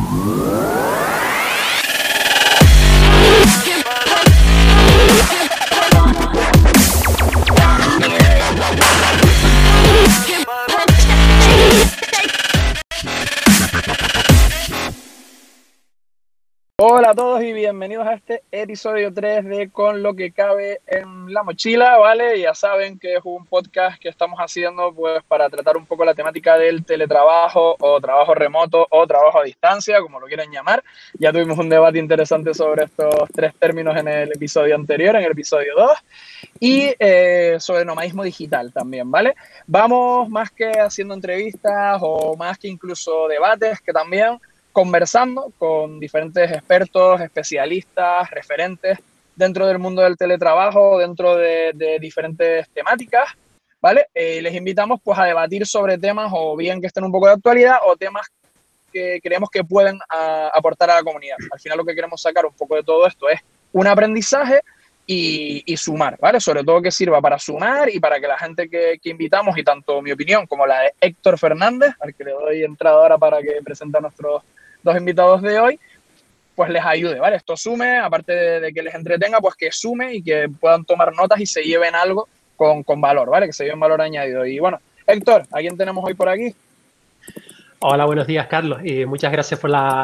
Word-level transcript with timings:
Whoa. 0.00 0.69
Hola 17.10 17.22
a 17.22 17.26
todos 17.26 17.42
y 17.42 17.52
bienvenidos 17.52 18.06
a 18.06 18.14
este 18.14 18.44
episodio 18.52 19.12
3 19.12 19.44
de 19.44 19.68
Con 19.70 20.00
lo 20.00 20.14
que 20.14 20.30
cabe 20.30 20.80
en 20.86 21.34
la 21.34 21.42
mochila, 21.42 21.98
¿vale? 21.98 22.38
Ya 22.38 22.54
saben 22.54 23.00
que 23.00 23.14
es 23.14 23.20
un 23.24 23.46
podcast 23.46 24.00
que 24.00 24.08
estamos 24.08 24.38
haciendo 24.38 24.92
pues 24.94 25.20
para 25.24 25.50
tratar 25.50 25.76
un 25.76 25.86
poco 25.86 26.04
la 26.04 26.14
temática 26.14 26.56
del 26.56 26.84
teletrabajo 26.84 27.74
o 27.80 28.00
trabajo 28.00 28.32
remoto 28.32 28.86
o 28.88 29.08
trabajo 29.08 29.40
a 29.40 29.42
distancia, 29.42 30.00
como 30.00 30.20
lo 30.20 30.28
quieran 30.28 30.52
llamar. 30.52 30.84
Ya 31.14 31.32
tuvimos 31.32 31.58
un 31.58 31.68
debate 31.68 31.98
interesante 31.98 32.54
sobre 32.54 32.84
estos 32.84 33.28
tres 33.34 33.56
términos 33.56 33.96
en 33.96 34.06
el 34.06 34.30
episodio 34.30 34.76
anterior, 34.76 35.16
en 35.16 35.24
el 35.24 35.32
episodio 35.32 35.74
2, 35.76 35.90
y 36.60 36.94
eh, 36.96 37.56
sobre 37.58 37.84
nomadismo 37.84 38.22
digital 38.22 38.72
también, 38.72 39.10
¿vale? 39.10 39.34
Vamos 39.66 40.28
más 40.28 40.52
que 40.52 40.70
haciendo 40.78 41.14
entrevistas 41.14 41.98
o 42.02 42.36
más 42.36 42.56
que 42.56 42.68
incluso 42.68 43.26
debates, 43.26 43.80
que 43.80 43.92
también 43.92 44.38
conversando 44.72 45.52
con 45.58 45.98
diferentes 45.98 46.50
expertos, 46.50 47.20
especialistas, 47.20 48.30
referentes 48.30 48.98
dentro 49.34 49.66
del 49.66 49.78
mundo 49.78 50.02
del 50.02 50.16
teletrabajo, 50.16 50.98
dentro 50.98 51.36
de, 51.36 51.98
diferentes 52.00 52.68
temáticas, 52.70 53.30
¿vale? 53.80 54.06
Eh, 54.14 54.40
les 54.42 54.54
invitamos 54.54 55.00
pues 55.02 55.18
a 55.18 55.24
debatir 55.24 55.66
sobre 55.66 55.98
temas 55.98 56.30
o 56.34 56.56
bien 56.56 56.80
que 56.80 56.86
estén 56.86 57.04
un 57.04 57.12
poco 57.12 57.26
de 57.26 57.32
actualidad 57.32 57.78
o 57.86 57.96
temas 57.96 58.26
que 58.92 59.20
creemos 59.22 59.48
que 59.50 59.64
pueden 59.64 59.98
aportar 60.52 60.90
a 60.90 60.96
la 60.96 61.02
comunidad. 61.02 61.36
Al 61.52 61.60
final 61.60 61.78
lo 61.78 61.84
que 61.84 61.94
queremos 61.94 62.20
sacar 62.20 62.44
un 62.44 62.52
poco 62.52 62.76
de 62.76 62.82
todo 62.82 63.06
esto 63.06 63.28
es 63.28 63.40
un 63.72 63.86
aprendizaje 63.86 64.60
y, 65.06 65.76
sumar, 65.76 66.16
¿vale? 66.20 66.38
Sobre 66.38 66.62
todo 66.62 66.82
que 66.82 66.92
sirva 66.92 67.20
para 67.20 67.38
sumar 67.38 67.88
y 67.90 67.98
para 67.98 68.20
que 68.20 68.28
la 68.28 68.38
gente 68.38 68.68
que, 68.68 68.98
que, 69.02 69.10
invitamos, 69.10 69.58
y 69.58 69.64
tanto 69.64 70.00
mi 70.02 70.12
opinión 70.12 70.46
como 70.46 70.66
la 70.66 70.82
de 70.82 70.92
Héctor 71.00 71.36
Fernández, 71.36 71.94
al 71.98 72.14
que 72.14 72.24
le 72.24 72.30
doy 72.30 72.62
entrada 72.62 72.96
ahora 72.96 73.18
para 73.18 73.42
que 73.42 73.60
presente 73.64 73.98
a 73.98 74.02
nuestros 74.02 74.42
dos 74.82 74.96
invitados 74.96 75.42
de 75.42 75.58
hoy, 75.58 75.80
pues 76.54 76.70
les 76.70 76.84
ayude, 76.84 77.18
¿vale? 77.18 77.36
Esto 77.36 77.56
sume, 77.56 77.98
aparte 77.98 78.32
de, 78.60 78.72
que 78.72 78.82
les 78.82 78.94
entretenga, 78.94 79.40
pues 79.40 79.54
que 79.54 79.72
sume 79.72 80.14
y 80.14 80.22
que 80.22 80.48
puedan 80.48 80.84
tomar 80.84 81.14
notas 81.14 81.40
y 81.40 81.46
se 81.46 81.62
lleven 81.62 81.94
algo 81.94 82.28
con, 82.56 82.82
con 82.82 83.00
valor, 83.00 83.30
¿vale? 83.30 83.46
Que 83.46 83.52
se 83.52 83.64
lleven 83.64 83.80
valor 83.80 84.02
añadido. 84.02 84.44
Y 84.44 84.58
bueno, 84.58 84.78
Héctor, 85.06 85.44
¿a 85.52 85.58
quién 85.60 85.76
tenemos 85.76 86.04
hoy 86.04 86.14
por 86.14 86.28
aquí? 86.28 86.54
Hola, 87.80 88.04
buenos 88.04 88.26
días, 88.26 88.46
Carlos, 88.46 88.80
y 88.84 89.06
muchas 89.06 89.32
gracias 89.32 89.58
por 89.58 89.70
la, 89.70 90.02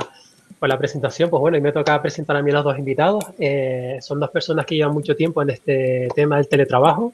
por 0.58 0.68
la 0.68 0.78
presentación. 0.78 1.28
Pues 1.28 1.40
bueno, 1.40 1.58
y 1.58 1.60
me 1.60 1.72
toca 1.72 2.00
presentar 2.00 2.36
a 2.36 2.42
mí 2.42 2.50
los 2.50 2.64
dos 2.64 2.78
invitados. 2.78 3.24
Eh, 3.38 3.98
son 4.00 4.18
dos 4.18 4.30
personas 4.30 4.64
que 4.64 4.76
llevan 4.76 4.94
mucho 4.94 5.14
tiempo 5.14 5.42
en 5.42 5.50
este 5.50 6.08
tema 6.14 6.36
del 6.36 6.48
teletrabajo 6.48 7.12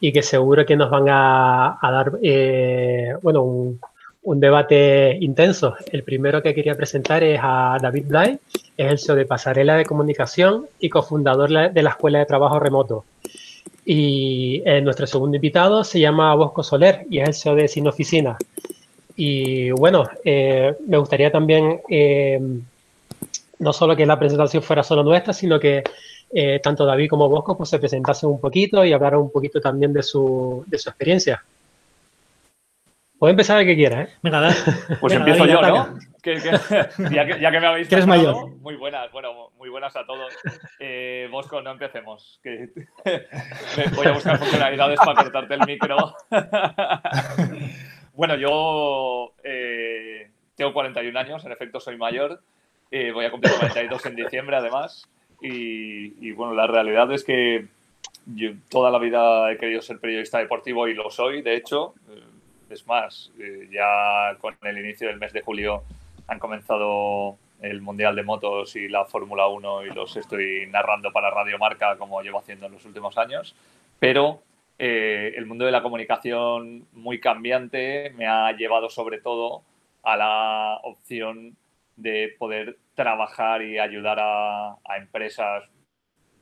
y 0.00 0.12
que 0.12 0.22
seguro 0.22 0.64
que 0.64 0.76
nos 0.76 0.90
van 0.90 1.08
a, 1.08 1.78
dar, 1.82 2.12
eh, 2.22 3.14
bueno, 3.22 3.42
un, 3.42 3.80
un 4.24 4.40
debate 4.40 5.16
intenso. 5.20 5.76
El 5.92 6.02
primero 6.02 6.42
que 6.42 6.54
quería 6.54 6.74
presentar 6.74 7.22
es 7.22 7.38
a 7.42 7.78
David 7.80 8.04
Bly, 8.06 8.38
es 8.76 8.90
el 8.90 8.98
CEO 8.98 9.16
de 9.16 9.26
Pasarela 9.26 9.76
de 9.76 9.84
Comunicación 9.84 10.66
y 10.80 10.88
cofundador 10.88 11.72
de 11.72 11.82
la 11.82 11.90
Escuela 11.90 12.18
de 12.18 12.26
Trabajo 12.26 12.58
Remoto. 12.58 13.04
Y 13.84 14.62
eh, 14.64 14.80
nuestro 14.80 15.06
segundo 15.06 15.36
invitado 15.36 15.84
se 15.84 16.00
llama 16.00 16.34
Bosco 16.34 16.62
Soler 16.62 17.06
y 17.10 17.18
es 17.20 17.28
el 17.28 17.34
CEO 17.34 17.54
de 17.54 17.68
Sin 17.68 17.86
Oficina. 17.86 18.38
Y 19.14 19.70
bueno, 19.70 20.04
eh, 20.24 20.74
me 20.86 20.96
gustaría 20.96 21.30
también 21.30 21.80
eh, 21.88 22.40
no 23.58 23.72
solo 23.72 23.94
que 23.94 24.06
la 24.06 24.18
presentación 24.18 24.62
fuera 24.62 24.82
solo 24.82 25.02
nuestra, 25.04 25.32
sino 25.32 25.60
que 25.60 25.84
tanto 26.64 26.84
David 26.84 27.10
como 27.10 27.28
Bosco 27.28 27.56
pues, 27.56 27.68
se 27.68 27.78
presentasen 27.78 28.28
un 28.28 28.40
poquito 28.40 28.84
y 28.84 28.92
hablaran 28.92 29.20
un 29.20 29.30
poquito 29.30 29.60
también 29.60 29.92
de 29.92 30.02
su, 30.02 30.64
de 30.66 30.78
su 30.78 30.88
experiencia. 30.88 31.44
Puede 33.24 33.32
empezar 33.32 33.58
el 33.58 33.66
que 33.66 33.74
quiera, 33.74 34.02
¿eh? 34.02 34.08
Venga, 34.22 34.50
Pues 35.00 35.14
empiezo 35.14 35.46
yo, 35.46 35.62
¿no? 35.62 35.98
ya, 37.10 37.26
que, 37.26 37.58
me 37.58 37.66
habéis 37.66 37.88
¿Quieres 37.88 38.06
mayor? 38.06 38.50
Muy 38.58 38.76
buenas, 38.76 39.10
bueno, 39.12 39.48
muy 39.56 39.70
buenas 39.70 39.96
a 39.96 40.04
todos. 40.04 40.30
Eh, 40.78 41.26
Bosco, 41.30 41.62
no 41.62 41.70
empecemos. 41.70 42.38
Que 42.42 42.68
voy 43.96 44.06
a 44.08 44.12
buscar 44.12 44.36
funcionalidades 44.38 44.98
para 44.98 45.22
cortarte 45.22 45.54
el 45.54 45.60
micro. 45.66 46.14
bueno, 48.12 48.36
yo 48.36 49.32
eh, 49.42 50.30
tengo 50.54 50.74
41 50.74 51.18
años, 51.18 51.46
en 51.46 51.52
efecto 51.52 51.80
soy 51.80 51.96
mayor. 51.96 52.42
Eh, 52.90 53.10
voy 53.10 53.24
a 53.24 53.30
cumplir 53.30 53.54
42 53.58 54.04
en 54.04 54.16
diciembre, 54.16 54.56
además. 54.56 55.08
Y, 55.40 56.28
y, 56.28 56.32
bueno, 56.32 56.52
la 56.52 56.66
realidad 56.66 57.10
es 57.10 57.24
que 57.24 57.68
yo 58.26 58.50
toda 58.68 58.90
la 58.90 58.98
vida 58.98 59.50
he 59.50 59.56
querido 59.56 59.80
ser 59.80 59.98
periodista 59.98 60.40
deportivo 60.40 60.86
y 60.88 60.92
lo 60.92 61.10
soy, 61.10 61.40
de 61.40 61.56
hecho 61.56 61.94
es 62.70 62.86
más, 62.86 63.32
eh, 63.38 63.68
ya 63.70 64.36
con 64.40 64.56
el 64.62 64.78
inicio 64.78 65.08
del 65.08 65.18
mes 65.18 65.32
de 65.32 65.42
julio 65.42 65.82
han 66.26 66.38
comenzado 66.38 67.36
el 67.60 67.80
Mundial 67.80 68.16
de 68.16 68.22
Motos 68.22 68.76
y 68.76 68.88
la 68.88 69.04
Fórmula 69.04 69.46
1 69.46 69.86
y 69.86 69.90
los 69.90 70.16
estoy 70.16 70.66
narrando 70.66 71.12
para 71.12 71.30
Radio 71.30 71.58
Marca 71.58 71.96
como 71.96 72.20
llevo 72.22 72.38
haciendo 72.38 72.66
en 72.66 72.72
los 72.72 72.84
últimos 72.84 73.16
años, 73.16 73.54
pero 73.98 74.42
eh, 74.78 75.32
el 75.36 75.46
mundo 75.46 75.64
de 75.64 75.72
la 75.72 75.82
comunicación 75.82 76.86
muy 76.92 77.20
cambiante 77.20 78.12
me 78.16 78.26
ha 78.26 78.52
llevado 78.52 78.90
sobre 78.90 79.20
todo 79.20 79.62
a 80.02 80.16
la 80.16 80.80
opción 80.82 81.56
de 81.96 82.34
poder 82.38 82.76
trabajar 82.94 83.62
y 83.62 83.78
ayudar 83.78 84.18
a, 84.20 84.76
empresas, 84.98 85.64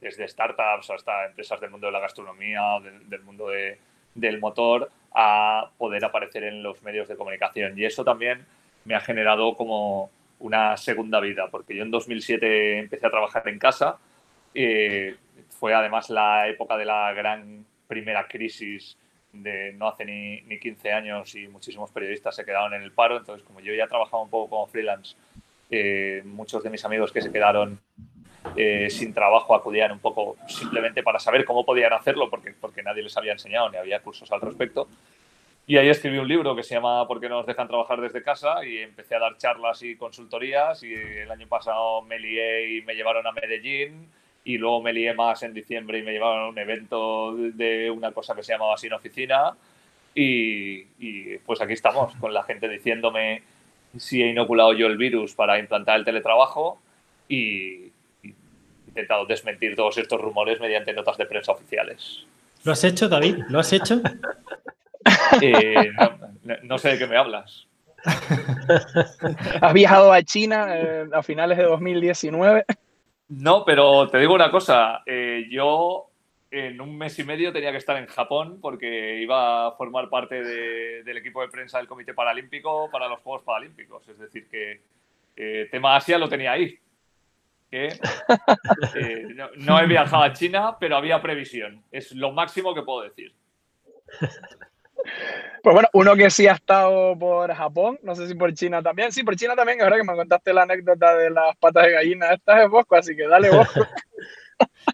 desde 0.01 0.27
startups 0.27 0.91
hasta 0.91 1.27
empresas 1.27 1.61
del 1.61 1.71
mundo 1.71 1.87
de 1.87 1.93
la 1.93 2.01
gastronomía, 2.01 2.79
del, 2.81 3.23
mundo 3.23 3.47
del 4.15 4.41
motor, 4.41 4.91
a 5.15 5.71
poder 5.79 6.05
aparecer 6.05 6.45
en 6.45 6.63
los 6.63 6.83
medios 6.83 7.09
de 7.09 7.17
comunicación. 7.17 7.79
Y 7.79 7.85
eso 7.85 8.05
también 8.05 8.45
me 8.85 8.95
ha 8.95 9.01
generado 9.01 9.55
como 9.55 10.11
una 10.41 10.77
segunda 10.77 11.21
vida, 11.21 11.49
porque 11.51 11.77
yo 11.77 11.83
en 11.83 11.91
2007 11.91 12.79
empecé 12.79 13.07
a 13.07 13.11
trabajar 13.11 13.49
en 13.49 13.59
casa. 13.59 13.99
Eh, 14.55 15.17
fue 15.51 15.75
además 15.75 16.11
la 16.11 16.49
época 16.49 16.77
de 16.77 16.85
la 16.85 17.13
gran 17.13 17.65
primera 17.87 18.27
crisis 18.27 18.97
de 19.33 19.73
no 19.73 19.89
hace 19.89 20.05
ni, 20.05 20.43
ni 20.43 20.59
15 20.59 20.93
años 20.93 21.35
y 21.35 21.49
muchísimos 21.49 21.91
periodistas 21.91 22.37
se 22.37 22.45
quedaron 22.45 22.75
en 22.75 22.83
el 22.83 22.93
paro. 22.93 23.17
Entonces, 23.17 23.45
como 23.47 23.61
yo 23.61 23.75
ya 23.75 23.87
trabajaba 23.87 24.23
un 24.23 24.31
poco 24.31 24.51
como 24.51 24.67
freelance, 24.67 25.17
eh, 25.71 26.23
muchos 26.25 26.63
de 26.63 26.71
mis 26.71 26.85
amigos 26.85 27.13
que 27.13 27.23
se 27.23 27.33
quedaron 27.33 27.81
eh, 28.57 28.89
sin 28.91 29.15
trabajo 29.15 29.55
acudían 29.55 29.93
un 29.93 29.99
poco 29.99 30.37
simplemente 30.47 31.03
para 31.03 31.19
saber 31.19 31.45
cómo 31.45 31.65
podían 31.65 31.93
hacerlo, 31.93 32.29
porque, 32.29 32.55
porque 32.61 32.83
nadie 32.83 33.03
les 33.03 33.17
había 33.17 33.33
enseñado 33.33 33.71
ni 33.71 33.77
había 33.77 34.01
cursos 34.01 34.31
al 34.33 34.41
respecto. 34.41 34.89
Y 35.67 35.77
ahí 35.77 35.89
escribí 35.89 36.19
un 36.19 36.27
libro 36.27 36.57
que 36.57 36.63
se 36.63 36.75
llama 36.75 37.07
¿Por 37.07 37.21
qué 37.21 37.29
no 37.29 37.37
nos 37.37 37.47
dejan 37.47 37.69
trabajar 37.69 38.01
desde 38.01 38.23
casa? 38.23 38.65
Y 38.67 38.79
empecé 38.79 39.15
a 39.15 39.21
dar 39.21 39.37
charlas 39.39 39.83
y 39.83 39.97
consultorías 39.97 40.83
y 40.83 40.93
el 40.93 41.31
año 41.31 41.47
pasado 41.47 42.03
me 42.03 42.19
lié 42.19 42.77
y 42.77 42.83
me 42.83 42.95
llevaron 42.95 43.27
a 43.27 43.33
Medellín 43.33 44.09
y 44.45 44.59
luego 44.59 44.83
me 44.83 44.93
lié 44.93 45.15
más 45.15 45.45
en 45.45 45.55
diciembre 45.55 46.01
y 46.01 46.03
me 46.03 46.13
llevaron 46.13 46.43
a 46.43 46.49
un 46.49 46.59
evento 46.59 47.35
de 47.37 47.91
una 47.91 48.11
cosa 48.11 48.35
que 48.35 48.43
se 48.43 48.53
llamaba 48.53 48.77
Sin 48.77 48.93
Oficina 48.93 49.55
y, 50.15 50.81
y 50.99 51.39
pues 51.39 51.61
aquí 51.61 51.75
estamos 51.75 52.13
con 52.17 52.35
la 52.35 52.43
gente 52.43 52.69
diciéndome 52.69 53.43
si 53.97 54.21
he 54.21 54.29
inoculado 54.29 54.73
yo 54.73 54.89
el 54.89 54.97
virus 54.97 55.35
para 55.35 55.61
implantar 55.61 55.97
el 55.97 56.05
teletrabajo 56.05 56.81
y, 57.29 57.92
intentado 58.93 59.25
desmentir 59.25 59.75
todos 59.75 59.97
estos 59.97 60.21
rumores 60.21 60.61
mediante 60.61 60.93
notas 60.93 61.17
de 61.17 61.25
prensa 61.27 61.53
oficiales. 61.53 62.27
¿Lo 62.65 62.73
has 62.73 62.85
hecho, 62.85 63.09
David? 63.09 63.39
¿Lo 63.49 63.59
has 63.59 63.73
hecho? 63.73 64.01
Eh, 65.41 65.91
no, 66.63 66.79
sé 66.79 66.91
de 66.91 66.99
qué 66.99 67.07
me 67.09 67.17
hablas. 67.17 67.67
¿Has 69.61 69.73
viajado 69.73 70.13
a 70.13 70.23
China 70.23 70.79
eh, 70.79 71.09
a 71.13 71.25
finales 71.25 71.59
de 71.59 71.65
2019? 71.65 72.65
No, 73.31 73.65
pero 73.65 74.09
te 74.09 74.19
digo 74.19 74.35
una 74.35 74.53
cosa. 74.53 75.03
Eh, 75.05 75.49
yo 75.51 76.07
en 76.53 76.81
un 76.81 76.97
mes 76.97 77.19
y 77.19 77.25
medio 77.25 77.53
tenía 77.53 77.73
que 77.73 77.79
estar 77.79 77.97
en 77.97 78.07
Japón 78.07 78.61
porque 78.61 79.21
iba 79.21 79.67
a 79.67 79.73
formar 79.73 80.09
parte 80.09 80.45
del 80.45 81.17
equipo 81.17 81.43
de 81.43 81.49
prensa 81.49 81.79
del 81.79 81.89
Comité 81.89 82.15
Paralímpico 82.15 82.89
para 82.89 83.09
los 83.09 83.19
Juegos 83.23 83.43
Paralímpicos. 83.43 84.07
Es 84.09 84.21
decir, 84.21 84.49
que 84.49 84.83
tema 85.69 85.97
Asia 85.97 86.17
lo 86.17 86.29
tenía 86.29 86.53
ahí 86.53 86.79
que 87.73 87.89
eh, 88.95 89.27
no, 89.57 89.81
he 89.81 89.87
viajado 89.87 90.23
a 90.23 90.33
China, 90.35 90.77
pero 90.79 90.95
había 90.95 91.23
previsión. 91.23 91.83
Es 91.91 92.13
lo 92.13 92.31
máximo 92.31 92.75
que 92.75 92.83
puedo 92.83 93.01
decir. 93.01 93.35
Pues 95.63 95.73
bueno, 95.73 95.89
uno 95.95 96.15
que 96.15 96.29
sí 96.29 96.47
ha 96.47 96.53
estado 96.53 97.19
por 97.19 97.53
Japón, 97.53 97.99
no 98.03 98.15
sé 98.15 98.29
si 98.29 98.35
por 98.35 98.53
China 98.53 98.83
también. 98.83 99.11
Sí, 99.11 99.25
por 99.25 99.37
China 99.37 99.57
también, 99.57 99.81
ahora 99.81 99.97
que 99.97 100.05
me 100.05 100.15
contaste 100.15 100.53
la 100.53 100.65
anécdota 100.65 101.17
de 101.17 101.31
las 101.31 101.57
patas 101.57 101.87
de 101.87 101.93
gallina 101.93 102.35
estas 102.35 102.59
de 102.59 102.69
Bosco, 102.69 102.95
así 102.95 103.17
que 103.17 103.27
dale 103.27 103.51
Bosco. 103.51 103.81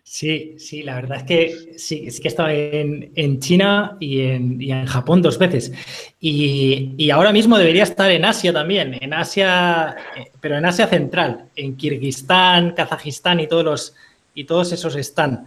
Sí, 0.02 0.56
sí, 0.58 0.82
la 0.82 0.94
verdad 0.96 1.18
es 1.18 1.22
que 1.24 1.78
sí, 1.78 2.04
es 2.06 2.18
que 2.18 2.28
he 2.28 2.30
estado 2.30 2.48
en, 2.50 3.40
China 3.40 3.96
y 4.00 4.20
en, 4.22 4.86
Japón 4.86 5.22
dos 5.22 5.38
veces. 5.38 5.72
Y, 6.18 7.10
ahora 7.10 7.32
mismo 7.32 7.58
debería 7.58 7.82
estar 7.82 8.10
en 8.10 8.24
Asia 8.24 8.52
también, 8.52 8.96
en 9.00 9.12
Asia, 9.12 9.96
eh, 10.16 10.30
pero 10.40 10.56
en 10.56 10.64
Asia 10.64 10.86
Central, 10.86 11.46
en 11.54 11.76
Kirguistán, 11.76 12.72
Kazajistán 12.72 13.40
y 13.40 13.46
todos 13.46 13.64
los 13.64 13.94
y 14.34 14.44
todos 14.44 14.72
esos 14.72 14.94
están. 14.96 15.46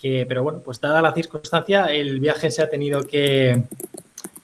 Pero 0.00 0.42
bueno, 0.42 0.60
pues 0.64 0.80
dada 0.80 1.00
la 1.00 1.14
circunstancia, 1.14 1.86
el 1.86 2.18
viaje 2.18 2.50
se 2.50 2.60
ha 2.60 2.68
tenido 2.68 3.04
que, 3.06 3.62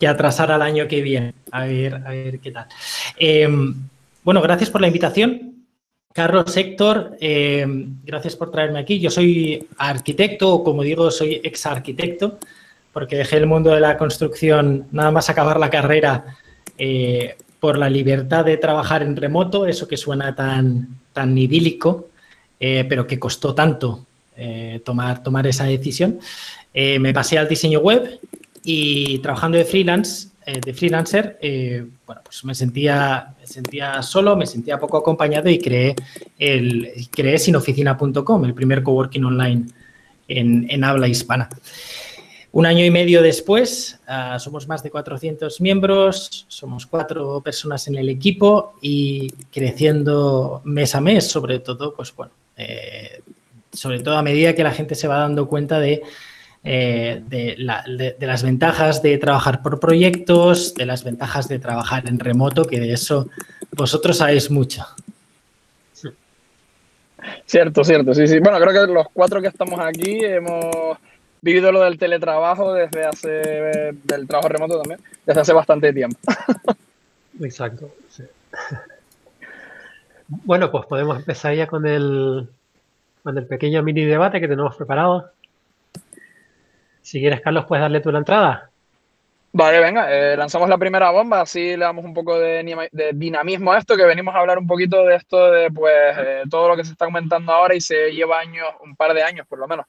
atrasar 0.07 0.53
al 0.53 0.63
año 0.63 0.87
que 0.87 1.03
viene. 1.03 1.35
A 1.51 1.67
ver, 1.67 1.95
a 1.95 2.11
ver 2.11 2.39
qué 2.39 2.53
tal. 2.53 2.67
Em, 3.17 3.75
bueno, 4.23 4.41
gracias 4.41 4.71
por 4.71 4.81
la 4.81 4.87
invitación. 4.87 5.58
Carlos 6.13 6.57
Héctor, 6.57 7.17
eh, 7.21 7.65
gracias 8.05 8.35
por 8.35 8.51
traerme 8.51 8.81
aquí. 8.81 8.99
Yo 8.99 9.11
soy 9.11 9.67
arquitecto, 9.77 10.53
o 10.53 10.65
como 10.65 10.83
digo, 10.83 11.11
soy 11.11 11.41
ex 11.45 11.67
arquitecto, 11.67 12.39
porque 12.93 13.17
dejé 13.17 13.37
el 13.37 13.47
mundo 13.47 13.71
de 13.71 13.81
la 13.81 13.97
construcción 13.97 14.87
nada 14.91 15.11
más 15.11 15.31
acabar 15.31 15.61
la 15.61 15.71
carrera 15.71 16.37
eh, 16.77 17.37
por 17.61 17.79
la 17.79 17.89
libertad 17.89 18.45
de 18.45 18.57
trabajar 18.57 19.03
en 19.03 19.17
remoto, 19.17 19.67
eso 19.67 19.87
que 19.87 19.97
suena 19.97 20.35
tan, 20.35 20.89
tan 21.13 21.37
idílico, 21.37 22.09
eh, 22.59 22.85
pero 22.89 23.07
que 23.07 23.19
costó 23.19 23.55
tanto 23.55 24.05
tomar, 24.85 25.21
tomar 25.25 25.49
esa 25.49 25.65
decisión. 25.65 26.21
me 26.73 27.13
pasé 27.13 27.39
al 27.39 27.49
diseño 27.49 27.81
web 27.81 28.21
y 28.63 29.19
trabajando 29.19 29.59
de 29.59 29.65
freelance 29.65 30.29
eh, 30.51 30.61
de 30.65 30.73
freelancer, 30.73 31.39
eh, 31.43 31.85
bueno, 32.07 32.23
pues 32.25 32.43
me 32.43 32.55
sentía, 32.55 33.35
sentía 33.45 34.01
solo, 34.01 34.35
me 34.35 34.47
sentía 34.47 34.79
poco 34.79 34.97
acompañado 34.97 35.51
y 35.51 35.59
creé, 35.59 35.95
el, 36.39 36.91
creé 37.11 37.39
sinoficina.com, 37.39 38.47
el 38.47 38.55
primer 38.55 38.83
coworking 38.83 39.27
online 39.27 39.67
en, 40.27 40.85
habla 40.85 41.07
hispana. 41.07 41.51
Un 42.53 42.65
año 42.65 42.83
y 42.83 42.91
medio 42.91 43.21
después, 43.21 44.01
ah, 44.07 44.39
somos 44.39 44.67
más 44.67 44.83
de 44.83 44.89
400 44.89 45.61
miembros, 45.61 46.47
somos 46.49 46.87
cuatro 46.87 47.43
personas 47.43 47.87
en 47.89 47.97
el 47.97 48.09
equipo 48.09 48.79
y 48.81 49.31
creciendo 49.53 50.63
mes 50.65 50.95
a 50.95 51.03
mes, 51.03 51.29
sobre 51.29 51.59
todo, 51.59 51.95
pues 51.95 52.17
bueno, 52.17 52.33
eh, 52.57 53.21
sobre 53.71 54.01
todo 54.01 54.17
a 54.17 54.23
medida 54.23 54.55
que 54.55 54.65
la 54.65 54.73
gente 54.73 54.95
se 54.95 55.09
va 55.09 55.19
dando 55.19 55.47
cuenta 55.47 55.79
de 55.79 56.03
eh, 56.65 57.23
de, 57.27 57.57
las 57.59 58.43
ventajas 58.43 59.03
de 59.03 59.17
trabajar 59.19 59.63
por 59.63 59.81
proyectos, 59.81 60.75
de 60.75 60.87
las 60.87 61.05
ventajas 61.05 61.49
de 61.49 61.59
trabajar 61.59 62.09
en 62.09 62.19
remoto, 62.19 62.65
que 62.65 62.81
de 62.81 62.93
eso 62.93 63.29
vosotros 63.73 64.19
sabéis 64.19 64.51
mucho. 64.51 64.85
Cierto, 67.47 67.83
cierto, 67.85 68.15
sí, 68.15 68.27
sí. 68.29 68.39
Bueno, 68.39 68.59
creo 68.61 68.87
que 68.87 68.93
los 68.93 69.09
cuatro 69.13 69.41
que 69.41 69.49
estamos 69.49 69.79
aquí 69.81 70.25
hemos 70.25 70.99
vivido 71.41 71.73
lo 71.73 71.83
del 71.83 71.99
teletrabajo 71.99 72.73
desde 72.75 73.05
hace, 73.05 73.95
del 74.03 74.27
trabajo 74.27 74.49
remoto 74.49 74.81
también, 74.81 75.01
desde 75.25 75.41
hace 75.41 75.53
bastante 75.53 75.93
tiempo. 75.93 76.19
Exacto, 77.41 77.91
Bueno, 80.29 80.71
pues 80.71 80.87
podemos 80.87 81.17
empezar 81.19 81.55
ya 81.55 81.67
con 81.67 81.87
el, 81.87 82.49
con 83.23 83.39
el 83.39 83.47
pequeño 83.47 83.83
mini 83.83 84.05
debate 84.05 84.41
que 84.41 84.49
tenemos 84.49 84.77
preparado. 84.77 85.31
Si 87.09 87.21
quieres, 87.21 87.41
Carlos, 87.41 87.65
puedes 87.65 87.81
darle 87.81 88.03
tú 88.03 88.13
la 88.13 88.19
entrada. 88.19 88.71
Vale, 89.51 89.81
venga, 89.81 90.13
eh, 90.13 90.37
lanzamos 90.37 90.69
la 90.69 90.77
primera 90.77 91.11
bomba, 91.11 91.41
así 91.41 91.71
le 91.71 91.79
damos 91.79 92.05
un 92.05 92.13
poco 92.13 92.39
de, 92.39 92.63
dinamismo 93.15 93.73
a 93.73 93.79
esto, 93.79 93.97
que 93.97 94.05
venimos 94.05 94.35
a 94.35 94.41
hablar 94.41 94.59
un 94.59 94.67
poquito 94.67 95.03
de 95.07 95.17
esto, 95.17 95.51
de 95.51 95.71
pues 95.71 95.95
eh, 96.19 96.43
todo 96.51 96.69
lo 96.69 96.77
que 96.77 96.85
se 96.85 96.93
está 96.93 97.07
comentando 97.07 97.51
ahora 97.51 97.75
y 97.75 97.81
se 97.81 98.11
lleva 98.11 98.41
años, 98.41 98.67
un 98.85 98.95
par 98.95 99.15
de 99.15 99.23
años 99.23 99.47
por 99.47 99.59
lo 99.59 99.67
menos, 99.67 99.87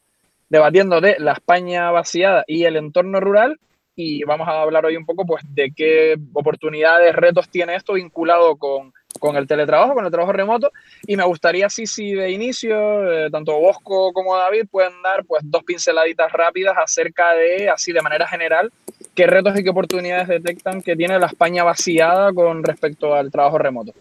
debatiendo 0.47 1.01
de 1.01 1.17
la 1.19 1.33
España 1.33 1.91
vaciada 1.91 2.45
y 2.47 2.63
el 2.63 2.77
entorno 2.77 3.19
rural. 3.19 3.59
Y 3.97 4.23
vamos 4.23 4.47
a 4.47 4.61
hablar 4.61 4.85
hoy 4.85 4.95
un 4.95 5.05
poco 5.05 5.25
pues 5.25 5.43
de 5.53 5.73
qué 5.75 6.15
oportunidades, 6.31 7.13
retos 7.13 7.49
tiene 7.49 7.75
esto 7.75 7.95
vinculado 7.95 8.55
con, 8.55 8.93
con 9.19 9.35
el 9.35 9.47
teletrabajo, 9.47 9.93
con 9.93 10.05
el 10.05 10.11
trabajo 10.11 10.33
remoto. 10.33 10.71
Y 11.05 11.15
me 11.15 11.23
gustaría, 11.25 11.69
sí, 11.69 11.85
sí, 11.85 12.13
de 12.13 12.31
inicio, 12.31 13.11
eh, 13.11 13.29
tanto 13.29 13.59
Bosco 13.59 14.11
como 14.13 14.35
David 14.35 14.67
pueden 14.71 15.01
dar 15.03 15.25
pues 15.25 15.41
dos 15.45 15.63
pinceladitas 15.63 16.31
rápidas 16.31 16.75
acerca 16.77 17.33
de, 17.33 17.69
así 17.69 17.91
de 17.91 18.01
manera 18.01 18.27
general, 18.27 18.71
qué 19.13 19.27
retos 19.27 19.57
y 19.59 19.63
qué 19.63 19.69
oportunidades 19.69 20.27
detectan 20.27 20.81
que 20.81 20.95
tiene 20.95 21.19
la 21.19 21.27
España 21.27 21.63
vaciada 21.63 22.33
con 22.33 22.63
respecto 22.63 23.13
al 23.13 23.31
trabajo 23.31 23.57
remoto. 23.57 23.93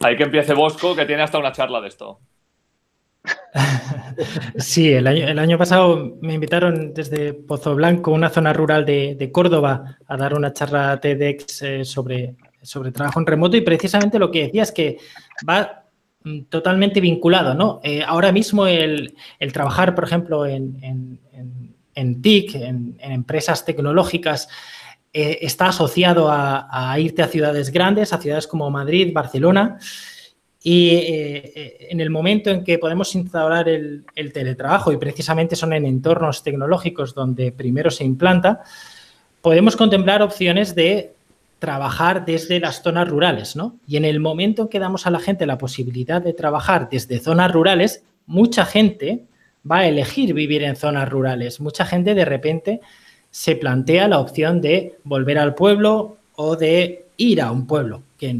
Hay 0.00 0.16
que 0.16 0.24
empiece 0.24 0.54
Bosco, 0.54 0.96
que 0.96 1.04
tiene 1.04 1.22
hasta 1.22 1.38
una 1.38 1.52
charla 1.52 1.80
de 1.80 1.88
esto. 1.88 2.18
Sí, 4.58 4.92
el 4.92 5.06
año, 5.06 5.26
el 5.26 5.38
año, 5.38 5.56
pasado 5.56 6.16
me 6.20 6.34
invitaron 6.34 6.92
desde 6.92 7.32
Pozo 7.32 7.74
Blanco, 7.74 8.10
una 8.10 8.28
zona 8.28 8.52
rural 8.52 8.84
de, 8.84 9.30
Córdoba, 9.32 9.98
a 10.06 10.16
dar 10.16 10.34
una 10.34 10.52
charla 10.52 11.00
TEDx 11.00 11.62
eh, 11.62 11.84
sobre 11.84 12.34
sobre 12.62 12.92
trabajo 12.92 13.20
en 13.20 13.26
remoto 13.26 13.56
y 13.56 13.62
precisamente 13.62 14.18
lo 14.18 14.30
que 14.30 14.44
decía 14.44 14.62
es 14.62 14.72
que 14.72 14.98
va 15.48 15.84
mm, 16.24 16.42
totalmente 16.42 17.00
vinculado, 17.00 17.54
¿no? 17.54 17.80
Eh, 17.82 18.02
ahora 18.06 18.32
mismo 18.32 18.66
el, 18.66 19.14
trabajar, 19.52 19.94
por 19.94 20.04
ejemplo, 20.04 20.46
en, 20.46 21.18
en, 21.94 22.22
TIC, 22.22 22.54
en, 22.54 22.96
empresas 23.00 23.64
tecnológicas, 23.64 24.48
eh, 25.12 25.38
está 25.42 25.66
asociado 25.66 26.28
a, 26.30 26.96
irte 26.98 27.22
a 27.22 27.28
ciudades 27.28 27.70
grandes, 27.70 28.12
a 28.12 28.18
ciudades 28.18 28.46
como 28.46 28.70
Madrid, 28.70 29.12
Barcelona, 29.12 29.78
y 30.62 30.90
eh, 30.90 31.88
en 31.90 32.00
el 32.00 32.10
momento 32.10 32.50
en 32.50 32.62
que 32.62 32.78
podemos 32.78 33.14
instaurar 33.14 33.68
el, 33.68 34.04
el 34.14 34.32
teletrabajo, 34.32 34.92
y 34.92 34.98
precisamente 34.98 35.56
son 35.56 35.72
en 35.72 35.86
entornos 35.86 36.42
tecnológicos 36.42 37.14
donde 37.14 37.50
primero 37.50 37.90
se 37.90 38.04
implanta, 38.04 38.62
podemos 39.40 39.74
contemplar 39.74 40.22
opciones 40.22 40.74
de 40.74 41.14
trabajar 41.60 42.24
desde 42.24 42.58
las 42.58 42.82
zonas 42.82 43.08
rurales, 43.08 43.54
¿no? 43.54 43.76
Y 43.86 43.96
en 43.98 44.04
el 44.04 44.18
momento 44.18 44.62
en 44.62 44.68
que 44.68 44.80
damos 44.80 45.06
a 45.06 45.10
la 45.10 45.20
gente 45.20 45.46
la 45.46 45.58
posibilidad 45.58 46.20
de 46.20 46.32
trabajar 46.32 46.88
desde 46.90 47.20
zonas 47.20 47.52
rurales, 47.52 48.02
mucha 48.26 48.64
gente 48.64 49.24
va 49.70 49.78
a 49.78 49.86
elegir 49.86 50.34
vivir 50.34 50.62
en 50.64 50.74
zonas 50.74 51.08
rurales. 51.08 51.60
Mucha 51.60 51.84
gente 51.84 52.14
de 52.14 52.24
repente 52.24 52.80
se 53.30 53.54
plantea 53.54 54.08
la 54.08 54.18
opción 54.18 54.60
de 54.60 54.98
volver 55.04 55.38
al 55.38 55.54
pueblo 55.54 56.16
o 56.34 56.56
de 56.56 57.04
ir 57.18 57.42
a 57.42 57.52
un 57.52 57.66
pueblo, 57.66 58.02
que, 58.18 58.32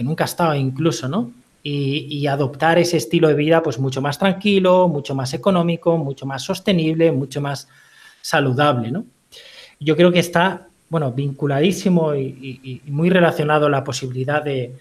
nunca 0.00 0.24
ha 0.24 0.26
estado 0.26 0.54
incluso, 0.56 1.08
¿no? 1.08 1.30
Y, 1.62 2.06
y, 2.10 2.26
adoptar 2.26 2.78
ese 2.78 2.96
estilo 2.96 3.26
de 3.28 3.34
vida 3.34 3.60
pues 3.62 3.78
mucho 3.78 4.00
más 4.00 4.18
tranquilo, 4.18 4.86
mucho 4.86 5.16
más 5.16 5.34
económico, 5.34 5.96
mucho 5.96 6.24
más 6.24 6.42
sostenible, 6.42 7.10
mucho 7.10 7.40
más 7.40 7.68
saludable, 8.20 8.92
¿no? 8.92 9.04
Yo 9.80 9.96
creo 9.96 10.12
que 10.12 10.20
está 10.20 10.68
bueno, 10.88 11.12
vinculadísimo 11.12 12.14
y, 12.14 12.82
muy 12.86 13.10
relacionado 13.10 13.68
la 13.68 13.84
posibilidad 13.84 14.42
de, 14.42 14.72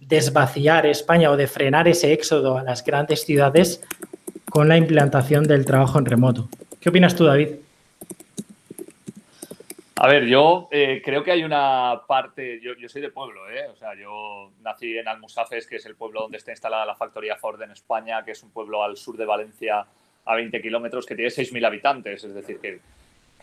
desvaciar 0.00 0.86
España 0.86 1.30
o 1.30 1.36
de 1.36 1.46
frenar 1.46 1.86
ese 1.88 2.12
éxodo 2.12 2.56
a 2.56 2.62
las 2.62 2.84
grandes 2.84 3.24
ciudades 3.24 3.82
con 4.50 4.68
la 4.68 4.76
implantación 4.76 5.44
del 5.44 5.64
trabajo 5.64 5.98
en 5.98 6.06
remoto. 6.06 6.48
¿Qué 6.80 6.88
opinas 6.88 7.14
tú, 7.14 7.24
David? 7.24 7.48
A 9.96 10.08
ver, 10.08 10.26
yo 10.26 10.68
eh, 10.70 11.00
creo 11.04 11.22
que 11.22 11.30
hay 11.30 11.44
una 11.44 12.02
parte, 12.06 12.60
yo, 12.60 12.72
soy 12.88 13.00
de 13.00 13.10
pueblo, 13.10 13.48
¿eh? 13.48 13.68
o 13.72 13.76
sea, 13.76 13.94
yo 13.94 14.50
nací 14.60 14.98
en 14.98 15.06
Almusafes, 15.06 15.66
que 15.66 15.76
es 15.76 15.86
el 15.86 15.94
pueblo 15.94 16.22
donde 16.22 16.38
está 16.38 16.50
instalada 16.50 16.84
la 16.84 16.96
factoría 16.96 17.36
Ford 17.36 17.62
en 17.62 17.70
España, 17.70 18.24
que 18.24 18.32
es 18.32 18.42
un 18.42 18.50
pueblo 18.50 18.82
al 18.82 18.96
sur 18.96 19.16
de 19.16 19.24
Valencia 19.24 19.86
a 20.24 20.34
20 20.34 20.60
kilómetros 20.60 21.06
que 21.06 21.14
tiene 21.14 21.30
6.000 21.30 21.66
habitantes, 21.66 22.24
es 22.24 22.34
decir, 22.34 22.58
que 22.58 22.80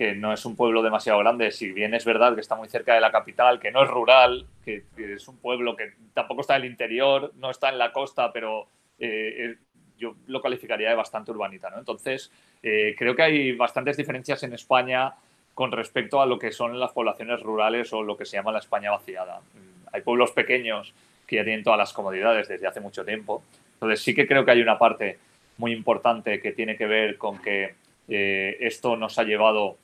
que 0.02 0.16
no 0.16 0.34
es 0.34 0.44
un 0.48 0.56
pueblo 0.56 0.82
demasiado 0.82 1.20
grande, 1.20 1.52
si 1.52 1.72
bien 1.72 1.94
es 1.94 2.06
verdad 2.06 2.34
que 2.34 2.42
está 2.42 2.56
muy 2.56 2.68
cerca 2.68 2.96
de 2.96 3.02
la 3.02 3.12
capital, 3.12 3.60
que 3.60 3.70
no 3.70 3.84
es 3.84 3.88
rural, 3.88 4.48
que, 4.66 4.82
es 4.98 5.28
un 5.28 5.38
pueblo 5.38 5.76
que 5.76 5.94
tampoco 6.16 6.42
está 6.42 6.56
en 6.56 6.64
el 6.64 6.72
interior, 6.72 7.32
no 7.38 7.52
está 7.52 7.70
en 7.70 7.78
la 7.78 7.92
costa, 7.92 8.34
pero 8.34 8.66
eh, 8.98 9.58
yo 10.00 10.16
lo 10.26 10.42
calificaría 10.42 10.90
de 10.90 10.96
bastante 10.96 11.30
urbanita. 11.30 11.70
¿no? 11.70 11.78
Entonces, 11.78 12.32
eh, 12.64 12.96
creo 12.98 13.16
que 13.16 13.22
hay 13.22 13.52
bastantes 13.52 13.96
diferencias 13.96 14.42
en 14.42 14.54
España 14.54 15.14
con 15.54 15.72
respecto 15.72 16.20
a 16.20 16.26
lo 16.26 16.40
que 16.40 16.52
son 16.52 16.80
las 16.80 16.94
poblaciones 16.94 17.40
rurales 17.44 17.94
o 17.94 18.02
lo 18.02 18.18
que 18.18 18.26
se 18.26 18.38
llama 18.38 18.52
la 18.52 18.58
España 18.58 18.90
vaciada. 18.90 19.42
Mm, 19.54 19.88
hay 19.94 20.02
pueblos 20.02 20.32
pequeños 20.32 20.96
que 21.28 21.36
ya 21.36 21.44
tienen 21.44 21.64
todas 21.64 21.78
las 21.78 21.94
comodidades 21.94 22.48
desde 22.48 22.66
hace 22.66 22.80
mucho 22.80 23.06
tiempo. 23.06 23.44
Entonces, 23.76 24.02
sí 24.02 24.16
que 24.16 24.26
creo 24.26 24.46
que 24.46 24.50
hay 24.50 24.64
una 24.64 24.80
parte 24.80 25.20
muy 25.58 25.74
importante 25.74 26.42
que 26.42 26.54
tiene 26.54 26.76
que 26.76 26.88
ver 26.88 27.20
con 27.20 27.40
que 27.40 27.76
eh, 28.08 28.58
esto 28.62 28.96
nos 28.96 29.20
ha 29.20 29.24
llevado 29.24 29.78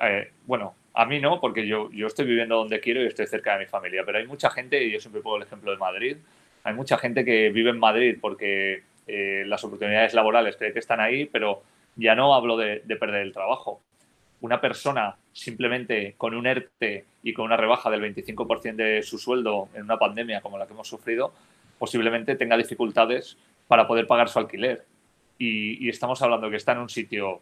eh, 0.00 0.32
bueno, 0.46 0.74
a 0.94 1.04
mí 1.06 1.20
no, 1.20 1.40
porque 1.40 1.66
yo, 1.66 1.90
yo 1.92 2.06
estoy 2.06 2.26
viviendo 2.26 2.56
donde 2.56 2.80
quiero 2.80 3.02
y 3.02 3.06
estoy 3.06 3.26
cerca 3.26 3.54
de 3.54 3.60
mi 3.60 3.66
familia, 3.66 4.02
pero 4.04 4.18
hay 4.18 4.26
mucha 4.26 4.50
gente, 4.50 4.82
y 4.82 4.92
yo 4.92 5.00
siempre 5.00 5.22
pongo 5.22 5.36
el 5.36 5.44
ejemplo 5.44 5.70
de 5.70 5.76
Madrid, 5.76 6.16
hay 6.64 6.74
mucha 6.74 6.98
gente 6.98 7.24
que 7.24 7.50
vive 7.50 7.70
en 7.70 7.78
Madrid 7.78 8.18
porque 8.20 8.82
eh, 9.06 9.44
las 9.46 9.64
oportunidades 9.64 10.12
laborales 10.12 10.56
cree 10.56 10.72
que 10.72 10.80
están 10.80 11.00
ahí, 11.00 11.24
pero 11.24 11.62
ya 11.96 12.14
no 12.14 12.34
hablo 12.34 12.56
de, 12.56 12.80
perder 13.00 13.22
el 13.22 13.32
trabajo. 13.32 13.80
Una 14.40 14.60
persona 14.60 15.16
simplemente 15.32 16.14
con 16.16 16.34
un 16.34 16.46
ERTE 16.46 17.06
y 17.22 17.32
con 17.32 17.46
una 17.46 17.56
rebaja 17.56 17.90
del 17.90 18.02
25% 18.02 18.76
de 18.76 19.02
su 19.02 19.18
sueldo 19.18 19.68
en 19.74 19.82
una 19.82 19.98
pandemia 19.98 20.40
como 20.42 20.58
la 20.58 20.66
que 20.66 20.74
hemos 20.74 20.88
sufrido, 20.88 21.32
posiblemente 21.78 22.36
tenga 22.36 22.56
dificultades 22.56 23.36
para 23.66 23.88
poder 23.88 24.06
pagar 24.06 24.28
su 24.28 24.38
alquiler. 24.38 24.84
Y, 25.38 25.88
estamos 25.88 26.20
hablando 26.22 26.50
que 26.50 26.56
está 26.56 26.72
en 26.72 26.78
un 26.78 26.88
sitio, 26.88 27.40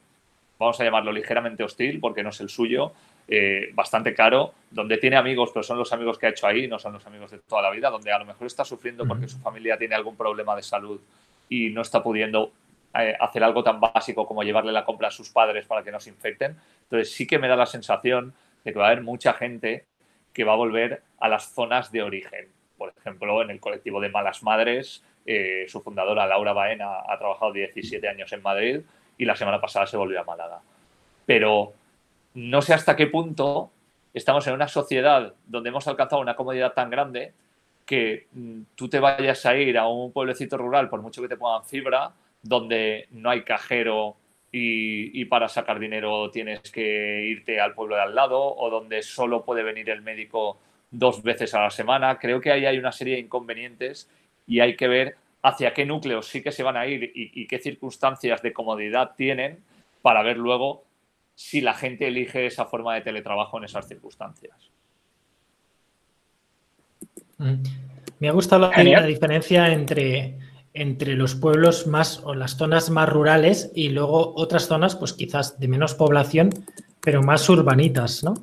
vamos 0.59 0.81
a 0.81 0.85
llamarlo 0.85 1.13
ligeramente 1.13 1.63
hostil, 1.63 2.01
porque 2.01 2.23
no 2.23 2.31
es 2.31 2.41
el 2.41 2.49
suyo, 2.49 2.93
eh, 3.29 3.71
bastante 3.75 4.15
caro, 4.15 4.55
donde 4.71 4.99
tiene 4.99 5.17
amigos, 5.17 5.51
pero 5.53 5.63
son 5.63 5.79
los 5.79 5.93
amigos 5.93 6.19
que 6.19 6.27
ha 6.27 6.31
hecho 6.31 6.47
ahí, 6.47 6.69
no 6.69 6.79
son 6.79 6.93
los 6.93 7.07
amigos 7.07 7.31
de 7.31 7.39
toda 7.39 7.63
la 7.63 7.71
vida, 7.71 7.91
donde 7.91 8.13
a 8.13 8.19
lo 8.19 8.25
mejor 8.25 8.47
está 8.47 8.65
sufriendo 8.65 9.07
porque 9.07 9.29
su 9.29 9.39
familia 9.39 9.77
tiene 9.77 9.95
algún 9.95 10.17
problema 10.17 10.55
de 10.55 10.63
salud 10.63 11.01
y 11.49 11.71
no 11.71 11.83
está 11.83 12.03
pudiendo 12.03 12.53
eh, 12.99 13.15
hacer 13.19 13.43
algo 13.45 13.63
tan 13.63 13.81
básico 13.81 14.27
como 14.27 14.43
llevarle 14.43 14.73
la 14.73 14.85
compra 14.85 15.09
a 15.09 15.11
sus 15.11 15.31
padres 15.31 15.67
para 15.67 15.83
que 15.83 15.91
no 15.91 16.01
se 16.01 16.11
infecten. 16.11 16.57
Entonces 16.85 17.13
sí 17.13 17.27
que 17.27 17.39
me 17.39 17.49
da 17.49 17.57
la 17.57 17.67
sensación 17.67 18.33
de 18.65 18.73
que 18.73 18.79
va 18.79 18.87
a 18.87 18.91
haber 18.93 19.03
mucha 19.03 19.35
gente 19.35 19.85
que 20.33 20.45
va 20.45 20.53
a 20.53 20.57
volver 20.57 21.03
a 21.19 21.29
las 21.29 21.53
zonas 21.53 21.91
de 21.93 22.03
origen. 22.03 22.49
Por 22.79 22.93
ejemplo, 22.97 23.43
en 23.43 23.51
el 23.51 23.61
colectivo 23.61 24.01
de 24.01 24.09
Malas 24.09 24.43
Madres, 24.43 25.03
eh, 25.25 25.65
su 25.69 25.81
fundadora 25.83 26.27
Laura 26.27 26.53
Baena 26.53 27.01
ha 27.09 27.19
trabajado 27.19 27.53
17 27.53 28.09
años 28.09 28.33
en 28.33 28.43
Madrid 28.43 28.81
y 29.19 29.25
la 29.25 29.37
semana 29.37 29.61
pasada 29.61 29.87
se 29.87 29.97
volvió 29.97 30.21
a 30.21 30.25
Málaga. 30.25 30.61
Pero 31.25 31.73
no 32.35 32.63
sé 32.63 32.75
hasta 32.75 32.97
qué 32.97 33.07
punto 33.07 33.71
estamos 34.13 34.47
en 34.47 34.55
una 34.55 34.69
sociedad 34.69 35.35
donde 35.47 35.69
hemos 35.69 35.87
alcanzado 35.89 36.23
una 36.23 36.37
comodidad 36.37 36.73
tan 36.73 36.91
grande 36.91 37.33
que 37.85 38.27
mm, 38.33 38.63
tú 38.75 38.89
te 38.89 39.01
vayas 39.01 39.47
a 39.47 39.57
ir 39.57 39.79
a 39.79 39.87
un 39.87 40.13
pueblecito 40.13 40.57
rural, 40.59 40.89
por 40.89 41.03
mucho 41.03 41.23
que 41.23 41.29
te 41.29 41.37
pongan 41.37 41.65
fibra, 41.65 42.13
donde 42.43 43.09
no 43.11 43.31
hay 43.31 43.43
cajero 43.43 44.17
y, 44.53 45.25
para 45.27 45.49
sacar 45.49 45.79
dinero 45.79 46.31
tienes 46.31 46.61
que 46.71 47.25
irte 47.25 47.61
al 47.61 47.75
pueblo 47.75 47.97
de 47.97 48.03
al 48.03 48.15
lado 48.15 48.43
o 48.43 48.71
donde 48.71 49.03
solo 49.03 49.45
puede 49.45 49.63
venir 49.63 49.91
el 49.91 50.01
médico 50.01 50.59
dos 50.91 51.23
veces 51.23 51.53
a 51.55 51.61
la 51.61 51.71
semana. 51.71 52.19
Creo 52.19 52.41
que 52.41 52.51
ahí 52.51 52.65
hay 52.65 52.79
una 52.79 52.93
serie 52.93 53.15
de 53.15 53.21
inconvenientes 53.21 54.09
y 54.47 54.61
hay 54.61 54.77
que 54.77 54.89
ver 54.89 55.17
hacia 55.43 55.73
qué 55.73 55.85
núcleos 55.85 56.27
sí 56.27 56.43
que 56.43 56.53
se 56.53 56.63
van 56.63 56.77
a 56.77 56.87
ir 56.87 57.13
y, 57.15 57.47
qué 57.47 57.59
circunstancias 57.59 58.43
de 58.43 58.53
comodidad 58.53 59.13
tienen 59.17 59.63
para 60.03 60.23
ver 60.23 60.37
luego 60.37 60.85
si 61.35 61.61
la 61.61 61.75
gente 61.75 62.09
elige 62.09 62.47
esa 62.47 62.67
forma 62.67 62.95
de 62.95 63.03
teletrabajo 63.03 63.59
en 63.59 63.65
esas 63.65 63.87
circunstancias. 63.87 64.71
Mm. 67.39 67.63
Me 68.19 68.29
ha 68.29 68.33
gustado 68.33 68.71
la 68.71 69.07
diferencia 69.07 69.73
entre 69.73 70.39
entre 70.77 71.15
los 71.15 71.35
pueblos 71.35 71.87
más 71.87 72.21
o 72.23 72.35
las 72.35 72.57
zonas 72.57 72.91
más 72.91 73.09
rurales 73.09 73.73
y 73.75 73.89
luego 73.89 74.35
otras 74.37 74.67
zonas, 74.67 74.95
pues 74.95 75.15
quizás 75.15 75.59
de 75.59 75.69
menos 75.69 75.95
población, 75.95 76.51
pero 77.01 77.23
más 77.23 77.49
urbanitas, 77.49 78.23
¿no? 78.23 78.35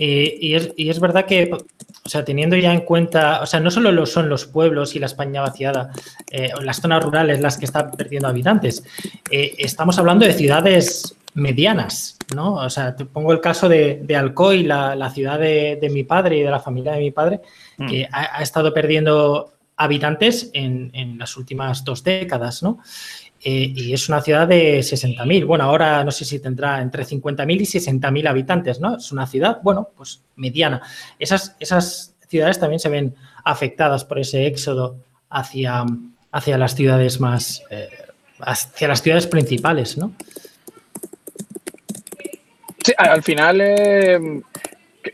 Eh, 0.00 0.38
y, 0.76 0.88
es, 0.88 1.00
verdad 1.00 1.26
que, 1.26 1.50
o 1.52 2.08
sea, 2.08 2.24
teniendo 2.24 2.56
ya 2.56 2.72
en 2.72 2.82
cuenta, 2.82 3.40
o 3.42 3.46
sea, 3.46 3.58
no 3.58 3.70
solo 3.70 3.90
lo 3.90 4.06
son 4.06 4.28
los 4.28 4.46
pueblos 4.46 4.94
y 4.94 5.00
la 5.00 5.06
España 5.06 5.40
vaciada, 5.40 5.90
eh, 6.30 6.50
las 6.62 6.80
zonas 6.80 7.02
rurales 7.02 7.40
las 7.40 7.58
que 7.58 7.64
están 7.64 7.90
perdiendo 7.90 8.28
habitantes, 8.28 8.84
eh, 9.30 9.56
estamos 9.58 9.98
hablando 9.98 10.24
de 10.24 10.34
ciudades 10.34 11.16
medianas, 11.34 12.16
¿no? 12.34 12.54
O 12.54 12.70
sea, 12.70 12.94
te 12.94 13.06
pongo 13.06 13.32
el 13.32 13.40
caso 13.40 13.68
de, 13.68 14.04
Alcoy, 14.16 14.62
la, 14.62 15.10
ciudad 15.10 15.38
de, 15.40 15.88
mi 15.90 16.04
padre 16.04 16.38
y 16.38 16.42
de 16.42 16.50
la 16.50 16.60
familia 16.60 16.92
de 16.92 17.00
mi 17.00 17.10
padre, 17.10 17.40
que 17.76 18.04
mm. 18.04 18.14
ha, 18.14 18.38
ha 18.38 18.42
estado 18.42 18.72
perdiendo 18.72 19.52
habitantes 19.78 20.50
en, 20.52 21.18
las 21.18 21.36
últimas 21.36 21.84
dos 21.84 22.04
décadas, 22.04 22.62
¿no? 22.62 22.80
Eh, 23.42 23.72
y 23.74 23.92
es 23.92 24.08
una 24.08 24.20
ciudad 24.20 24.48
de 24.48 24.80
60.000. 24.80 25.46
Bueno, 25.46 25.64
ahora 25.64 26.02
no 26.04 26.10
sé 26.10 26.24
si 26.24 26.40
tendrá 26.40 26.82
entre 26.82 27.04
50.000 27.04 27.60
y 27.60 27.64
60.000 27.64 28.28
habitantes, 28.28 28.80
¿no? 28.80 28.96
Es 28.96 29.12
una 29.12 29.26
ciudad, 29.26 29.60
bueno, 29.62 29.90
pues 29.96 30.22
mediana. 30.36 30.82
Esas, 31.18 31.54
esas 31.60 32.16
ciudades 32.26 32.58
también 32.58 32.80
se 32.80 32.88
ven 32.88 33.14
afectadas 33.44 34.04
por 34.04 34.18
ese 34.18 34.46
éxodo 34.46 34.96
hacia, 35.30 35.84
hacia 36.32 36.58
las 36.58 36.74
ciudades 36.74 37.20
más, 37.20 37.62
eh, 37.70 37.88
hacia 38.40 38.88
las 38.88 39.02
ciudades 39.02 39.26
principales, 39.26 39.96
¿no? 39.96 40.12
Sí, 42.84 42.92
al 42.96 43.22
final 43.22 43.60
eh, 43.60 44.42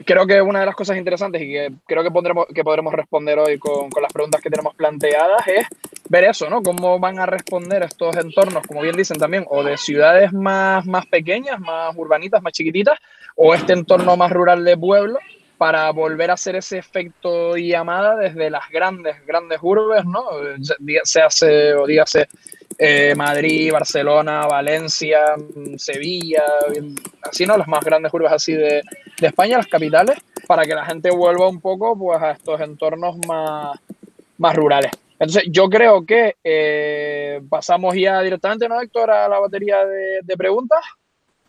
creo 0.04 0.26
que 0.26 0.40
una 0.40 0.60
de 0.60 0.66
las 0.66 0.74
cosas 0.74 0.96
interesantes 0.96 1.42
y 1.42 1.46
que 1.46 1.72
creo 1.86 2.02
que, 2.02 2.10
pondremos, 2.10 2.46
que 2.54 2.64
podremos 2.64 2.92
responder 2.92 3.38
hoy 3.38 3.58
con, 3.58 3.90
con, 3.90 4.02
las 4.02 4.12
preguntas 4.12 4.40
que 4.40 4.50
tenemos 4.50 4.74
planteadas 4.74 5.46
es 5.46 5.66
ver 6.14 6.25
eso, 6.30 6.49
¿no? 6.49 6.62
Cómo 6.62 7.00
van 7.00 7.18
a 7.18 7.26
responder 7.26 7.83
estos 7.83 8.16
entornos, 8.16 8.64
como 8.68 8.83
bien 8.83 8.97
dicen 8.97 9.18
también, 9.18 9.44
o 9.49 9.64
de 9.64 9.76
ciudades 9.76 10.33
más, 10.33 10.87
más 10.87 11.06
pequeñas, 11.06 11.59
más 11.59 11.92
urbanitas, 11.97 12.40
más 12.40 12.52
chiquititas, 12.52 12.97
o 13.35 13.52
este 13.52 13.73
entorno 13.73 14.16
más 14.16 14.30
rural 14.30 14.64
de 14.64 14.76
pueblo, 14.76 15.18
para 15.59 15.90
volver 15.90 16.30
a 16.30 16.35
hacer 16.35 16.54
ese 16.54 16.78
efecto 16.78 17.56
llamada 17.56 18.14
desde 18.16 18.49
las 18.49 18.68
grandes, 18.71 19.16
grandes 19.26 19.59
urbes, 19.61 20.04
¿no? 20.04 20.25
Se 21.02 21.21
hace, 21.21 21.75
o 21.75 21.85
dígase, 21.85 22.28
eh, 22.78 23.14
Madrid, 23.16 23.73
Barcelona, 23.73 24.47
Valencia, 24.47 25.35
Sevilla, 25.76 26.44
así, 27.23 27.44
¿no? 27.44 27.56
Las 27.56 27.66
más 27.66 27.85
grandes 27.85 28.14
urbes 28.14 28.30
así 28.30 28.52
de, 28.52 28.83
de, 29.21 29.26
España, 29.26 29.56
las 29.56 29.66
capitales, 29.66 30.16
para 30.47 30.62
que 30.64 30.75
la 30.75 30.87
gente 30.87 31.11
vuelva 31.11 31.49
un 31.49 31.61
poco 31.61 31.99
pues, 31.99 32.23
a 32.23 32.30
estos 32.33 32.61
entornos 32.61 33.16
más, 33.26 33.80
más 34.38 34.54
rurales. 34.54 34.92
Entonces, 35.18 35.44
yo 35.49 35.68
creo 35.68 36.04
que 36.04 36.37
eh, 36.42 37.40
pasamos 37.49 37.94
ya 37.94 38.21
directamente, 38.21 38.68
¿no, 38.68 38.80
Héctor, 38.80 39.11
a 39.11 39.28
la 39.28 39.38
batería 39.38 39.85
de, 39.85 40.21
de 40.23 40.37
preguntas? 40.37 40.85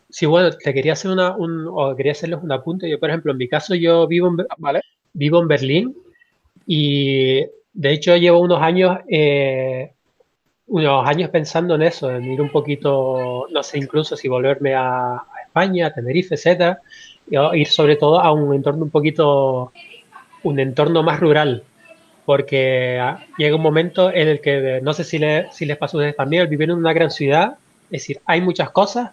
Sí, 0.08 0.24
bueno, 0.24 0.50
te 0.52 0.72
quería 0.72 0.92
hacer 0.92 1.10
una, 1.10 1.36
un, 1.36 1.66
o 1.68 1.94
quería 1.96 2.12
hacerles 2.12 2.40
un 2.42 2.52
apunte. 2.52 2.88
Yo, 2.88 2.98
por 3.00 3.10
ejemplo, 3.10 3.32
en 3.32 3.38
mi 3.38 3.48
caso, 3.48 3.74
yo 3.74 4.06
vivo 4.06 4.28
en, 4.28 4.46
¿vale? 4.58 4.82
vivo 5.16 5.40
en 5.40 5.48
Berlín 5.48 5.96
y 6.66 7.40
de 7.72 7.92
hecho 7.92 8.16
llevo 8.16 8.40
unos 8.40 8.60
años, 8.60 8.98
eh, 9.08 9.92
unos 10.68 11.08
años 11.08 11.30
pensando 11.30 11.74
en 11.74 11.82
eso, 11.82 12.10
en 12.10 12.24
ir 12.24 12.40
un 12.40 12.50
poquito, 12.50 13.46
no 13.50 13.62
sé, 13.62 13.78
incluso 13.78 14.16
si 14.16 14.28
volverme 14.28 14.74
a, 14.74 15.22
España, 15.46 15.86
a 15.86 15.94
Tenerife, 15.94 16.34
etcétera, 16.34 16.80
ir 17.30 17.66
sobre 17.68 17.96
todo 17.96 18.20
a 18.20 18.30
un 18.30 18.54
entorno 18.54 18.84
un 18.84 18.90
poquito, 18.90 19.72
un 20.42 20.60
entorno 20.60 21.02
más 21.02 21.18
rural, 21.18 21.64
porque 22.26 22.98
ah, 23.00 23.24
llega 23.38 23.56
un 23.56 23.62
momento 23.62 24.12
en 24.12 24.28
el 24.28 24.40
que, 24.40 24.80
no 24.82 24.92
sé 24.92 25.04
si, 25.04 25.18
le, 25.18 25.50
si 25.52 25.64
les 25.64 25.78
pasó 25.78 25.96
a 25.96 26.00
ustedes 26.00 26.16
también, 26.16 26.50
vivir 26.50 26.68
en 26.68 26.76
una 26.76 26.92
gran 26.92 27.10
ciudad, 27.10 27.56
es 27.84 28.02
decir, 28.02 28.20
hay 28.26 28.40
muchas 28.40 28.70
cosas, 28.70 29.12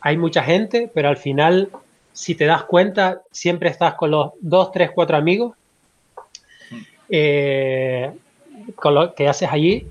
hay 0.00 0.18
mucha 0.18 0.42
gente, 0.42 0.90
pero 0.92 1.08
al 1.08 1.16
final, 1.16 1.70
si 2.12 2.34
te 2.34 2.44
das 2.44 2.64
cuenta, 2.64 3.22
siempre 3.30 3.70
estás 3.70 3.94
con 3.94 4.10
los 4.10 4.32
dos, 4.40 4.72
tres, 4.72 4.90
cuatro 4.92 5.16
amigos 5.16 5.56
eh, 7.08 8.10
con 8.74 8.94
lo 8.94 9.14
que 9.14 9.28
haces 9.28 9.48
allí. 9.50 9.86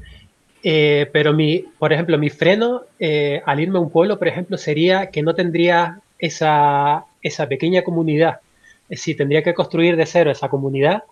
Eh, 0.66 1.10
pero 1.12 1.34
mi, 1.34 1.66
por 1.78 1.92
ejemplo, 1.92 2.18
mi 2.18 2.30
freno 2.30 2.84
eh, 3.00 3.42
al 3.46 3.60
irme 3.60 3.78
a 3.80 3.82
un 3.82 3.90
pueblo, 3.90 4.18
por 4.20 4.28
ejemplo, 4.28 4.58
sería 4.58 5.08
que 5.12 5.22
no 5.22 5.34
tendría 5.34 6.00
esa, 6.20 7.06
esa 7.22 7.48
pequeña 7.48 7.84
comunidad. 7.84 8.40
Es 8.90 9.00
decir, 9.00 9.18
tendría 9.18 9.44
que 9.44 9.54
construir 9.54 9.96
de 9.96 10.06
cero 10.06 10.32
esa 10.32 10.50
comunidad 10.50 11.04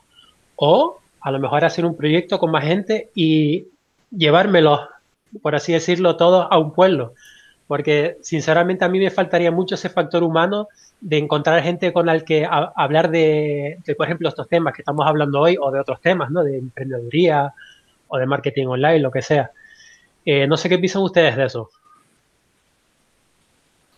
o 0.56 1.01
a 1.22 1.32
lo 1.32 1.40
mejor 1.40 1.64
hacer 1.64 1.86
un 1.86 1.96
proyecto 1.96 2.40
con 2.40 2.52
más 2.52 2.66
gente 2.66 3.10
y 3.16 3.68
llevármelos, 4.10 4.82
por 5.42 5.56
así 5.56 5.74
decirlo, 5.74 6.18
todos 6.18 6.48
a 6.50 6.58
un 6.58 6.74
pueblo 6.74 7.14
porque 7.72 8.18
sinceramente 8.20 8.84
a 8.84 8.90
mí 8.90 9.00
me 9.00 9.10
faltaría 9.10 9.50
mucho 9.50 9.76
ese 9.76 9.88
factor 9.88 10.24
humano 10.24 10.68
de 11.00 11.18
encontrar 11.18 11.64
gente 11.64 11.94
con 11.94 12.06
la 12.06 12.20
que 12.20 12.46
hablar 12.46 13.10
de, 13.10 13.78
por 13.96 14.08
ejemplo, 14.08 14.28
estos 14.28 14.50
temas 14.50 14.74
que 14.74 14.82
estamos 14.82 15.08
hablando 15.08 15.40
hoy 15.40 15.56
o 15.58 15.72
de 15.72 15.80
otros 15.80 16.02
temas, 16.02 16.30
¿no? 16.32 16.44
De 16.44 16.58
emprendeduría 16.58 17.54
o 18.10 18.18
de 18.18 18.26
marketing 18.26 18.66
online, 18.68 19.00
lo 19.00 19.10
que 19.10 19.22
sea. 19.22 19.52
Eh, 20.26 20.48
no 20.48 20.58
sé 20.58 20.68
qué 20.68 20.80
piensan 20.80 21.02
ustedes 21.02 21.38
de 21.38 21.46
eso. 21.46 21.70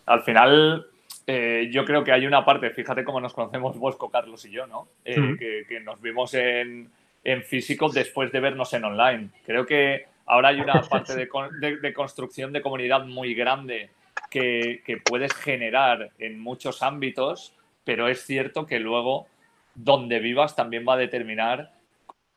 Al 0.06 0.22
final, 0.22 0.86
eh, 1.26 1.68
yo 1.72 1.84
creo 1.84 2.04
que 2.04 2.12
hay 2.12 2.26
una 2.26 2.44
parte, 2.44 2.70
fíjate 2.70 3.02
cómo 3.02 3.20
nos 3.20 3.34
conocemos 3.34 3.76
Bosco, 3.76 4.08
Carlos 4.08 4.44
y 4.44 4.52
yo, 4.52 4.68
¿no? 4.68 4.86
Eh, 5.04 5.64
que, 5.68 5.80
nos 5.80 6.00
vimos 6.00 6.32
en, 6.34 6.88
en 7.24 7.42
físico 7.42 7.88
después 7.88 8.30
de 8.30 8.40
vernos 8.40 8.72
en 8.74 8.84
online. 8.84 9.30
Creo 9.44 9.66
que 9.66 10.06
Ahora 10.26 10.48
hay 10.48 10.60
una 10.60 10.80
parte 10.90 11.14
de, 11.14 11.92
construcción 11.94 12.52
de 12.52 12.62
comunidad 12.62 13.04
muy 13.04 13.34
grande 13.34 13.90
que, 14.30 14.82
puedes 15.04 15.32
generar 15.34 16.10
en 16.18 16.40
muchos 16.40 16.82
ámbitos, 16.82 17.54
pero 17.84 18.08
es 18.08 18.24
cierto 18.24 18.66
que 18.66 18.80
luego 18.80 19.26
donde 19.74 20.18
vivas 20.20 20.56
también 20.56 20.84
va 20.88 20.94
a 20.94 20.98
determinar 20.98 21.72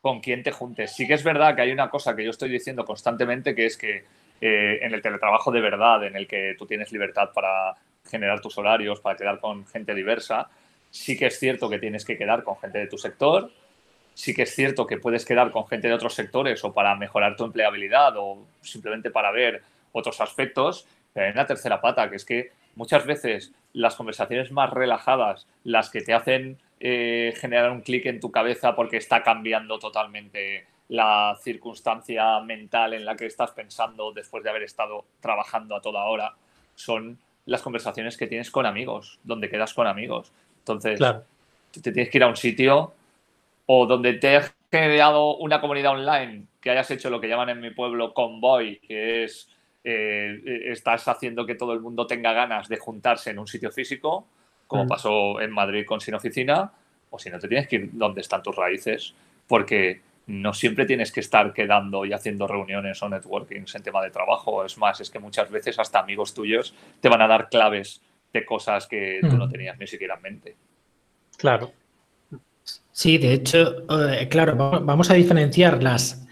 con 0.00 0.20
quién 0.20 0.42
te 0.42 0.52
juntes. 0.52 0.94
Sí 0.94 1.06
que 1.06 1.14
es 1.14 1.24
verdad 1.24 1.54
que 1.54 1.62
hay 1.62 1.72
una 1.72 1.90
cosa 1.90 2.14
que 2.14 2.24
yo 2.24 2.30
estoy 2.30 2.50
diciendo 2.50 2.84
constantemente, 2.84 3.54
que 3.54 3.66
es 3.66 3.76
que 3.76 4.04
eh, 4.40 4.78
en 4.82 4.94
el 4.94 5.02
teletrabajo 5.02 5.50
de 5.50 5.60
verdad, 5.60 6.04
en 6.04 6.16
el 6.16 6.26
que 6.26 6.54
tú 6.56 6.66
tienes 6.66 6.92
libertad 6.92 7.30
para 7.34 7.74
generar 8.08 8.40
tus 8.40 8.56
horarios, 8.58 9.00
para 9.00 9.16
quedar 9.16 9.40
con 9.40 9.66
gente 9.66 9.94
diversa, 9.94 10.48
sí 10.90 11.16
que 11.18 11.26
es 11.26 11.38
cierto 11.38 11.68
que 11.68 11.78
tienes 11.78 12.04
que 12.04 12.16
quedar 12.16 12.44
con 12.44 12.56
gente 12.58 12.78
de 12.78 12.86
tu 12.86 12.96
sector, 12.96 13.50
sí 14.18 14.34
que 14.34 14.42
es 14.42 14.52
cierto 14.52 14.84
que 14.84 14.98
puedes 14.98 15.24
quedar 15.24 15.52
con 15.52 15.68
gente 15.68 15.86
de 15.86 15.94
otros 15.94 16.12
sectores 16.12 16.64
o 16.64 16.74
para 16.74 16.96
mejorar 16.96 17.36
tu 17.36 17.44
empleabilidad 17.44 18.14
o 18.16 18.48
simplemente 18.62 19.12
para 19.12 19.30
ver 19.30 19.62
otros 19.92 20.20
aspectos, 20.20 20.88
pero 21.12 21.26
hay 21.26 21.32
una 21.32 21.46
tercera 21.46 21.80
pata, 21.80 22.10
que 22.10 22.16
es 22.16 22.24
que 22.24 22.50
muchas 22.74 23.06
veces 23.06 23.52
las 23.74 23.94
conversaciones 23.94 24.50
más 24.50 24.70
relajadas, 24.70 25.46
las 25.62 25.88
que 25.88 26.00
te 26.00 26.14
hacen 26.14 26.58
eh, 26.80 27.32
generar 27.36 27.70
un 27.70 27.80
clic 27.80 28.06
en 28.06 28.18
tu 28.18 28.32
cabeza 28.32 28.74
porque 28.74 28.96
está 28.96 29.22
cambiando 29.22 29.78
totalmente 29.78 30.66
la 30.88 31.38
circunstancia 31.40 32.40
mental 32.40 32.94
en 32.94 33.04
la 33.04 33.14
que 33.14 33.26
estás 33.26 33.52
pensando 33.52 34.10
después 34.10 34.42
de 34.42 34.50
haber 34.50 34.64
estado 34.64 35.04
trabajando 35.20 35.76
a 35.76 35.80
toda 35.80 36.02
hora, 36.06 36.34
son 36.74 37.18
las 37.46 37.62
conversaciones 37.62 38.16
que 38.16 38.26
tienes 38.26 38.50
con 38.50 38.66
amigos, 38.66 39.20
donde 39.22 39.48
quedas 39.48 39.74
con 39.74 39.86
amigos. 39.86 40.32
Entonces, 40.58 40.98
te 41.70 41.92
tienes 41.92 42.10
que 42.10 42.18
ir 42.18 42.24
a 42.24 42.26
un 42.26 42.36
sitio 42.36 42.94
o 43.70 43.86
donde 43.86 44.14
te 44.14 44.34
has 44.34 44.54
creado 44.70 45.36
una 45.36 45.60
comunidad 45.60 45.92
online, 45.92 46.46
que 46.60 46.70
hayas 46.70 46.90
hecho 46.90 47.10
lo 47.10 47.20
que 47.20 47.28
llaman 47.28 47.50
en 47.50 47.60
mi 47.60 47.70
pueblo 47.70 48.14
convoy, 48.14 48.78
que 48.80 49.24
es 49.24 49.50
eh, 49.84 50.62
estás 50.72 51.06
haciendo 51.06 51.44
que 51.44 51.54
todo 51.54 51.74
el 51.74 51.80
mundo 51.80 52.06
tenga 52.06 52.32
ganas 52.32 52.68
de 52.68 52.78
juntarse 52.78 53.30
en 53.30 53.38
un 53.38 53.46
sitio 53.46 53.70
físico, 53.70 54.26
como 54.66 54.84
mm. 54.84 54.88
pasó 54.88 55.40
en 55.42 55.50
Madrid 55.50 55.84
con 55.86 56.00
Sin 56.00 56.14
Oficina, 56.14 56.72
o 57.10 57.18
si 57.18 57.28
no 57.28 57.38
te 57.38 57.46
tienes 57.46 57.68
que 57.68 57.76
ir 57.76 57.90
donde 57.92 58.22
están 58.22 58.42
tus 58.42 58.56
raíces, 58.56 59.14
porque 59.46 60.00
no 60.26 60.54
siempre 60.54 60.86
tienes 60.86 61.12
que 61.12 61.20
estar 61.20 61.52
quedando 61.52 62.06
y 62.06 62.14
haciendo 62.14 62.46
reuniones 62.46 63.02
o 63.02 63.08
networkings 63.10 63.74
en 63.74 63.82
tema 63.82 64.02
de 64.02 64.10
trabajo. 64.10 64.64
Es 64.64 64.78
más, 64.78 64.98
es 65.02 65.10
que 65.10 65.18
muchas 65.18 65.50
veces 65.50 65.78
hasta 65.78 65.98
amigos 65.98 66.32
tuyos 66.32 66.74
te 67.02 67.10
van 67.10 67.20
a 67.20 67.28
dar 67.28 67.50
claves 67.50 68.00
de 68.32 68.46
cosas 68.46 68.86
que 68.86 69.18
tú 69.20 69.36
no 69.36 69.46
mm. 69.46 69.50
tenías 69.50 69.78
ni 69.78 69.86
siquiera 69.86 70.14
en 70.14 70.22
mente. 70.22 70.56
Claro. 71.36 71.70
Sí, 72.98 73.16
de 73.16 73.32
hecho, 73.32 73.84
eh, 74.10 74.26
claro, 74.28 74.56
vamos 74.56 75.08
a 75.08 75.14
diferenciar 75.14 75.80
las, 75.82 76.26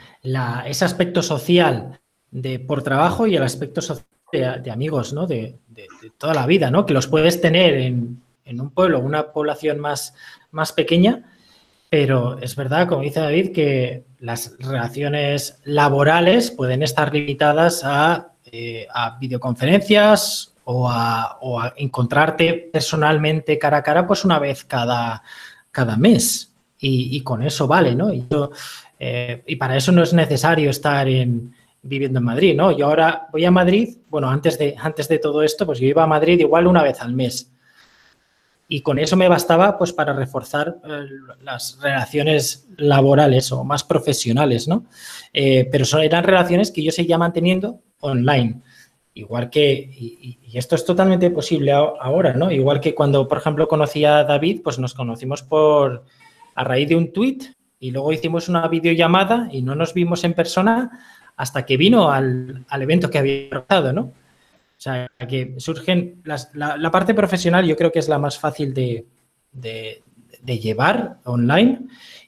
ese 0.66 0.84
aspecto 0.84 1.22
social 1.22 2.00
de 2.32 2.58
por 2.58 2.82
trabajo 2.82 3.28
y 3.28 3.36
el 3.36 3.44
aspecto 3.44 3.80
social 3.80 4.08
de, 4.32 4.70
amigos, 4.72 5.12
¿no? 5.12 5.28
De, 5.28 5.60
toda 6.18 6.34
la 6.34 6.44
vida, 6.44 6.72
¿no? 6.72 6.84
Que 6.84 6.92
los 6.92 7.06
puedes 7.06 7.40
tener 7.40 7.74
en, 7.74 8.20
un 8.60 8.70
pueblo, 8.70 8.98
una 8.98 9.30
población 9.30 9.78
más, 9.78 10.14
más 10.50 10.72
pequeña, 10.72 11.22
pero 11.88 12.38
es 12.40 12.56
verdad, 12.56 12.88
como 12.88 13.02
dice 13.02 13.20
David, 13.20 13.52
que 13.52 14.02
las 14.18 14.56
relaciones 14.58 15.60
laborales 15.64 16.50
pueden 16.50 16.82
estar 16.82 17.14
limitadas 17.14 17.82
a, 17.84 18.32
eh, 18.50 18.88
o 20.64 20.88
o 21.38 21.60
a, 21.60 21.74
encontrarte 21.76 22.70
personalmente 22.72 23.56
cara 23.56 23.76
a 23.76 23.82
cara, 23.84 24.04
pues 24.04 24.24
una 24.24 24.40
vez 24.40 24.64
cada, 24.64 25.22
cada 25.76 25.98
mes. 25.98 26.54
Y, 26.78 27.20
con 27.20 27.42
eso 27.42 27.66
vale, 27.66 27.94
¿no? 27.94 28.12
Y, 28.12 28.24
eh, 28.98 29.42
y, 29.46 29.56
para 29.56 29.76
eso 29.76 29.92
no 29.92 30.02
es 30.02 30.12
necesario 30.12 30.70
estar 30.70 31.06
en, 31.08 31.54
viviendo 31.82 32.18
en 32.18 32.24
Madrid, 32.24 32.54
¿no? 32.54 32.70
Yo 32.70 32.86
ahora 32.86 33.28
voy 33.32 33.44
a 33.44 33.50
Madrid, 33.50 33.96
bueno, 34.08 34.30
antes 34.30 34.58
de, 34.58 34.74
antes 34.78 35.08
de 35.08 35.18
todo 35.18 35.42
esto, 35.42 35.66
pues 35.66 35.78
yo 35.78 35.86
iba 35.86 36.02
a 36.02 36.06
Madrid 36.06 36.38
igual 36.38 36.66
una 36.66 36.82
vez 36.82 37.00
al 37.00 37.12
mes. 37.12 37.50
Y 38.68 38.80
con 38.80 38.98
eso 38.98 39.16
me 39.16 39.28
bastaba 39.28 39.76
pues 39.76 39.92
para 39.92 40.12
reforzar 40.12 40.76
eh, 40.84 41.06
las 41.42 41.78
relaciones 41.82 42.66
laborales 42.76 43.52
o 43.52 43.64
más 43.64 43.82
profesionales, 43.84 44.68
¿no? 44.68 44.86
Eh, 45.32 45.68
pero 45.70 45.84
eran 46.00 46.24
relaciones 46.24 46.70
que 46.70 46.82
yo 46.82 46.92
seguía 46.92 47.18
manteniendo 47.18 47.80
online. 48.00 48.62
Igual 49.16 49.48
que, 49.48 49.72
y, 49.72 50.38
esto 50.52 50.74
es 50.74 50.84
totalmente 50.84 51.30
posible 51.30 51.72
ahora, 51.72 52.34
¿no? 52.34 52.50
Igual 52.50 52.80
que 52.80 52.94
cuando, 52.94 53.26
por 53.26 53.38
ejemplo, 53.38 53.66
conocí 53.66 54.04
a 54.04 54.24
David, 54.24 54.60
pues 54.62 54.78
nos 54.78 54.92
conocimos 54.92 55.42
por, 55.42 56.04
a 56.54 56.64
raíz 56.64 56.90
de 56.90 56.96
un 56.96 57.14
tweet 57.14 57.38
y 57.80 57.92
luego 57.92 58.12
hicimos 58.12 58.50
una 58.50 58.68
videollamada 58.68 59.48
y 59.50 59.62
no 59.62 59.74
nos 59.74 59.94
vimos 59.94 60.22
en 60.24 60.34
persona 60.34 61.00
hasta 61.34 61.64
que 61.64 61.78
vino 61.78 62.10
al, 62.10 62.66
evento 62.70 63.08
que 63.08 63.16
había 63.16 63.46
organizado, 63.46 63.94
¿no? 63.94 64.02
O 64.02 64.12
sea, 64.76 65.10
que 65.26 65.54
surgen, 65.56 66.22
la, 66.24 66.90
parte 66.90 67.14
profesional 67.14 67.66
yo 67.66 67.74
creo 67.74 67.90
que 67.90 68.00
es 68.00 68.10
la 68.10 68.18
más 68.18 68.38
fácil 68.38 68.74
de, 68.74 69.06
llevar 70.44 71.20
online 71.24 71.86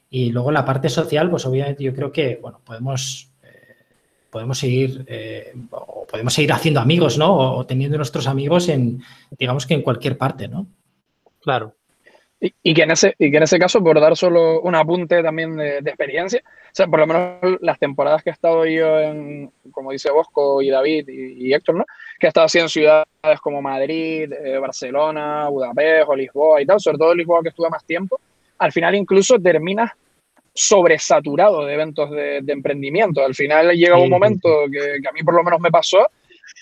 y 0.09 0.31
luego 0.31 0.51
la 0.51 0.65
parte 0.65 0.89
social, 0.89 1.29
pues 1.29 1.45
obviamente 1.45 1.83
yo 1.83 1.93
creo 1.93 2.11
que, 2.11 2.39
bueno, 2.41 2.61
podemos, 2.65 3.28
podemos 4.29 4.59
seguir, 4.59 5.05
eh, 5.07 5.53
o 5.71 6.05
podemos 6.05 6.33
seguir 6.33 6.51
haciendo 6.53 6.79
amigos, 6.79 7.17
¿no? 7.17 7.57
O, 7.57 7.65
teniendo 7.65 7.97
nuestros 7.97 8.27
amigos 8.27 8.69
en, 8.69 9.01
digamos 9.31 9.65
que 9.65 9.73
en 9.73 9.81
cualquier 9.81 10.17
parte, 10.17 10.47
¿no? 10.47 10.67
Claro. 11.41 11.75
Y, 12.41 12.73
que 12.73 12.83
en 12.83 12.91
ese, 12.91 13.15
y 13.19 13.31
que 13.31 13.37
en 13.37 13.43
ese 13.43 13.59
caso, 13.59 13.83
por 13.83 13.99
dar 13.99 14.15
solo 14.15 14.61
un 14.61 14.73
apunte 14.73 15.21
también 15.21 15.57
de, 15.57 15.79
experiencia, 15.79 16.41
o 16.45 16.69
sea, 16.71 16.87
por 16.87 16.99
lo 17.01 17.07
menos 17.07 17.57
las 17.59 17.77
temporadas 17.79 18.23
que 18.23 18.29
he 18.29 18.33
estado 18.33 18.65
yo 18.65 18.97
en, 18.97 19.51
como 19.71 19.91
dice 19.91 20.09
Bosco 20.09 20.61
y 20.61 20.69
David 20.69 21.09
y, 21.09 21.53
Héctor, 21.53 21.75
¿no? 21.75 21.85
Que 22.17 22.27
he 22.27 22.29
estado 22.29 22.45
así 22.45 22.59
en 22.59 22.69
ciudades 22.69 23.05
como 23.41 23.61
Madrid, 23.61 24.31
eh, 24.31 24.57
Barcelona, 24.57 25.49
Budapest 25.49 26.07
o 26.07 26.15
Lisboa 26.15 26.61
y 26.61 26.65
tal, 26.65 26.79
sobre 26.79 26.97
todo 26.97 27.13
Lisboa 27.13 27.43
que 27.43 27.49
estuve 27.49 27.69
más 27.69 27.83
tiempo, 27.83 28.21
al 28.57 28.71
final 28.71 28.95
incluso 28.95 29.37
terminas 29.37 29.91
sobresaturado 30.53 31.65
de 31.65 31.73
eventos 31.73 32.11
de, 32.11 32.43
emprendimiento. 32.47 33.23
Al 33.23 33.35
final 33.35 33.71
llega 33.71 33.97
un 33.97 34.09
momento 34.09 34.65
que, 34.71 34.99
que 35.01 35.07
a 35.07 35.11
mí 35.11 35.23
por 35.23 35.35
lo 35.35 35.43
menos 35.43 35.59
me 35.59 35.71
pasó, 35.71 36.07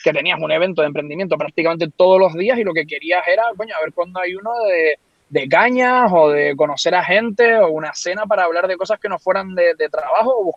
que 0.04 0.14
tenías 0.14 0.40
un 0.40 0.52
evento 0.52 0.82
de 0.82 0.88
emprendimiento 0.88 1.38
prácticamente 1.38 1.90
todos 1.96 2.20
los 2.20 2.34
días 2.34 2.58
y 2.60 2.64
lo 2.64 2.74
que 2.74 2.86
querías 2.86 3.28
era, 3.28 3.44
coño, 3.56 3.76
a 3.76 3.82
ver 3.82 3.94
cuándo 3.94 4.20
hay 4.20 4.36
uno 4.36 4.52
de 4.66 4.98
de 5.30 5.48
cañas 5.48 6.12
o 6.14 6.30
de 6.30 6.56
conocer 6.56 6.96
a 6.96 7.04
gente 7.04 7.58
o 7.58 7.70
una 7.70 7.94
cena 7.94 8.26
para 8.26 8.44
hablar 8.44 8.68
de 8.68 8.78
cosas 8.78 9.00
que 9.00 9.10
no 9.10 9.20
fueran 9.20 9.56
de, 9.56 9.76
trabajo 9.92 10.32
o 10.32 10.56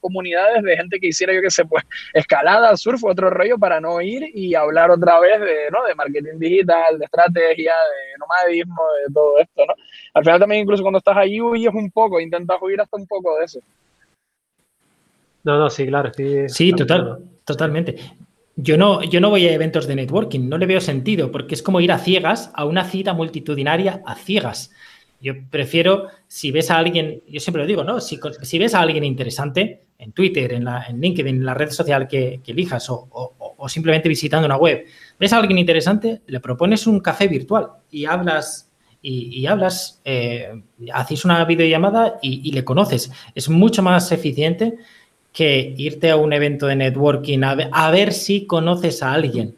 comunidades 0.00 0.62
de 0.62 0.76
gente 0.76 0.98
que 0.98 1.08
hiciera, 1.08 1.32
yo 1.32 1.40
que 1.40 1.50
sé, 1.50 1.64
pues 1.64 1.84
escalada, 2.12 2.76
surf, 2.76 3.04
otro 3.04 3.30
rollo 3.30 3.58
para 3.58 3.80
no 3.80 4.00
ir 4.00 4.30
y 4.34 4.54
hablar 4.54 4.90
otra 4.90 5.20
vez 5.20 5.40
de, 5.40 5.70
¿no? 5.70 5.84
de 5.84 5.94
marketing 5.94 6.38
digital, 6.38 6.98
de 6.98 7.04
estrategia, 7.04 7.72
de 7.72 8.18
nomadismo, 8.18 8.82
de 9.06 9.14
todo 9.14 9.38
esto, 9.38 9.66
¿no? 9.66 9.74
Al 10.14 10.24
final 10.24 10.40
también 10.40 10.62
incluso 10.62 10.82
cuando 10.82 10.98
estás 10.98 11.16
ahí 11.16 11.40
huyes 11.40 11.74
un 11.74 11.90
poco, 11.90 12.20
intentas 12.20 12.58
huir 12.60 12.80
hasta 12.80 12.96
un 12.96 13.06
poco 13.06 13.38
de 13.38 13.44
eso. 13.44 13.60
No, 15.44 15.58
no, 15.58 15.70
sí, 15.70 15.86
claro. 15.86 16.10
Sí, 16.12 16.48
sí 16.48 16.72
total, 16.72 17.18
totalmente. 17.44 17.96
Yo 18.56 18.76
no, 18.76 19.04
yo 19.04 19.20
no 19.20 19.30
voy 19.30 19.46
a 19.46 19.52
eventos 19.52 19.86
de 19.86 19.94
networking, 19.94 20.48
no 20.48 20.58
le 20.58 20.66
veo 20.66 20.80
sentido, 20.80 21.30
porque 21.30 21.54
es 21.54 21.62
como 21.62 21.80
ir 21.80 21.92
a 21.92 21.98
ciegas 21.98 22.50
a 22.54 22.64
una 22.64 22.84
cita 22.84 23.12
multitudinaria 23.12 24.02
a 24.06 24.14
ciegas. 24.14 24.72
Yo 25.20 25.34
prefiero, 25.50 26.08
si 26.26 26.50
ves 26.50 26.70
a 26.70 26.78
alguien, 26.78 27.22
yo 27.28 27.40
siempre 27.40 27.62
lo 27.62 27.66
digo, 27.66 27.84
¿no? 27.84 28.00
Si, 28.00 28.18
ves 28.58 28.74
a 28.74 28.80
alguien 28.80 29.04
interesante 29.04 29.86
en 29.98 30.12
Twitter, 30.12 30.52
en, 30.52 30.64
la, 30.64 30.84
en 30.88 31.00
LinkedIn, 31.00 31.36
en 31.36 31.44
la 31.44 31.54
red 31.54 31.70
social 31.70 32.06
que, 32.06 32.40
elijas 32.46 32.86
o, 32.90 33.68
simplemente 33.68 34.08
visitando 34.08 34.46
una 34.46 34.56
web, 34.56 34.84
ves 35.18 35.32
a 35.32 35.38
alguien 35.38 35.58
interesante, 35.58 36.22
le 36.26 36.40
propones 36.40 36.86
un 36.86 37.00
café 37.00 37.28
virtual 37.28 37.68
y 37.90 38.04
hablas 38.04 38.70
y, 39.00 39.40
y 39.40 39.46
hablas, 39.46 40.00
eh, 40.04 40.62
haces 40.92 41.24
una 41.24 41.44
videollamada 41.44 42.18
y, 42.20 42.48
y, 42.48 42.52
le 42.52 42.64
conoces. 42.64 43.10
Es 43.34 43.48
mucho 43.48 43.82
más 43.82 44.10
eficiente 44.12 44.78
que 45.36 45.74
irte 45.76 46.10
a 46.10 46.16
un 46.16 46.32
evento 46.32 46.66
de 46.66 46.76
networking 46.76 47.40
a 47.44 47.90
ver, 47.90 48.14
si 48.14 48.46
conoces 48.46 49.02
a 49.02 49.12
alguien. 49.12 49.54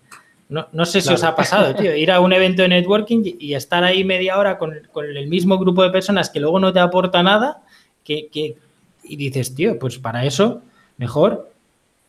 No, 0.49 0.87
sé 0.87 1.03
si 1.03 1.13
os 1.13 1.23
ha 1.25 1.37
pasado, 1.37 1.75
tío, 1.75 1.95
ir 1.95 2.11
a 2.11 2.21
un 2.21 2.33
evento 2.33 2.63
de 2.63 2.69
networking 2.69 3.37
y 3.39 3.53
estar 3.53 3.85
ahí 3.85 4.03
media 4.03 4.39
hora 4.39 4.57
con, 4.57 4.73
el 4.73 5.29
mismo 5.29 5.59
grupo 5.59 5.83
de 5.83 5.91
personas 5.91 6.31
que 6.31 6.41
luego 6.41 6.59
no 6.59 6.73
te 6.73 6.81
aporta 6.81 7.23
nada, 7.23 7.63
que, 8.03 8.57
y 9.03 9.17
dices, 9.17 9.55
tío, 9.55 9.79
pues 9.79 9.99
para 9.99 10.25
eso 10.25 10.63
mejor 10.97 11.53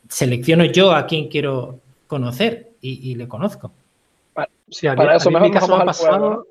selecciono 0.08 0.64
yo 0.64 0.92
a 0.92 1.06
quien 1.06 1.28
quiero 1.28 1.80
conocer 2.06 2.70
y, 2.80 3.14
le 3.14 3.28
conozco. 3.28 3.72
Sí, 4.70 4.86
para 4.86 5.16
eso 5.16 5.30
me, 5.30 5.38
ha 5.38 5.84
pasado, 5.84 6.46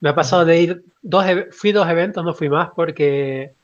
me 0.00 0.08
ha 0.10 0.14
pasado 0.14 0.44
de 0.44 0.60
ir, 0.60 0.84
dos, 1.02 1.24
fui 1.50 1.72
dos 1.72 1.88
eventos, 1.88 2.24
no 2.24 2.32
fui 2.32 2.48
más, 2.48 2.70
porque 2.76 3.54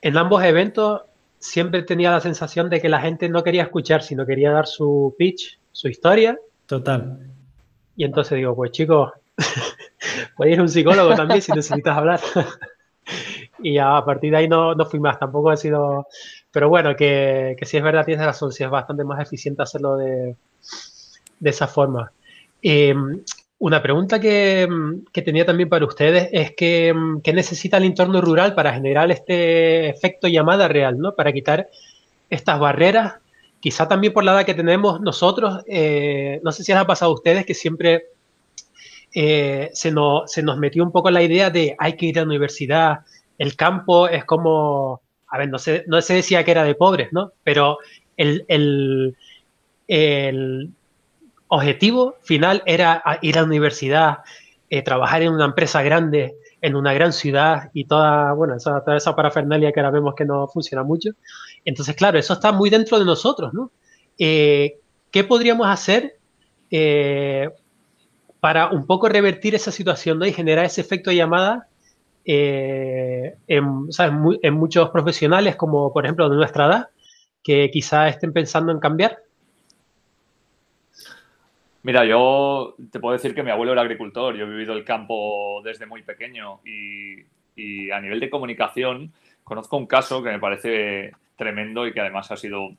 en 0.00 0.16
ambos 0.16 0.44
eventos 0.44 1.02
siempre 1.40 1.82
tenía 1.82 2.12
la 2.12 2.20
sensación 2.20 2.70
de 2.70 2.80
que 2.80 2.88
la 2.88 3.00
gente 3.00 3.28
no 3.28 3.42
quería 3.42 3.64
escuchar, 3.64 4.02
sino 4.02 4.24
quería 4.24 4.52
dar 4.52 4.66
su 4.66 5.14
pitch, 5.18 5.58
su 5.74 5.88
historia. 5.88 6.38
Total. 6.66 7.18
Y 7.96 8.04
entonces 8.04 8.38
digo, 8.38 8.54
pues 8.54 8.70
chicos, 8.70 9.12
puedes 10.36 10.54
ir 10.54 10.60
a 10.60 10.62
un 10.62 10.68
psicólogo 10.68 11.14
también 11.14 11.42
si 11.42 11.52
necesitas 11.52 11.98
hablar. 11.98 12.20
y 13.62 13.76
a 13.78 14.02
partir 14.04 14.30
de 14.30 14.38
ahí 14.38 14.48
no, 14.48 14.74
no 14.74 14.86
fui 14.86 15.00
más, 15.00 15.18
tampoco 15.18 15.50
ha 15.50 15.56
sido... 15.56 16.06
Pero 16.50 16.68
bueno, 16.68 16.94
que, 16.94 17.56
que 17.58 17.66
si 17.66 17.76
es 17.76 17.82
verdad, 17.82 18.04
tienes 18.04 18.24
razón, 18.24 18.52
si 18.52 18.62
es 18.62 18.70
bastante 18.70 19.02
más 19.02 19.20
eficiente 19.20 19.62
hacerlo 19.62 19.96
de, 19.96 20.36
de 21.40 21.50
esa 21.50 21.66
forma. 21.66 22.12
Em, 22.62 23.20
una 23.58 23.82
pregunta 23.82 24.20
que, 24.20 24.68
tenía 25.12 25.44
también 25.44 25.68
para 25.68 25.84
ustedes 25.84 26.28
es 26.32 26.52
que, 26.52 26.94
¿qué 27.22 27.32
necesita 27.32 27.78
el 27.78 27.84
entorno 27.84 28.20
rural 28.20 28.54
para 28.54 28.72
generar 28.72 29.10
este 29.10 29.88
efecto 29.88 30.28
llamada 30.28 30.68
real, 30.68 30.98
¿no? 30.98 31.14
Para 31.14 31.32
quitar 31.32 31.68
estas 32.30 32.60
barreras, 32.60 33.14
quizá 33.64 33.88
también 33.88 34.12
por 34.12 34.24
la 34.24 34.32
edad 34.32 34.44
que 34.44 34.52
tenemos 34.52 35.00
nosotros, 35.00 35.62
eh, 35.66 36.38
no 36.44 36.52
sé 36.52 36.62
si 36.62 36.70
les 36.70 36.78
ha 36.82 36.86
pasado 36.86 37.12
a 37.12 37.14
ustedes 37.14 37.46
que 37.46 37.54
siempre 37.54 38.08
eh, 39.14 39.70
se, 39.72 39.90
nos, 39.90 40.30
se 40.30 40.42
nos 40.42 40.58
metió 40.58 40.84
un 40.84 40.92
poco 40.92 41.10
la 41.10 41.22
idea 41.22 41.48
de 41.48 41.74
hay 41.78 41.96
que 41.96 42.04
ir 42.04 42.18
a 42.18 42.20
la 42.20 42.26
universidad, 42.26 42.98
el 43.38 43.56
campo 43.56 44.06
es 44.06 44.26
como, 44.26 45.00
a 45.28 45.38
ver, 45.38 45.48
no 45.48 45.58
se, 45.58 45.82
no 45.86 45.98
se 46.02 46.12
decía 46.12 46.44
que 46.44 46.50
era 46.50 46.62
de 46.62 46.74
pobres, 46.74 47.08
¿no? 47.10 47.32
Pero 47.42 47.78
el, 48.18 48.44
el 49.88 50.70
objetivo 51.48 52.16
final 52.20 52.62
era 52.66 53.02
ir 53.22 53.38
a 53.38 53.40
la 53.40 53.46
universidad, 53.46 54.18
eh, 54.68 54.82
trabajar 54.82 55.22
en 55.22 55.32
una 55.32 55.46
empresa 55.46 55.82
grande, 55.82 56.34
en 56.60 56.76
una 56.76 56.92
gran 56.92 57.14
ciudad 57.14 57.70
y 57.72 57.86
toda, 57.86 58.34
bueno, 58.34 58.58
toda 58.58 58.94
esa 58.98 59.16
parafernalia 59.16 59.72
que 59.72 59.80
ahora 59.80 59.90
vemos 59.90 60.14
que 60.14 60.26
no 60.26 60.48
funciona 60.48 60.82
mucho. 60.82 61.12
Entonces, 61.64 61.96
claro, 61.96 62.18
eso 62.18 62.32
está 62.34 62.52
muy 62.52 62.70
dentro 62.70 62.98
de 62.98 63.04
nosotros, 63.04 63.54
¿no? 63.54 63.70
Eh, 64.18 64.78
¿Qué 65.10 65.24
podríamos 65.24 65.66
hacer 65.66 66.18
eh, 66.70 67.48
para 68.40 68.68
un 68.68 68.86
poco 68.86 69.08
revertir 69.08 69.54
esa 69.54 69.70
situación 69.70 70.18
¿no? 70.18 70.26
y 70.26 70.32
generar 70.32 70.64
ese 70.64 70.80
efecto 70.80 71.10
de 71.10 71.16
llamada 71.16 71.68
eh, 72.24 73.36
en, 73.46 73.88
en, 74.42 74.54
muchos 74.54 74.90
profesionales, 74.90 75.56
como 75.56 75.92
por 75.92 76.04
ejemplo 76.04 76.28
de 76.28 76.36
nuestra 76.36 76.66
edad, 76.66 76.88
que 77.42 77.70
quizás 77.70 78.10
estén 78.10 78.32
pensando 78.32 78.72
en 78.72 78.80
cambiar? 78.80 79.18
Mira, 81.84 82.04
yo 82.06 82.74
te 82.90 82.98
puedo 82.98 83.12
decir 83.12 83.34
que 83.34 83.42
mi 83.42 83.50
abuelo 83.50 83.72
era 83.72 83.82
agricultor, 83.82 84.34
yo 84.34 84.46
he 84.46 84.48
vivido 84.48 84.72
el 84.72 84.84
campo 84.84 85.60
desde 85.62 85.84
muy 85.84 86.02
pequeño 86.02 86.60
y, 86.64 87.24
a 87.92 88.00
nivel 88.00 88.18
de 88.18 88.30
comunicación 88.30 89.12
conozco 89.44 89.76
un 89.76 89.86
caso 89.86 90.22
que 90.24 90.30
me 90.30 90.40
parece 90.40 91.12
tremendo 91.36 91.86
y 91.86 91.92
que 91.92 92.00
además 92.00 92.30
ha 92.30 92.36
sido 92.36 92.70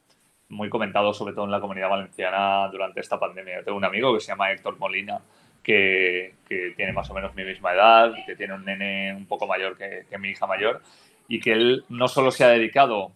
muy 0.50 0.70
comentado 0.70 1.14
sobre 1.14 1.34
todo 1.34 1.46
en 1.46 1.52
la 1.52 1.60
comunidad 1.60 1.90
valenciana 1.90 2.68
durante 2.72 3.00
esta 3.00 3.20
pandemia. 3.20 3.64
tengo 3.64 3.78
un 3.78 3.86
amigo 3.86 4.14
que 4.14 4.20
se 4.20 4.28
llama 4.28 4.52
Héctor 4.52 4.78
Molina, 4.78 5.22
que, 5.64 6.36
tiene 6.48 6.94
más 6.94 7.10
o 7.10 7.14
menos 7.14 7.34
mi 7.36 7.44
misma 7.44 7.74
edad, 7.74 8.14
que 8.26 8.36
tiene 8.36 8.54
un 8.54 8.64
nene 8.64 9.14
un 9.16 9.26
poco 9.26 9.48
mayor 9.48 9.78
que, 9.78 10.06
mi 10.20 10.30
hija 10.30 10.46
mayor 10.46 10.82
y 11.28 11.40
que 11.40 11.54
él 11.54 11.84
no 11.90 12.08
solo 12.08 12.30
se 12.30 12.44
ha 12.44 12.50
dedicado, 12.50 13.12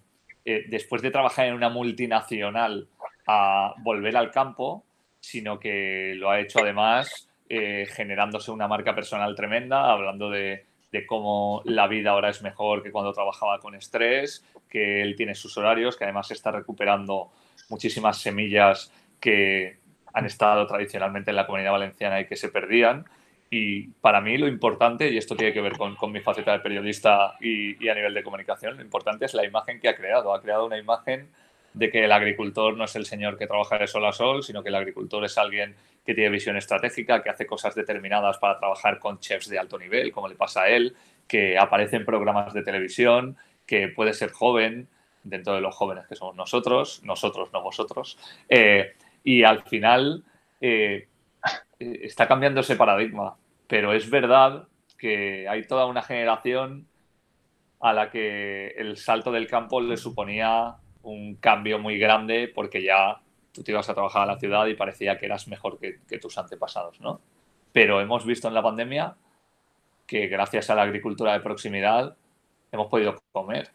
eh, 0.45 0.65
después 0.67 1.01
de 1.03 1.11
trabajar 1.11 1.45
en 1.45 1.53
una 1.53 1.69
multinacional, 1.69 2.87
a 3.27 3.75
volver 3.83 4.17
al 4.17 4.31
campo, 4.31 4.83
sino 5.19 5.59
que 5.59 6.13
lo 6.15 6.31
ha 6.31 6.39
hecho 6.39 6.59
además 6.59 7.29
eh, 7.47 7.87
generándose 7.91 8.49
una 8.49 8.67
marca 8.67 8.95
personal 8.95 9.35
tremenda, 9.35 9.91
hablando 9.91 10.31
de, 10.31 10.65
cómo 11.07 11.61
la 11.65 11.87
vida 11.87 12.11
ahora 12.11 12.29
es 12.29 12.41
mejor 12.41 12.83
que 12.83 12.91
cuando 12.91 13.13
trabajaba 13.13 13.59
con 13.59 13.75
estrés, 13.75 14.45
que 14.69 15.01
él 15.01 15.15
tiene 15.15 15.35
sus 15.35 15.57
horarios, 15.57 15.95
que 15.95 16.03
además 16.03 16.31
está 16.31 16.51
recuperando 16.51 17.31
muchísimas 17.69 18.17
semillas 18.17 18.91
que 19.19 19.77
han 20.13 20.25
estado 20.25 20.65
tradicionalmente 20.67 21.29
en 21.29 21.35
la 21.35 21.45
comunidad 21.45 21.71
valenciana 21.71 22.19
y 22.19 22.25
que 22.25 22.35
se 22.35 22.49
perdían. 22.49 23.05
Y 23.51 23.87
para 24.01 24.21
mí 24.21 24.37
lo 24.37 24.47
importante, 24.47 25.09
y 25.09 25.17
esto 25.17 25.35
tiene 25.35 25.53
que 25.53 25.61
ver 25.61 25.73
con, 25.77 25.95
mi 26.11 26.19
faceta 26.19 26.51
de 26.51 26.59
periodista 26.59 27.35
y, 27.39 27.83
y, 27.83 27.89
a 27.89 27.95
nivel 27.95 28.13
de 28.13 28.23
comunicación, 28.23 28.77
lo 28.77 28.83
importante 28.83 29.25
es 29.25 29.33
la 29.33 29.45
imagen 29.45 29.79
que 29.79 29.89
ha 29.89 29.95
creado. 29.95 30.33
Ha 30.33 30.41
creado 30.41 30.65
una 30.65 30.77
imagen 30.77 31.29
de 31.73 31.89
que 31.89 32.05
el 32.05 32.11
agricultor 32.11 32.75
no 32.75 32.85
es 32.85 32.95
el 32.95 33.05
señor 33.05 33.37
que 33.37 33.47
trabaja 33.47 33.77
de 33.77 33.87
sol 33.87 34.05
a 34.05 34.11
sol, 34.11 34.43
sino 34.43 34.63
que 34.63 34.69
el 34.69 34.75
agricultor 34.75 35.23
es 35.25 35.37
alguien 35.37 35.75
que 36.05 36.13
tiene 36.13 36.29
visión 36.29 36.57
estratégica, 36.57 37.21
que 37.21 37.29
hace 37.29 37.45
cosas 37.45 37.75
determinadas 37.75 38.37
para 38.37 38.57
trabajar 38.57 38.99
con 38.99 39.19
chefs 39.19 39.49
de 39.49 39.59
alto 39.59 39.77
nivel, 39.77 40.11
como 40.11 40.27
le 40.27 40.35
pasa 40.35 40.63
a 40.63 40.69
él, 40.69 40.95
que 41.27 41.57
aparece 41.57 41.97
en 41.97 42.05
programas 42.05 42.53
de 42.53 42.63
televisión, 42.63 43.37
que 43.65 43.89
puede 43.89 44.13
ser 44.13 44.31
joven, 44.31 44.87
dentro 45.23 45.53
de 45.53 45.61
los 45.61 45.75
jóvenes 45.75 46.07
que 46.07 46.15
somos 46.15 46.35
nosotros, 46.35 47.01
nosotros, 47.03 47.49
no 47.53 47.61
vosotros, 47.61 48.17
eh, 48.47 48.93
y 49.23 49.43
al 49.43 49.63
final 49.63 50.23
eh, 50.61 51.07
está 51.79 52.27
cambiando 52.27 52.61
ese 52.61 52.75
paradigma, 52.75 53.35
pero 53.67 53.93
es 53.93 54.09
verdad 54.09 54.67
que 54.97 55.47
hay 55.47 55.65
toda 55.67 55.85
una 55.85 56.01
generación 56.01 56.87
a 57.79 57.93
la 57.93 58.09
que 58.09 58.69
el 58.77 58.97
salto 58.97 59.31
del 59.31 59.47
campo 59.47 59.79
le 59.79 59.97
suponía 59.97 60.75
un 61.03 61.35
cambio 61.35 61.79
muy 61.79 61.97
grande 61.97 62.51
porque 62.53 62.83
ya 62.83 63.21
tú 63.51 63.63
te 63.63 63.71
ibas 63.71 63.89
a 63.89 63.93
trabajar 63.93 64.23
a 64.23 64.33
la 64.33 64.39
ciudad 64.39 64.67
y 64.67 64.75
parecía 64.75 65.17
que 65.17 65.25
eras 65.25 65.47
mejor 65.47 65.79
que, 65.79 66.19
tus 66.19 66.37
antepasados, 66.37 66.99
¿no? 67.01 67.21
Pero 67.71 68.01
hemos 68.01 68.25
visto 68.25 68.47
en 68.47 68.53
la 68.53 68.63
pandemia 68.63 69.15
que 70.05 70.27
gracias 70.27 70.69
a 70.69 70.75
la 70.75 70.83
agricultura 70.83 71.33
de 71.33 71.39
proximidad 71.39 72.15
hemos 72.71 72.87
podido 72.87 73.21
comer. 73.31 73.69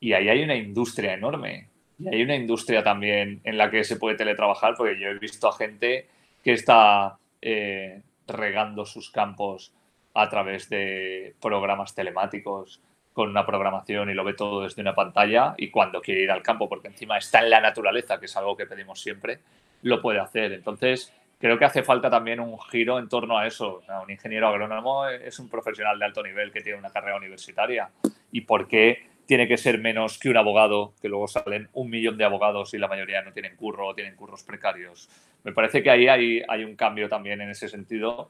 Y 0.00 0.12
ahí 0.12 0.28
hay 0.28 0.42
una 0.42 0.54
industria 0.54 1.14
enorme. 1.14 1.68
Y 1.98 2.08
hay 2.08 2.22
una 2.22 2.36
industria 2.36 2.82
también 2.82 3.40
en 3.44 3.56
la 3.56 3.70
que 3.70 3.84
se 3.84 3.96
puede 3.96 4.16
teletrabajar, 4.16 4.74
porque 4.76 4.98
yo 4.98 5.08
he 5.08 5.18
visto 5.18 5.48
a 5.48 5.56
gente 5.56 6.08
que 6.42 6.52
está 6.52 7.18
eh, 7.40 8.02
regando 8.26 8.84
sus 8.84 9.10
campos 9.10 9.72
a 10.14 10.28
través 10.28 10.68
de 10.68 11.34
programas 11.40 11.94
telemáticos, 11.94 12.80
con 13.14 13.30
una 13.30 13.46
programación 13.46 14.10
y 14.10 14.14
lo 14.14 14.24
ve 14.24 14.34
todo 14.34 14.64
desde 14.64 14.82
una 14.82 14.94
pantalla 14.94 15.54
y 15.56 15.70
cuando 15.70 16.02
quiere 16.02 16.22
ir 16.22 16.32
al 16.32 16.42
campo, 16.42 16.68
porque 16.68 16.88
encima 16.88 17.16
está 17.16 17.38
en 17.38 17.48
la 17.48 17.60
naturaleza, 17.60 18.18
que 18.18 18.26
es 18.26 18.36
algo 18.36 18.56
que 18.56 18.66
pedimos 18.66 19.00
siempre, 19.00 19.38
lo 19.82 20.02
puede 20.02 20.18
hacer. 20.18 20.52
Entonces, 20.52 21.14
creo 21.38 21.56
que 21.56 21.64
hace 21.64 21.84
falta 21.84 22.10
también 22.10 22.40
un 22.40 22.58
giro 22.60 22.98
en 22.98 23.08
torno 23.08 23.38
a 23.38 23.46
eso. 23.46 23.82
un 24.02 24.10
ingeniero 24.10 24.48
agrónomo 24.48 25.06
es 25.06 25.38
un 25.38 25.48
profesional 25.48 25.96
de 25.96 26.06
alto 26.06 26.24
nivel 26.24 26.50
que 26.50 26.60
tiene 26.60 26.76
una 26.76 26.90
carrera 26.90 27.16
universitaria. 27.16 27.88
¿Y 28.32 28.40
por 28.40 28.66
qué 28.66 29.06
tiene 29.26 29.46
que 29.46 29.58
ser 29.58 29.78
menos 29.78 30.18
que 30.18 30.28
un 30.28 30.36
abogado, 30.36 30.92
que 31.00 31.08
luego 31.08 31.28
salen 31.28 31.68
un 31.72 31.90
millón 31.90 32.18
de 32.18 32.24
abogados 32.24 32.74
y 32.74 32.78
la 32.78 32.88
mayoría 32.88 33.22
no 33.22 33.32
tienen 33.32 33.54
curro 33.54 33.86
o 33.86 33.94
tienen 33.94 34.16
curros 34.16 34.42
precarios? 34.42 35.08
Me 35.44 35.52
parece 35.52 35.84
que 35.84 35.90
ahí 35.90 36.08
hay, 36.08 36.42
hay 36.48 36.64
un 36.64 36.74
cambio 36.74 37.08
también 37.08 37.40
en 37.40 37.50
ese 37.50 37.68
sentido 37.68 38.28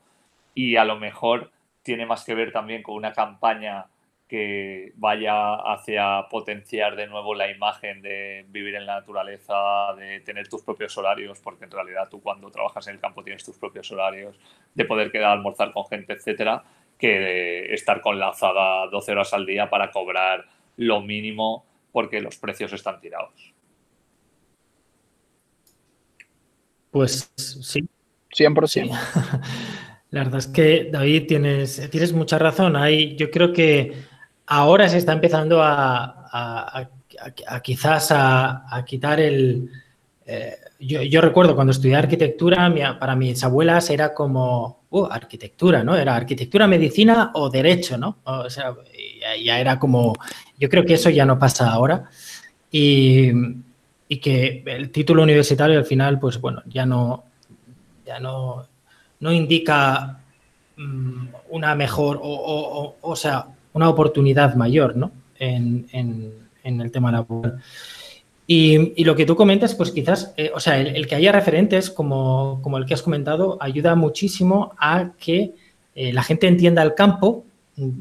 y 0.55 0.77
a 0.77 0.85
lo 0.85 0.97
mejor 0.99 1.51
tiene 1.83 2.05
más 2.05 2.25
que 2.25 2.35
ver 2.35 2.53
también 2.53 2.83
con 2.83 2.97
una 2.97 3.15
campaña 3.15 3.87
que 4.29 4.93
vaya 4.97 5.55
hacia 5.55 6.27
potenciar 6.31 6.97
de 6.97 7.07
nuevo 7.07 7.35
la 7.35 7.51
imagen 7.51 8.01
de 8.03 8.47
vivir 8.49 8.75
en 8.75 8.87
la 8.87 8.97
naturaleza, 8.97 9.95
de 9.99 10.21
tener 10.21 10.49
tus 10.49 10.63
propios 10.63 10.97
horarios, 10.97 11.41
porque 11.41 11.65
en 11.65 11.71
realidad 11.71 12.09
tú 12.11 12.23
cuando 12.23 12.51
trabajas 12.51 12.87
en 12.89 12.95
el 12.95 13.01
campo 13.01 13.23
tienes 13.23 13.45
tus 13.45 13.59
propios 13.59 13.91
horarios, 13.93 14.39
de 14.75 14.85
poder 14.85 15.11
quedar 15.13 15.29
a 15.29 15.33
almorzar 15.33 15.73
con 15.73 15.87
gente, 15.87 16.15
etcétera, 16.15 16.65
que 16.99 17.19
de 17.19 17.75
estar 17.75 18.01
con 18.01 18.19
la 18.19 18.29
azada 18.29 18.87
12 18.89 19.13
horas 19.13 19.35
al 19.35 19.47
día 19.47 19.69
para 19.69 19.91
cobrar 19.91 20.47
lo 20.77 21.01
mínimo 21.01 21.67
porque 21.93 22.21
los 22.21 22.37
precios 22.37 22.73
están 22.73 23.01
tirados. 23.01 23.55
Pues 26.91 27.33
sí. 27.37 27.87
100%. 28.35 28.91
La 30.11 30.25
verdad 30.25 30.39
es 30.39 30.47
que, 30.47 30.89
David, 30.91 31.27
tienes, 31.27 31.89
tienes 31.91 32.13
mucha 32.13 32.39
razón. 32.39 32.77
Ahí 32.77 33.17
yo 33.17 33.31
creo 33.31 33.53
que 33.53 33.93
ahora 34.47 34.89
se 34.89 34.99
está 34.99 35.13
empezando 35.13 35.61
a, 35.63 36.89
quizás 37.63 38.09
a, 38.11 38.85
quitar 38.87 39.21
el... 39.21 39.71
Eh, 40.27 40.57
yo, 40.81 41.21
recuerdo 41.21 41.55
cuando 41.55 41.71
estudié 41.71 41.97
arquitectura, 41.97 42.73
para 42.99 43.15
mis 43.15 43.43
abuelas 43.45 43.89
era 43.91 44.13
como, 44.13 44.85
uh, 44.91 45.07
arquitectura, 45.07 45.83
¿no? 45.83 45.97
Era 45.97 46.17
arquitectura, 46.17 46.67
medicina 46.67 47.31
o 47.35 47.49
derecho, 47.49 47.97
¿no? 47.97 48.19
O 48.25 48.51
sea, 48.51 48.75
ya, 49.43 49.61
era 49.61 49.79
como, 49.79 50.15
yo 50.59 50.69
creo 50.69 50.85
que 50.85 50.95
eso 50.95 51.11
ya 51.11 51.25
no 51.25 51.39
pasa 51.39 51.71
ahora. 51.71 52.09
Y, 52.71 53.33
que 54.21 54.63
el 54.67 54.91
título 54.91 55.25
universitario 55.25 55.77
al 55.77 55.85
final, 55.85 56.21
pues 56.21 56.41
bueno, 56.41 56.63
ya 56.67 56.87
no, 56.87 57.25
ya 58.07 58.21
no, 58.21 58.65
no 59.19 59.33
indica 59.33 60.21
mm, 60.77 61.27
una 61.51 61.75
mejor, 61.75 62.21
o, 62.23 62.95
o 63.01 63.17
sea, 63.17 63.49
una 63.75 63.89
oportunidad 63.89 64.55
mayor 64.55 64.97
¿no? 64.97 65.13
en, 65.39 65.87
el 66.63 66.91
tema 66.91 67.13
laboral. 67.13 67.61
Y, 68.47 69.01
y, 69.01 69.05
lo 69.05 69.17
que 69.17 69.27
tú 69.27 69.37
comentas, 69.37 69.75
pues 69.75 69.91
quizás, 69.91 70.33
eh, 70.37 70.51
o 70.55 70.61
sea, 70.61 70.79
el, 70.79 71.07
que 71.07 71.15
haya 71.15 71.33
referentes 71.33 71.91
como, 71.91 72.61
el 72.77 72.87
que 72.87 72.95
has 72.95 73.03
comentado 73.03 73.59
ayuda 73.61 73.95
muchísimo 73.95 74.75
a 74.79 75.13
que 75.19 75.55
eh, 75.95 76.13
la 76.13 76.23
gente 76.23 76.47
entienda 76.47 76.83
el 76.83 76.95
campo 76.95 77.45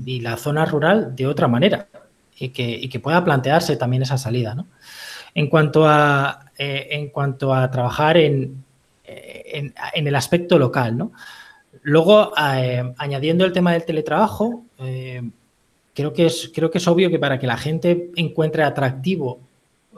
y 0.05 0.19
la 0.19 0.37
zona 0.37 0.65
rural 0.65 1.15
de 1.15 1.27
otra 1.27 1.47
manera 1.47 1.87
y 2.37 2.49
que, 2.49 2.99
pueda 2.99 3.23
plantearse 3.23 3.77
también 3.77 4.03
esa 4.03 4.17
salida. 4.17 4.53
¿no? 4.53 4.67
En, 5.33 5.47
cuanto 5.47 5.87
a, 5.87 6.51
eh, 6.57 6.87
en 6.91 7.09
cuanto 7.09 7.53
a 7.53 7.71
trabajar 7.71 8.17
en, 8.17 8.63
en, 9.05 10.07
el 10.07 10.15
aspecto 10.15 10.59
local, 10.59 10.97
¿no? 10.97 11.11
Luego, 11.81 12.31
añadiendo 12.35 13.43
el 13.45 13.51
tema 13.51 13.73
del 13.73 13.83
teletrabajo, 13.83 14.63
creo 15.93 16.13
que 16.13 16.25
es, 16.25 16.51
creo 16.53 16.71
que 16.71 16.79
es 16.79 16.87
obvio 16.87 17.09
que 17.09 17.19
para 17.19 17.39
que 17.39 17.47
la 17.47 17.57
gente 17.57 18.11
encuentre 18.15 18.63
atractivo, 18.63 19.41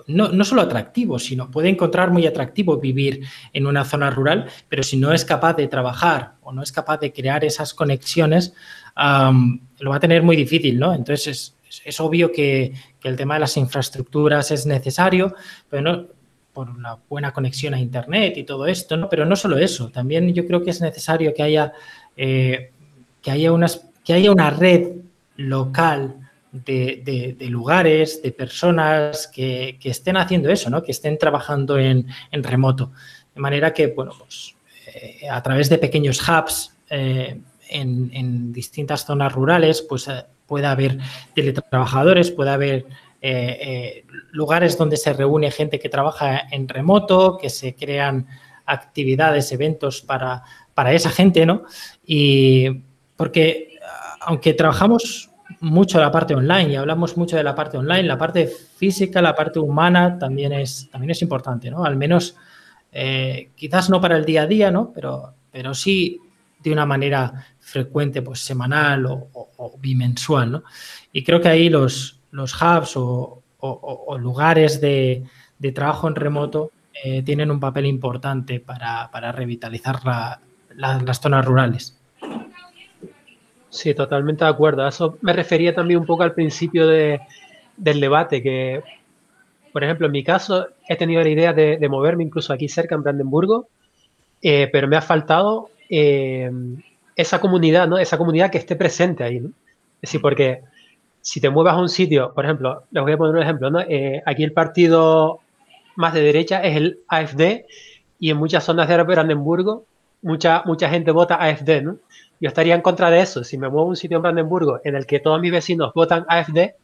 no, 0.07 0.29
no 0.29 0.43
solo 0.43 0.61
atractivo, 0.61 1.17
sino 1.19 1.49
puede 1.49 1.69
encontrar 1.69 2.11
muy 2.11 2.27
atractivo 2.27 2.77
vivir 2.77 3.25
en 3.53 3.65
una 3.65 3.85
zona 3.85 4.09
rural, 4.09 4.47
pero 4.69 4.83
si 4.83 4.97
no 4.97 5.13
es 5.13 5.25
capaz 5.25 5.53
de 5.53 5.67
trabajar 5.67 6.33
o 6.41 6.51
no 6.51 6.61
es 6.61 6.71
capaz 6.71 6.99
de 6.99 7.11
crear 7.11 7.43
esas 7.43 7.73
conexiones, 7.73 8.53
lo 8.95 9.89
va 9.89 9.95
a 9.95 9.99
tener 9.99 10.23
muy 10.23 10.35
difícil, 10.35 10.79
¿no? 10.79 10.93
Entonces 10.93 11.55
es, 11.83 11.99
obvio 11.99 12.31
que, 12.31 12.73
el 13.03 13.15
tema 13.15 13.35
de 13.35 13.41
las 13.41 13.55
infraestructuras 13.55 14.49
es 14.49 14.65
necesario, 14.65 15.35
pero 15.69 15.83
no 15.83 16.07
por 16.53 16.71
una 16.71 16.97
buena 17.07 17.31
conexión 17.31 17.75
a 17.75 17.79
Internet 17.79 18.35
y 18.37 18.43
todo 18.43 18.65
esto, 18.65 18.97
¿no? 18.97 19.09
Pero 19.09 19.25
no 19.25 19.35
solo 19.35 19.59
eso, 19.59 19.89
también 19.89 20.33
yo 20.33 20.47
creo 20.47 20.63
que 20.63 20.71
es 20.71 20.81
necesario 20.81 21.31
que 21.31 21.43
haya, 21.43 21.73
eh, 22.17 22.71
que 23.21 23.29
haya, 23.29 23.51
unas, 23.51 23.85
que 24.03 24.13
haya 24.13 24.31
una 24.31 24.49
red 24.49 24.87
local 25.37 26.15
de, 26.63 27.47
lugares, 27.49 28.21
de 28.21 28.31
personas 28.31 29.27
que, 29.27 29.77
estén 29.83 30.17
haciendo 30.17 30.49
eso, 30.49 30.69
¿no? 30.69 30.83
que 30.83 30.91
estén 30.91 31.17
trabajando 31.17 31.77
en, 31.77 32.07
remoto. 32.31 32.91
De 33.33 33.41
manera 33.41 33.73
que, 33.73 33.87
bueno, 33.87 34.13
pues 34.17 34.55
eh, 34.87 35.27
a 35.29 35.41
través 35.43 35.69
de 35.69 35.77
pequeños 35.77 36.21
hubs, 36.27 36.75
eh, 36.89 37.39
en, 37.69 38.53
distintas 38.53 39.05
zonas 39.05 39.33
rurales, 39.33 39.81
pues 39.81 40.07
eh, 40.07 40.23
puede 40.45 40.67
haber 40.67 40.97
teletrabajadores, 41.33 42.31
puede 42.31 42.51
haber 42.51 42.85
lugares 44.31 44.77
donde 44.77 44.97
se 44.97 45.11
reúne 45.11 45.49
gente 45.49 45.79
que 45.79 45.89
trabaja 45.89 46.43
en 46.51 46.67
remoto, 46.67 47.39
que 47.41 47.49
se 47.49 47.73
crean 47.73 48.27
actividades, 48.67 49.51
eventos 49.51 50.03
para, 50.03 50.43
para 50.75 50.93
esa 50.93 51.09
gente, 51.09 51.43
¿no? 51.43 51.63
Y 52.05 52.83
porque 53.15 53.74
aunque 54.21 54.53
trabajamos 54.53 55.29
mucho 55.59 55.99
la 55.99 56.11
parte 56.11 56.35
online 56.35 56.71
y 56.71 56.75
hablamos 56.75 57.17
mucho 57.17 57.35
de 57.37 57.43
la 57.43 57.55
parte 57.55 57.77
online, 57.77 58.03
la 58.03 58.17
parte 58.17 58.47
física, 58.47 59.21
la 59.21 59.35
parte 59.35 59.59
humana 59.59 60.17
también 60.17 60.51
es, 60.53 60.89
también 60.91 61.11
es 61.11 61.21
importante, 61.21 61.69
¿no? 61.69 61.85
Al 61.85 61.95
menos, 61.95 62.35
eh, 62.91 63.49
quizás 63.55 63.89
no 63.89 64.01
para 64.01 64.17
el 64.17 64.25
día 64.25 64.43
a 64.43 64.47
día, 64.47 64.71
¿no? 64.71 64.91
Pero, 64.93 65.33
pero 65.51 65.73
sí 65.73 66.19
de 66.59 66.71
una 66.71 66.85
manera 66.85 67.45
frecuente, 67.59 68.21
pues 68.21 68.39
semanal 68.39 69.05
o, 69.05 69.77
bimensual, 69.79 70.51
¿no? 70.51 70.63
Y 71.11 71.23
creo 71.23 71.39
que 71.39 71.49
ahí 71.49 71.69
los, 71.69 72.19
los 72.31 72.53
hubs 72.61 72.93
o, 72.95 73.41
lugares 74.19 74.81
de, 74.81 75.23
trabajo 75.73 76.07
en 76.07 76.15
remoto 76.15 76.71
eh, 77.03 77.23
tienen 77.23 77.51
un 77.51 77.59
papel 77.59 77.85
importante 77.85 78.59
para, 78.59 79.31
revitalizar 79.31 79.99
las 80.75 81.19
zonas 81.19 81.45
rurales. 81.45 81.94
Sí, 83.75 83.93
totalmente 83.93 84.45
de 84.45 84.49
acuerdo. 84.49 84.87
eso 84.87 85.17
me 85.21 85.33
refería 85.33 85.75
también 85.75 85.99
un 85.99 86.05
poco 86.05 86.23
al 86.23 86.33
principio 86.33 86.87
del 86.87 87.99
debate, 87.99 88.41
que, 88.41 88.81
por 89.73 89.83
ejemplo, 89.83 90.05
en 90.05 90.13
mi 90.13 90.23
caso 90.23 90.67
he 90.87 90.95
tenido 90.95 91.21
la 91.21 91.27
idea 91.29 91.51
de, 91.51 91.89
moverme 91.89 92.23
incluso 92.23 92.53
aquí 92.53 92.69
cerca, 92.69 92.95
en 92.95 93.03
Brandenburgo, 93.03 93.67
eh, 94.41 94.69
pero 94.71 94.87
me 94.87 94.95
ha 94.95 95.01
faltado 95.01 95.71
eh, 95.89 96.49
esa 97.17 97.41
comunidad, 97.41 97.85
¿no? 97.89 97.97
Esa 97.97 98.17
comunidad 98.17 98.49
que 98.49 98.59
esté 98.59 98.77
presente 98.77 99.25
ahí, 99.25 99.41
¿no? 99.41 99.49
Es 99.49 100.09
decir, 100.09 100.21
porque 100.21 100.61
si 101.19 101.41
te 101.41 101.49
muevas 101.49 101.73
a 101.73 101.81
un 101.81 101.89
sitio, 101.89 102.33
por 102.33 102.45
ejemplo, 102.45 102.83
les 102.91 103.03
voy 103.03 103.11
a 103.11 103.17
poner 103.17 103.35
un 103.35 103.41
ejemplo, 103.41 103.69
¿no? 103.69 103.81
Eh, 103.81 104.23
aquí 104.25 104.45
el 104.45 104.53
partido 104.53 105.41
más 105.97 106.13
de 106.13 106.21
derecha 106.21 106.61
es 106.61 106.77
el 106.77 106.99
AFD 107.09 107.65
y 108.19 108.29
en 108.29 108.37
muchas 108.37 108.63
zonas 108.63 108.87
de 108.87 109.03
Brandenburgo 109.03 109.85
mucha, 110.21 110.63
mucha 110.65 110.89
gente 110.89 111.11
vota 111.11 111.35
AFD, 111.35 111.81
¿no? 111.83 111.97
Yo 112.45 112.49
estaría 112.49 112.75
en 112.75 112.83
contra 112.83 113.09
de 113.09 113.21
eso. 113.21 113.43
Si 113.43 113.57
me 113.57 113.69
muevo 113.69 113.87
a 113.87 113.89
un 113.89 113.95
sitio 113.95 114.17
en 114.17 114.21
Brandenburgo 114.21 114.79
en 114.83 114.95
el 114.95 115.07
que 115.07 115.19
todos 115.19 115.41
mis 115.41 115.51
vecinos 115.51 115.91
votan 115.95 116.27
AFD, 116.29 116.75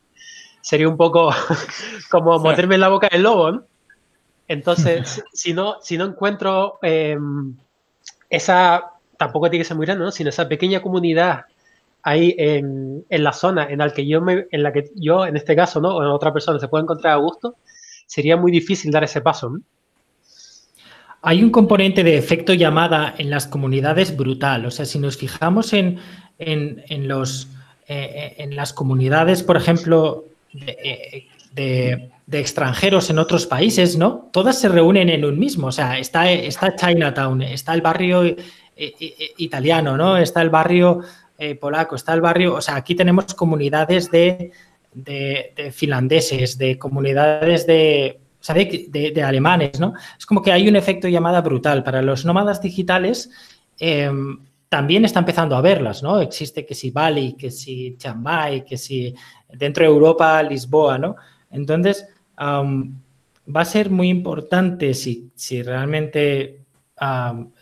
sería 0.60 0.90
un 0.90 0.98
poco 0.98 1.30
como 2.10 2.40
meterme 2.40 2.74
en 2.74 2.82
la 2.82 2.88
boca 2.88 3.08
del 3.12 3.22
lobo, 3.22 3.52
¿no? 3.52 3.66
Entonces, 4.48 5.24
si 5.34 5.54
no, 5.54 5.76
si 5.84 6.00
no 6.00 6.06
encuentro 6.06 6.80
em, 6.82 7.56
esa, 8.28 8.94
tampoco 9.18 9.52
tiene 9.52 9.62
que 9.62 9.68
ser 9.68 9.78
muy 9.78 9.86
grande, 9.86 10.04
¿no? 10.04 10.10
Sino 10.10 10.32
esa 10.32 10.50
pequeña 10.50 10.82
comunidad 10.82 11.42
ahí 12.02 12.34
en, 12.40 13.06
en, 13.08 13.24
la 13.24 13.32
zona 13.32 13.70
en 13.70 13.78
la 13.78 13.92
que 13.92 14.08
yo 14.08 14.20
me, 14.20 14.48
en 14.50 14.64
la 14.64 14.74
que 14.74 14.90
yo, 14.96 15.28
en 15.28 15.38
este 15.38 15.56
caso, 15.56 15.80
¿no? 15.80 15.96
O 15.96 16.02
en 16.02 16.08
otra 16.08 16.34
persona 16.34 16.58
se 16.58 16.70
puede 16.70 16.86
encontrar 16.86 17.14
a 17.14 17.18
gusto, 17.18 17.58
sería 18.08 18.36
muy 18.36 18.52
difícil 18.52 18.90
dar 18.90 19.04
ese 19.04 19.22
paso, 19.22 19.52
¿no? 19.52 19.60
Hay 21.24 21.44
un 21.44 21.52
componente 21.52 22.04
de 22.04 22.18
efecto 22.18 22.54
llamada 22.54 23.14
en 23.18 23.30
las 23.30 23.46
comunidades 23.46 24.18
brutal. 24.18 24.66
O 24.66 24.72
sea, 24.72 24.86
si 24.86 24.98
nos 24.98 25.18
fijamos 25.18 25.72
en, 25.74 26.00
los, 27.08 27.48
eh, 27.88 28.10
eh, 28.16 28.36
en 28.40 28.56
las 28.56 28.74
comunidades, 28.74 29.44
por 29.44 29.56
ejemplo, 29.56 30.26
eh, 30.66 31.28
de, 31.54 32.10
extranjeros 32.32 33.12
en 33.12 33.20
otros 33.20 33.46
países, 33.46 33.98
¿no? 33.98 34.30
Todas 34.32 34.60
se 34.60 34.68
reúnen 34.68 35.10
en 35.10 35.24
un 35.24 35.38
mismo. 35.38 35.68
O 35.68 35.72
sea, 35.72 36.00
está, 36.00 36.32
está 36.32 36.76
Chinatown, 36.76 37.44
está 37.44 37.76
el 37.76 37.82
barrio 37.82 38.36
italiano, 39.38 39.98
¿no? 39.98 40.18
Está 40.18 40.42
el 40.42 40.50
barrio 40.50 41.02
polaco, 41.60 41.96
está 41.98 42.14
el 42.14 42.22
barrio. 42.22 42.56
O 42.56 42.62
sea, 42.62 42.78
aquí 42.78 42.96
tenemos 42.96 43.36
comunidades 43.36 44.10
de 44.10 44.52
finlandeses, 45.72 46.58
de 46.58 46.80
comunidades 46.80 47.68
de 47.68 48.22
o 48.50 48.54
de, 48.54 49.24
alemanes, 49.24 49.80
¿no? 49.80 49.94
Es 50.18 50.26
como 50.26 50.42
que 50.42 50.52
hay 50.52 50.68
un 50.68 50.76
efecto 50.76 51.08
llamada 51.08 51.42
brutal. 51.42 51.84
Para 51.84 52.02
los 52.02 52.26
nómadas 52.26 52.62
digitales 52.62 53.30
em, 53.80 54.40
también 54.70 55.06
está 55.06 55.20
empezando 55.20 55.56
a 55.56 55.62
verlas, 55.62 56.02
¿no? 56.02 56.22
Existe 56.22 56.66
que 56.66 56.76
si 56.76 56.92
Bali, 56.92 57.34
que 57.34 57.52
si 57.52 57.96
Chiang 57.98 58.22
Mai, 58.22 58.64
que 58.64 58.78
si 58.78 59.14
dentro 59.50 59.84
de 59.84 59.90
Europa, 59.90 60.42
Lisboa, 60.44 60.98
¿no? 60.98 61.16
Entonces, 61.52 62.08
va 62.40 63.62
a 63.62 63.66
ser 63.66 63.90
muy 63.90 64.10
importante 64.10 64.94
si, 64.94 65.32
si 65.36 65.62
realmente 65.62 66.62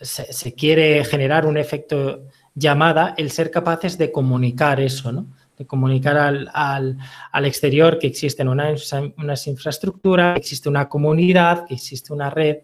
se, 0.00 0.54
quiere 0.54 1.04
generar 1.04 1.46
un 1.46 1.56
efecto 1.56 2.26
llamada, 2.54 3.14
el 3.16 3.30
ser 3.30 3.50
capaces 3.50 3.96
de 3.96 4.12
comunicar 4.12 4.80
eso, 4.80 5.12
¿no? 5.12 5.26
De 5.60 5.66
comunicar 5.66 6.16
al, 6.16 6.96
exterior 7.44 7.98
que 7.98 8.06
existen 8.06 8.48
unas, 8.48 8.90
unas, 9.18 9.46
infraestructuras, 9.46 10.32
que 10.32 10.40
existe 10.40 10.70
una 10.70 10.88
comunidad, 10.88 11.66
que 11.66 11.74
existe 11.74 12.14
una 12.14 12.30
red, 12.30 12.60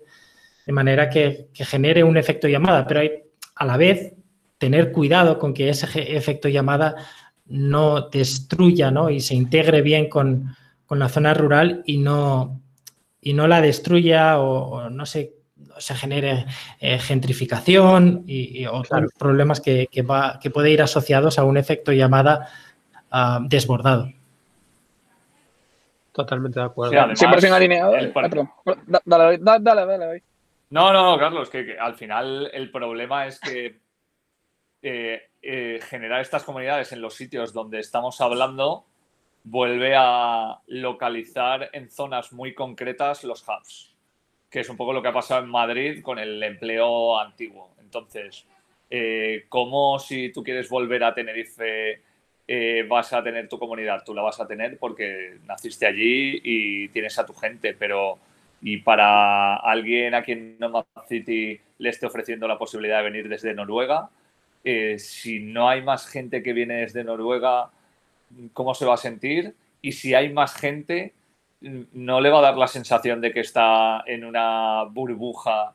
de 0.65 0.73
manera 0.73 1.11
que, 1.11 1.49
genere 1.53 2.03
un 2.03 2.17
efecto 2.17 2.49
llamada, 2.49 2.87
pero 2.87 3.01
hay, 3.01 3.11
a 3.55 3.67
la 3.67 3.77
vez 3.77 4.15
tener 4.57 4.93
cuidado 4.93 5.39
con 5.39 5.53
que 5.53 5.69
ese 5.69 6.17
efecto 6.17 6.49
llamada 6.49 6.97
no 7.45 8.09
destruya 8.09 8.91
¿no? 8.91 9.11
y 9.11 9.21
se 9.21 9.35
integre 9.35 9.83
bien 9.83 10.09
con, 10.09 10.57
la 10.89 11.11
zona 11.11 11.35
rural 11.35 11.83
y 11.85 11.99
no, 11.99 12.63
y 13.21 13.35
no 13.35 13.47
la 13.47 13.61
destruya 13.61 14.41
o, 14.41 14.89
no 14.89 15.05
se, 15.05 15.35
se 15.77 15.95
genere 15.95 16.47
eh, 16.81 16.99
gentrificación 16.99 18.25
y, 18.27 18.65
otros 18.65 19.13
problemas 19.19 19.61
que, 19.61 19.87
va, 20.03 20.39
que 20.41 20.49
puede 20.49 20.71
ir 20.71 20.81
asociados 20.81 21.39
a 21.39 21.45
un 21.45 21.59
efecto 21.59 21.93
llamada 21.93 22.49
Ah, 23.19 23.39
desbordado. 23.41 24.13
Totalmente 26.13 26.61
de 26.61 26.67
acuerdo. 26.67 27.17
Sí, 27.17 27.25
100% 27.25 27.51
alineado. 27.51 27.93
Dale, 27.93 28.13
dale, 29.07 29.39
dale, 29.41 29.87
dale, 29.87 30.23
No, 30.69 30.93
no, 30.93 31.19
Carlos, 31.19 31.49
que, 31.49 31.79
al 31.79 31.95
final 31.95 32.51
el 32.53 32.71
problema 32.71 33.27
es 33.27 33.41
que 33.41 33.81
eh, 34.83 35.31
eh, 35.41 35.81
generar 35.89 36.21
estas 36.21 36.45
comunidades 36.45 36.93
en 36.93 37.01
los 37.01 37.15
sitios 37.15 37.55
donde 37.55 37.79
estamos 37.79 38.21
hablando 38.21 38.85
vuelve 39.45 39.95
a 39.97 40.61
localizar 40.67 41.71
en 41.73 41.89
zonas 41.89 42.35
muy 42.35 42.53
concretas 42.53 43.25
los 43.25 43.43
hubs, 43.49 43.95
que 44.51 44.61
es 44.61 44.69
un 44.69 44.77
poco 44.77 44.93
lo 44.93 45.01
que 45.01 45.09
ha 45.09 45.15
pasado 45.15 45.43
en 45.43 45.49
Madrid 45.49 46.03
con 46.03 46.19
el 46.19 46.43
empleo 46.43 47.19
antiguo. 47.19 47.71
Entonces, 47.81 48.47
eh, 48.91 49.47
como 49.49 49.99
si 49.99 50.31
tú 50.33 50.45
quieres 50.45 50.69
volver 50.69 51.03
a 51.03 51.15
Tenerife 51.15 52.03
eh, 52.49 52.85
vas 52.89 53.13
a 53.13 53.23
tener 53.23 53.49
tu 53.49 53.59
comunidad, 53.59 54.05
tú 54.05 54.15
la 54.15 54.23
vas 54.23 54.41
a 54.41 54.47
tener 54.47 54.79
porque 54.79 55.39
naciste 55.47 55.87
allí 55.87 56.41
y 56.45 56.89
tienes 56.89 57.19
a 57.19 57.27
tu 57.27 57.35
gente, 57.35 57.75
pero 57.75 58.19
y 58.63 58.79
para 58.79 59.57
alguien 59.57 60.15
a 60.15 60.23
quien 60.23 60.57
Nomad 60.59 60.85
City 61.09 61.61
le 61.79 61.89
esté 61.89 62.07
ofreciendo 62.07 62.49
la 62.49 62.59
posibilidad 62.59 62.99
de 62.99 63.11
venir 63.11 63.29
desde 63.29 63.55
Noruega, 63.55 64.09
eh, 64.65 64.99
si 64.99 65.41
no 65.41 65.69
hay 65.69 65.83
más 65.83 66.09
gente 66.09 66.43
que 66.43 66.53
viene 66.53 66.77
desde 66.77 67.05
Noruega, 67.05 67.71
¿cómo 68.53 68.75
se 68.75 68.87
va 68.87 68.95
a 68.95 68.99
sentir? 68.99 69.55
Y 69.83 69.93
si 69.93 70.15
hay 70.15 70.33
más 70.33 70.55
gente, 70.55 71.15
no 71.61 72.21
le 72.21 72.31
va 72.31 72.39
a 72.39 72.43
dar 72.43 72.57
la 72.57 72.67
sensación 72.67 73.21
de 73.21 73.33
que 73.33 73.41
está 73.41 74.03
en 74.07 74.25
una 74.25 74.85
burbuja 74.85 75.75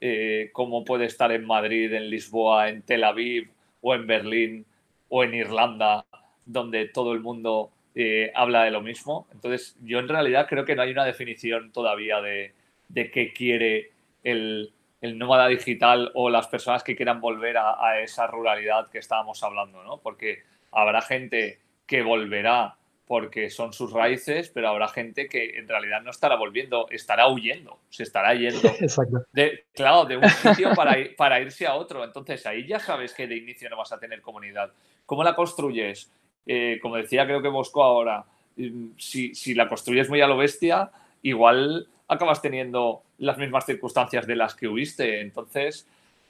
eh, 0.00 0.48
como 0.52 0.84
puede 0.84 1.04
estar 1.04 1.30
en 1.32 1.46
Madrid, 1.46 1.92
en 1.92 2.08
Lisboa, 2.08 2.70
en 2.70 2.82
Tel 2.82 3.04
Aviv 3.04 3.50
o 3.82 3.94
en 3.94 4.06
Berlín 4.06 4.66
o 5.10 5.22
en 5.22 5.34
Irlanda, 5.34 6.06
donde 6.46 6.88
todo 6.88 7.12
el 7.12 7.20
mundo 7.20 7.70
eh, 7.94 8.32
habla 8.34 8.64
de 8.64 8.70
lo 8.70 8.80
mismo. 8.80 9.26
Entonces, 9.32 9.76
yo 9.82 9.98
en 9.98 10.08
realidad 10.08 10.46
creo 10.48 10.64
que 10.64 10.74
no 10.74 10.82
hay 10.82 10.92
una 10.92 11.04
definición 11.04 11.72
todavía 11.72 12.20
de, 12.20 12.54
qué 12.94 13.32
quiere 13.34 13.90
el, 14.22 14.72
nómada 15.02 15.48
digital 15.48 16.10
o 16.14 16.30
las 16.30 16.46
personas 16.46 16.82
que 16.82 16.96
quieran 16.96 17.20
volver 17.20 17.56
a, 17.58 18.00
esa 18.00 18.26
ruralidad 18.26 18.88
que 18.88 18.98
estábamos 18.98 19.42
hablando, 19.42 19.82
¿no? 19.82 19.98
Porque 19.98 20.44
habrá 20.70 21.02
gente 21.02 21.58
que 21.86 22.02
volverá 22.02 22.76
porque 23.10 23.50
son 23.50 23.72
sus 23.72 23.92
raíces, 23.92 24.52
pero 24.54 24.68
habrá 24.68 24.86
gente 24.86 25.28
que 25.28 25.58
en 25.58 25.66
realidad 25.66 26.00
no 26.00 26.12
estará 26.12 26.36
volviendo, 26.36 26.86
estará 26.90 27.26
huyendo, 27.26 27.80
se 27.88 28.04
estará 28.04 28.36
yendo. 28.36 28.68
Exacto. 28.80 29.26
De, 29.32 29.64
claro, 29.74 30.04
de 30.04 30.16
un 30.16 30.28
sitio 30.28 30.72
para, 30.76 30.96
para 31.16 31.40
irse 31.40 31.66
a 31.66 31.74
otro. 31.74 32.04
Entonces 32.04 32.46
ahí 32.46 32.68
ya 32.68 32.78
sabes 32.78 33.12
que 33.12 33.26
de 33.26 33.36
inicio 33.36 33.68
no 33.68 33.76
vas 33.76 33.90
a 33.90 33.98
tener 33.98 34.20
comunidad. 34.22 34.70
¿Cómo 35.06 35.24
la 35.24 35.34
construyes? 35.34 36.08
Eh, 36.46 36.78
como 36.80 36.98
decía, 36.98 37.24
creo 37.24 37.42
que 37.42 37.48
Bosco 37.48 37.82
ahora, 37.82 38.24
mm, 38.56 38.90
si, 38.96 39.54
la 39.56 39.68
construyes 39.68 40.08
muy 40.08 40.20
a 40.20 40.28
lo 40.28 40.36
bestia, 40.36 40.92
igual 41.22 41.88
acabas 42.06 42.40
teniendo 42.40 43.02
las 43.18 43.38
mismas 43.38 43.66
circunstancias 43.66 44.24
de 44.24 44.36
las 44.36 44.54
que 44.54 44.68
huiste. 44.68 45.20
Entonces, 45.20 45.84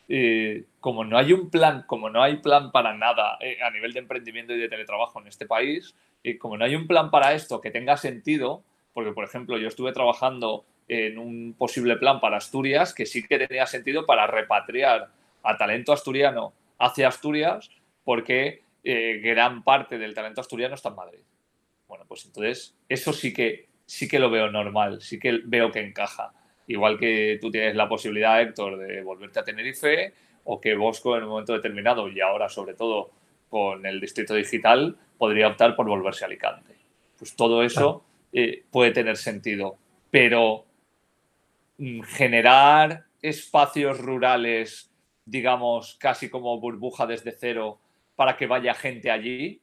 eh, 0.09 0.65
como 0.81 1.05
no 1.05 1.19
hay 1.19 1.35
un 1.35 1.51
plan, 1.51 1.85
como 1.87 2.09
no 2.09 2.23
hay 2.23 2.39
plan 2.39 2.73
para 2.73 2.95
nada 2.95 3.37
eh, 3.43 3.59
a 3.63 3.71
nivel 3.71 3.93
de 3.93 3.99
emprendimiento 3.99 4.55
y 4.55 4.59
de 4.59 4.71
teletrabajo 4.71 5.21
en 5.21 5.27
este 5.27 5.45
país, 5.45 5.95
como 6.39 6.57
no 6.57 6.65
hay 6.65 6.75
un 6.75 6.87
plan 6.87 7.11
para 7.11 7.35
esto 7.35 7.61
que 7.61 7.71
tenga 7.71 7.97
sentido, 7.97 8.63
porque 8.93 9.13
por 9.13 9.25
ejemplo 9.25 9.59
yo 9.59 9.69
estuve 9.69 9.93
trabajando 9.93 10.65
en 10.89 11.19
un 11.19 11.55
posible 11.57 11.97
plan 11.97 12.21
para 12.21 12.39
Asturias 12.39 12.93
que 12.93 13.07
sí 13.07 13.27
que 13.27 13.39
tenía 13.39 13.67
sentido 13.67 14.07
para 14.07 14.27
repatriar 14.27 15.09
a 15.43 15.57
talento 15.57 15.93
asturiano 15.93 16.53
hacia 16.79 17.09
Asturias 17.09 17.71
porque 18.05 18.63
eh, 18.83 19.21
gran 19.23 19.63
parte 19.63 19.99
del 19.99 20.15
talento 20.15 20.41
asturiano 20.41 20.75
está 20.75 20.89
en 20.89 20.97
Madrid. 20.97 21.21
Bueno, 21.87 22.05
pues 22.09 22.25
entonces 22.27 22.77
eso 22.89 23.13
sí 23.13 23.33
que, 23.33 23.69
sí 23.87 24.09
que 24.09 24.19
lo 24.19 24.31
veo 24.31 24.51
normal, 24.51 25.01
sí 25.01 25.19
que 25.19 25.41
veo 25.45 25.71
que 25.71 25.81
encaja. 25.81 26.33
Igual 26.67 26.99
que 26.99 27.39
tú 27.41 27.51
tienes 27.51 27.75
la 27.77 27.89
posibilidad, 27.89 28.41
Héctor, 28.41 28.79
de 28.79 29.03
volverte 29.03 29.41
a 29.41 29.45
Tenerife 29.45 30.13
o 30.45 30.61
que 30.61 30.75
Bosco 30.75 31.17
en 31.17 31.25
un 31.25 31.31
momento 31.31 31.53
determinado 31.53 32.09
y 32.09 32.21
ahora 32.21 32.49
sobre 32.49 32.75
todo 32.75 33.11
con 33.49 33.85
el 33.87 34.01
distrito 34.01 34.35
digital 34.35 34.97
podría 35.21 35.49
optar 35.49 35.77
por 35.77 35.87
volverse 35.87 36.25
a 36.25 36.29
Alicante. 36.29 36.75
Pues 37.19 37.37
todo 37.37 37.63
eso 37.63 38.03
eh, 38.33 38.65
puede 38.71 38.91
tener 38.91 39.19
sentido, 39.19 39.77
pero 40.11 40.65
mm, 41.77 42.01
generar 42.05 43.05
espacios 43.21 44.01
rurales, 44.01 44.91
digamos, 45.27 45.99
casi 46.01 46.31
como 46.31 46.59
burbuja 46.59 47.07
desde 47.07 47.33
cero, 47.33 47.79
para 48.17 48.39
que 48.39 48.47
vaya 48.47 48.73
gente 48.73 49.11
allí. 49.11 49.61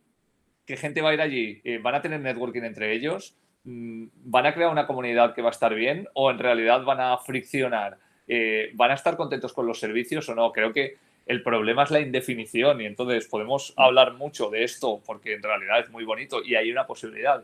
¿Qué 0.63 0.77
gente 0.77 1.01
va 1.01 1.09
a 1.09 1.15
ir 1.15 1.21
allí? 1.21 1.59
Eh, 1.63 1.79
¿Van 1.79 1.95
a 1.95 2.03
tener 2.03 2.19
networking 2.19 2.61
entre 2.61 2.93
ellos? 2.93 3.35
Mm, 3.63 4.09
¿Van 4.25 4.45
a 4.45 4.53
crear 4.53 4.69
una 4.69 4.85
comunidad 4.85 5.33
que 5.33 5.41
va 5.41 5.49
a 5.49 5.57
estar 5.57 5.73
bien? 5.73 6.07
¿O 6.13 6.29
en 6.29 6.37
realidad 6.37 6.83
van 6.83 7.01
a 7.01 7.17
friccionar? 7.17 7.97
Eh, 8.27 8.69
¿Van 8.75 8.91
a 8.91 8.93
estar 8.93 9.17
contentos 9.17 9.53
con 9.53 9.65
los 9.65 9.79
servicios 9.79 10.29
o 10.29 10.35
no? 10.35 10.51
Creo 10.51 10.71
que 10.71 10.97
el 11.27 11.43
problema 11.43 11.83
es 11.83 11.91
la 11.91 11.99
indefinición 11.99 12.81
y 12.81 12.85
entonces 12.85 13.27
podemos 13.27 13.73
hablar 13.75 14.13
mucho 14.13 14.49
de 14.49 14.63
esto 14.63 15.01
porque 15.05 15.33
en 15.33 15.43
realidad 15.43 15.81
es 15.81 15.89
muy 15.89 16.05
bonito 16.05 16.43
y 16.43 16.55
hay 16.55 16.71
una 16.71 16.87
posibilidad 16.87 17.43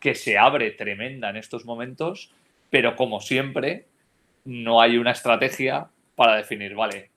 que 0.00 0.14
se 0.14 0.36
abre 0.36 0.72
tremenda 0.72 1.30
en 1.30 1.36
estos 1.36 1.64
momentos, 1.64 2.32
pero 2.70 2.96
como 2.96 3.20
siempre, 3.20 3.86
no 4.44 4.80
hay 4.80 4.96
una 4.96 5.12
estrategia 5.12 5.88
para 6.16 6.36
definir, 6.36 6.74
vale, 6.74 7.10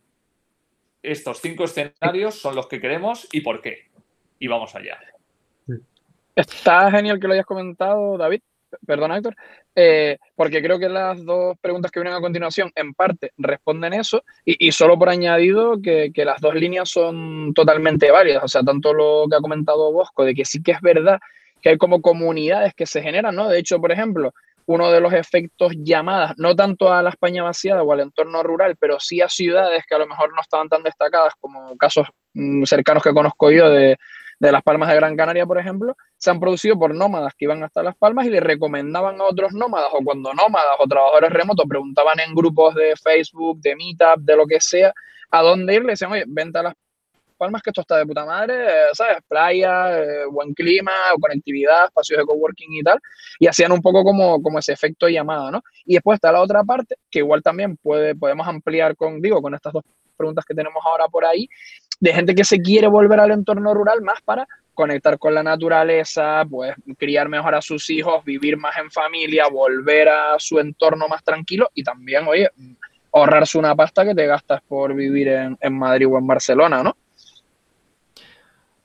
estos 1.02 1.42
cinco 1.42 1.66
escenarios 1.66 2.36
son 2.36 2.56
los 2.56 2.68
que 2.68 2.80
queremos 2.80 3.28
y 3.32 3.42
por 3.42 3.62
qué. 3.62 3.88
Y 4.40 4.48
vamos 4.48 4.76
allá. 4.76 5.00
Está 6.36 6.90
genial 6.92 7.20
que 7.20 7.28
lo 7.28 7.34
hayas 7.34 7.46
comentado, 7.46 8.18
David. 8.18 8.42
Perdona, 8.86 9.18
Héctor. 9.18 9.36
Eh, 9.76 10.18
porque 10.36 10.62
creo 10.62 10.80
que 10.80 10.90
las 10.90 11.24
dos 11.24 11.58
preguntas 11.60 11.92
que 11.92 12.00
vienen 12.00 12.18
a 12.18 12.22
continuación 12.22 12.72
en 12.76 12.94
parte 12.94 13.32
responden 13.38 13.94
eso 13.94 14.24
y, 14.46 14.72
solo 14.72 14.98
por 14.98 15.10
añadido 15.10 15.82
que, 15.82 16.12
que, 16.14 16.26
las 16.26 16.40
dos 16.42 16.56
líneas 16.56 16.90
son 16.90 17.54
totalmente 17.54 18.12
válidas, 18.12 18.44
o 18.44 18.48
sea, 18.48 18.64
tanto 18.64 18.94
lo 18.94 19.26
que 19.30 19.36
ha 19.36 19.42
comentado 19.42 19.92
Bosco 19.92 20.24
de 20.24 20.36
que 20.36 20.46
sí 20.46 20.62
que 20.62 20.74
es 20.74 20.82
verdad 20.82 21.20
que 21.62 21.70
hay 21.70 21.78
como 21.78 22.02
comunidades 22.02 22.74
que 22.74 22.86
se 22.86 23.02
generan, 23.02 23.36
¿no? 23.36 23.48
De 23.48 23.58
hecho, 23.58 23.80
por 23.80 23.92
ejemplo, 23.92 24.34
uno 24.66 24.92
de 24.92 25.00
los 25.00 25.14
efectos 25.14 25.74
llamadas, 25.78 26.34
no 26.38 26.56
tanto 26.56 26.94
a 26.94 27.02
la 27.02 27.10
España 27.10 27.44
vaciada 27.44 27.84
o 27.84 27.92
al 27.92 28.02
entorno 28.02 28.44
rural, 28.44 28.76
pero 28.80 29.00
sí 29.00 29.22
a 29.22 29.30
ciudades 29.30 29.84
que 29.88 29.96
a 29.96 30.00
lo 30.00 30.08
mejor 30.08 30.34
no 30.34 30.42
estaban 30.42 30.70
tan 30.70 30.84
destacadas 30.84 31.34
como 31.40 31.76
casos 31.78 32.08
mm, 32.34 32.64
cercanos 32.66 33.04
que 33.04 33.14
conozco 33.14 33.50
yo 33.52 33.70
de, 33.70 33.98
de 34.48 34.52
Las 34.52 34.62
Palmas 34.62 34.90
de 34.90 34.96
Gran 34.96 35.16
Canaria, 35.16 35.46
por 35.46 35.58
ejemplo, 35.58 35.96
se 36.18 36.30
han 36.30 36.38
producido 36.38 36.78
por 36.78 36.94
nómadas 36.94 37.34
que 37.38 37.46
iban 37.46 37.64
hasta 37.64 37.82
Las 37.82 37.96
Palmas 37.96 38.26
y 38.26 38.30
le 38.30 38.42
recomendaban 38.42 39.20
a 39.22 39.24
otros 39.24 39.54
nómadas, 39.54 39.88
o 39.94 40.04
cuando 40.04 40.34
nómadas 40.34 40.76
o 40.80 40.86
trabajadores 40.86 41.30
remotos 41.30 41.66
preguntaban 41.66 42.20
en 42.20 42.36
grupos 42.36 42.76
de 42.76 42.94
Facebook, 43.02 43.62
de 43.62 43.74
Meetup, 43.78 44.20
de 44.20 44.36
lo 44.36 44.46
que 44.46 44.60
sea, 44.60 44.94
a 45.32 45.42
dónde 45.42 45.76
ir, 45.76 45.84
le 45.84 45.92
decían, 45.92 46.12
oye, 46.12 46.26
vente 46.28 46.60
a 46.60 46.64
Las 46.64 46.74
Palmas, 47.38 47.62
que 47.62 47.70
esto 47.70 47.82
está 47.82 47.98
de 47.98 48.06
puta 48.06 48.26
madre, 48.26 48.66
eh, 48.68 48.90
¿sabes? 48.92 49.20
Playa, 49.30 49.98
eh, 49.98 50.26
buen 50.30 50.54
clima, 50.54 50.92
conectividad, 51.22 51.86
espacios 51.86 52.20
de 52.20 52.26
coworking 52.26 52.74
y 52.74 52.84
tal, 52.84 53.00
y 53.40 53.48
hacían 53.48 53.72
un 53.72 53.82
poco 53.82 54.04
como, 54.04 54.42
como 54.42 54.60
ese 54.60 54.74
efecto 54.74 55.08
llamada, 55.08 55.52
¿no? 55.52 55.62
Y 55.86 55.94
después 55.94 56.18
está 56.18 56.34
la 56.34 56.42
otra 56.42 56.66
parte, 56.66 56.98
que 57.10 57.20
igual 57.20 57.42
también 57.42 57.78
puede, 57.78 58.14
podemos 58.14 58.46
ampliar 58.46 58.98
con, 58.98 59.22
digo, 59.22 59.42
con 59.42 59.56
estas 59.56 59.72
dos 59.72 59.84
preguntas 60.16 60.46
que 60.46 60.54
tenemos 60.54 60.84
ahora 60.86 61.08
por 61.08 61.26
ahí, 61.26 61.48
de 62.04 62.14
gente 62.14 62.36
que 62.36 62.44
se 62.44 62.62
quiere 62.62 62.88
volver 62.88 63.18
al 63.22 63.32
entorno 63.32 63.74
rural 63.74 64.02
más 64.02 64.22
para 64.26 64.46
conectar 64.74 65.18
con 65.18 65.34
la 65.34 65.42
naturaleza, 65.42 66.44
pues 66.50 66.76
criar 66.98 67.30
mejor 67.30 67.56
a 67.56 67.62
sus 67.62 67.90
hijos, 67.90 68.26
vivir 68.26 68.58
más 68.58 68.76
en 68.78 68.92
familia, 68.92 69.46
volver 69.48 70.10
a 70.10 70.36
su 70.38 70.60
entorno 70.60 71.08
más 71.08 71.24
tranquilo 71.24 71.70
y 71.74 71.82
también, 71.82 72.28
oye, 72.28 72.50
ahorrarse 73.14 73.58
una 73.58 73.74
pasta 73.74 74.04
que 74.04 74.14
te 74.14 74.26
gastas 74.26 74.62
por 74.68 74.94
vivir 74.94 75.30
en, 75.30 75.74
Madrid 75.78 76.08
o 76.12 76.18
en 76.18 76.28
Barcelona, 76.28 76.84
¿no? 76.84 76.98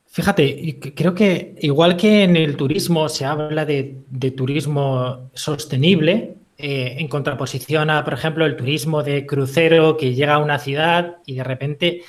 Fíjate, 0.07 0.79
creo 0.95 1.13
que 1.13 1.57
igual 1.61 1.97
que 1.97 2.23
en 2.23 2.37
el 2.37 2.57
turismo 2.57 3.09
se 3.09 3.25
habla 3.25 3.65
de, 3.65 3.97
turismo 4.37 5.29
sostenible, 5.35 6.37
eh, 6.57 6.97
en 6.99 7.09
contraposición 7.09 7.91
a, 7.91 8.05
por 8.05 8.15
ejemplo, 8.15 8.47
el 8.47 8.57
turismo 8.57 9.03
de 9.03 9.27
crucero 9.27 9.97
que 9.97 10.15
llega 10.15 10.35
a 10.35 10.39
una 10.39 10.61
ciudad 10.61 11.17
y 11.27 11.35
de 11.35 11.45
repente 11.45 12.03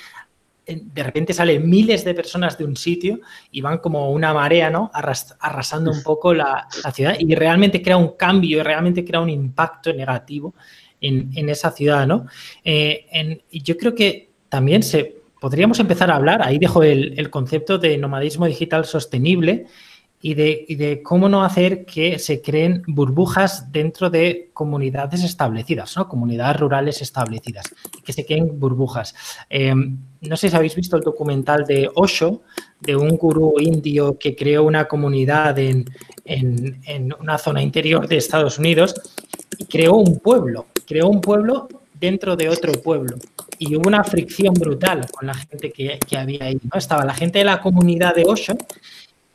de 0.69 1.03
repente 1.03 1.34
salen 1.34 1.69
miles 1.69 2.03
de 2.05 2.13
personas 2.13 2.58
de 2.58 2.65
un 2.65 2.75
sitio 2.75 3.19
y 3.51 3.62
van 3.62 3.79
como 3.79 4.12
una 4.12 4.34
marea, 4.34 4.69
¿no? 4.69 4.91
arrasando 4.93 5.91
un 5.91 6.03
poco 6.03 6.34
la, 6.34 6.67
ciudad 6.93 7.15
y 7.19 7.34
realmente 7.36 7.82
crea 7.82 7.97
un 7.97 8.15
cambio, 8.15 8.63
realmente 8.63 9.03
crea 9.03 9.21
un 9.21 9.29
impacto 9.29 9.93
negativo 9.93 10.53
en, 11.01 11.49
esa 11.49 11.71
ciudad, 11.71 12.05
¿no? 12.05 12.25
Eh, 12.63 13.41
yo 13.51 13.77
creo 13.77 13.95
que 13.95 14.29
también 14.49 14.84
se 14.84 15.15
podríamos 15.39 15.79
empezar 15.79 16.12
a 16.12 16.15
hablar, 16.15 16.41
ahí 16.43 16.60
dejo 16.60 16.84
el, 16.84 17.17
el 17.17 17.29
concepto 17.29 17.77
de 17.77 17.97
nomadismo 17.97 18.45
digital 18.45 18.86
sostenible, 18.86 19.67
y 20.21 20.34
de, 20.34 21.01
cómo 21.03 21.29
no 21.29 21.43
hacer 21.43 21.86
que 21.86 22.19
se 22.19 22.41
creen 22.41 22.84
burbujas 22.88 23.71
dentro 23.71 24.10
de 24.10 24.49
comunidades 24.53 25.23
establecidas, 25.23 25.95
¿no? 25.95 26.10
comunidades 26.10 26.60
rurales 26.60 27.01
establecidas, 27.01 27.65
que 28.03 28.12
se 28.12 28.25
creen 28.25 28.60
burbujas. 28.60 29.15
Eh, 29.49 29.73
no 30.21 30.36
sé 30.36 30.49
si 30.49 30.55
habéis 30.55 30.75
visto 30.75 30.97
el 30.97 31.03
documental 31.03 31.65
de 31.65 31.89
Osho, 31.95 32.41
de 32.82 32.95
un 32.97 33.15
gurú 33.15 33.55
indio 33.60 34.17
que 34.17 34.36
creó 34.36 34.63
una 34.63 34.86
comunidad 34.86 35.58
en, 35.58 35.86
en 36.25 37.13
una 37.19 37.38
zona 37.38 37.62
interior 37.62 38.08
de 38.08 38.17
Estados 38.17 38.60
Unidos 38.60 38.95
y 39.58 39.65
creó 39.65 39.95
un 39.95 40.19
pueblo, 40.19 40.67
creó 40.86 41.08
un 41.08 41.21
pueblo 41.21 41.69
dentro 41.93 42.36
de 42.36 42.49
otro 42.49 42.73
pueblo. 42.73 43.17
Y 43.58 43.75
hubo 43.75 43.88
una 43.88 44.03
fricción 44.03 44.53
brutal 44.53 45.05
con 45.12 45.27
la 45.27 45.34
gente 45.34 45.71
que, 45.71 45.99
que 45.99 46.17
había 46.17 46.45
ahí. 46.45 46.58
¿no? 46.63 46.77
Estaba 46.77 47.03
la 47.03 47.13
gente 47.13 47.39
de 47.39 47.45
la 47.45 47.60
comunidad 47.60 48.15
de 48.15 48.23
Osho 48.25 48.58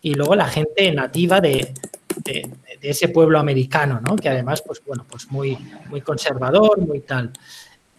y 0.04 0.12
luego 0.12 0.36
la 0.36 0.46
gente 0.46 0.92
nativa 0.92 1.40
de, 1.40 1.72
ese 2.82 3.08
pueblo 3.08 3.38
americano, 3.38 4.00
¿no? 4.06 4.16
Que 4.16 4.28
además, 4.28 4.62
pues 4.64 4.82
bueno, 4.86 5.06
pues 5.08 5.30
muy, 5.30 5.56
muy 5.88 6.02
conservador, 6.02 6.78
muy 6.78 7.00
tal. 7.00 7.30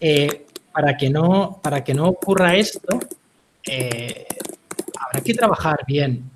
Eh, 0.00 0.46
para, 0.72 0.96
que 0.96 1.10
no, 1.10 1.58
para 1.60 1.82
que 1.82 1.92
no 1.92 2.06
ocurra 2.06 2.54
esto, 2.54 3.00
eh, 3.66 4.24
habrá 5.00 5.20
que 5.20 5.34
trabajar 5.34 5.80
bien 5.84 6.30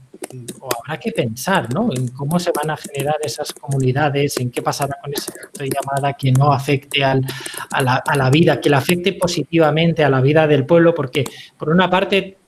o 0.60 0.68
habrá 0.76 0.98
que 0.98 1.12
pensar 1.12 1.72
¿no? 1.72 1.90
en 1.92 2.08
cómo 2.08 2.38
se 2.38 2.50
van 2.50 2.70
a 2.70 2.76
generar 2.76 3.16
esas 3.22 3.52
comunidades, 3.52 4.36
en 4.38 4.50
qué 4.50 4.62
pasará 4.62 4.98
con 5.00 5.12
esa 5.14 5.32
llamada 5.56 6.14
que 6.14 6.32
no 6.32 6.52
afecte 6.52 7.04
a, 7.04 7.14
la, 7.80 8.02
a, 8.04 8.16
la, 8.16 8.28
vida, 8.28 8.60
que 8.60 8.70
le 8.70 8.76
afecte 8.76 9.12
positivamente 9.12 10.02
a 10.02 10.10
la 10.10 10.20
vida 10.20 10.48
del 10.48 10.66
pueblo, 10.66 10.94
porque 10.94 11.24
por 11.56 11.70
una 11.70 11.88
parte 11.88 12.39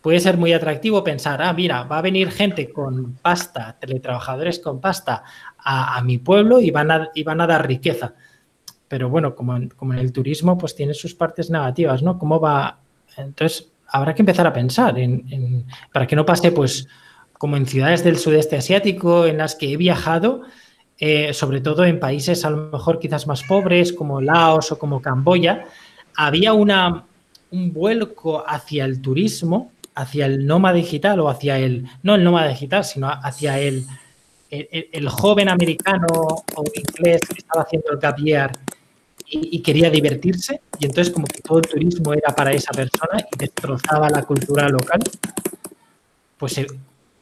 puede 0.00 0.20
ser 0.20 0.36
muy 0.36 0.52
atractivo 0.52 1.02
pensar, 1.02 1.42
ah, 1.42 1.52
mira, 1.52 1.82
va 1.84 1.98
a 1.98 2.02
venir 2.02 2.30
gente 2.30 2.70
con 2.70 3.14
pasta, 3.14 3.76
teletrabajadores 3.78 4.58
con 4.58 4.80
pasta 4.80 5.24
a, 5.58 6.00
mi 6.02 6.18
pueblo 6.18 6.60
y 6.60 6.70
van, 6.70 6.90
a, 6.90 7.08
y 7.14 7.22
van 7.22 7.40
a 7.40 7.46
dar 7.46 7.66
riqueza. 7.66 8.14
Pero 8.86 9.10
bueno, 9.10 9.34
como 9.34 9.56
en, 9.56 9.68
como 9.68 9.92
en 9.92 9.98
el 9.98 10.12
turismo, 10.12 10.56
pues 10.56 10.74
tiene 10.74 10.94
sus 10.94 11.14
partes 11.14 11.50
negativas, 11.50 12.02
¿no? 12.02 12.18
¿Cómo 12.18 12.40
va? 12.40 12.78
Entonces, 13.16 13.70
habrá 13.88 14.14
que 14.14 14.22
empezar 14.22 14.46
a 14.46 14.52
pensar 14.52 14.98
en, 14.98 15.66
para 15.92 16.06
que 16.06 16.16
no 16.16 16.24
pase, 16.24 16.52
pues, 16.52 16.88
como 17.34 17.56
en 17.56 17.66
ciudades 17.66 18.02
del 18.02 18.18
sudeste 18.18 18.56
asiático 18.56 19.26
en 19.26 19.38
las 19.38 19.54
que 19.54 19.72
he 19.72 19.76
viajado, 19.76 20.42
eh, 20.98 21.32
sobre 21.32 21.60
todo 21.60 21.84
en 21.84 22.00
países 22.00 22.44
a 22.44 22.50
lo 22.50 22.70
mejor 22.70 22.98
quizás 22.98 23.26
más 23.26 23.42
pobres, 23.44 23.92
como 23.92 24.20
Laos 24.20 24.72
o 24.72 24.78
como 24.78 25.02
Camboya, 25.02 25.66
había 26.16 26.52
una, 26.52 27.04
un 27.50 27.72
vuelco 27.72 28.44
hacia 28.46 28.84
el 28.84 29.00
turismo 29.00 29.70
hacia 29.98 30.26
el 30.26 30.46
nómada 30.46 30.76
digital 30.76 31.18
o 31.18 31.28
hacia 31.28 31.58
el, 31.58 31.88
no 32.04 32.14
el 32.14 32.22
nómada 32.22 32.48
digital, 32.48 32.84
sino 32.84 33.08
hacia 33.08 33.58
el, 33.58 33.84
el, 34.48 35.08
joven 35.08 35.48
americano 35.48 36.06
o 36.08 36.64
inglés 36.72 37.20
que 37.28 37.38
estaba 37.38 37.62
haciendo 37.62 37.90
el 37.90 37.98
gap 37.98 38.16
y, 39.30 39.60
quería 39.60 39.90
divertirse 39.90 40.60
y 40.78 40.86
entonces 40.86 41.12
como 41.12 41.26
que 41.26 41.42
todo 41.42 41.58
el 41.58 41.66
turismo 41.66 42.14
era 42.14 42.34
para 42.34 42.52
esa 42.52 42.70
persona 42.70 43.18
y 43.32 43.36
destrozaba 43.36 44.08
la 44.08 44.22
cultura 44.22 44.68
local, 44.68 45.00
pues 46.38 46.58
eh, 46.58 46.66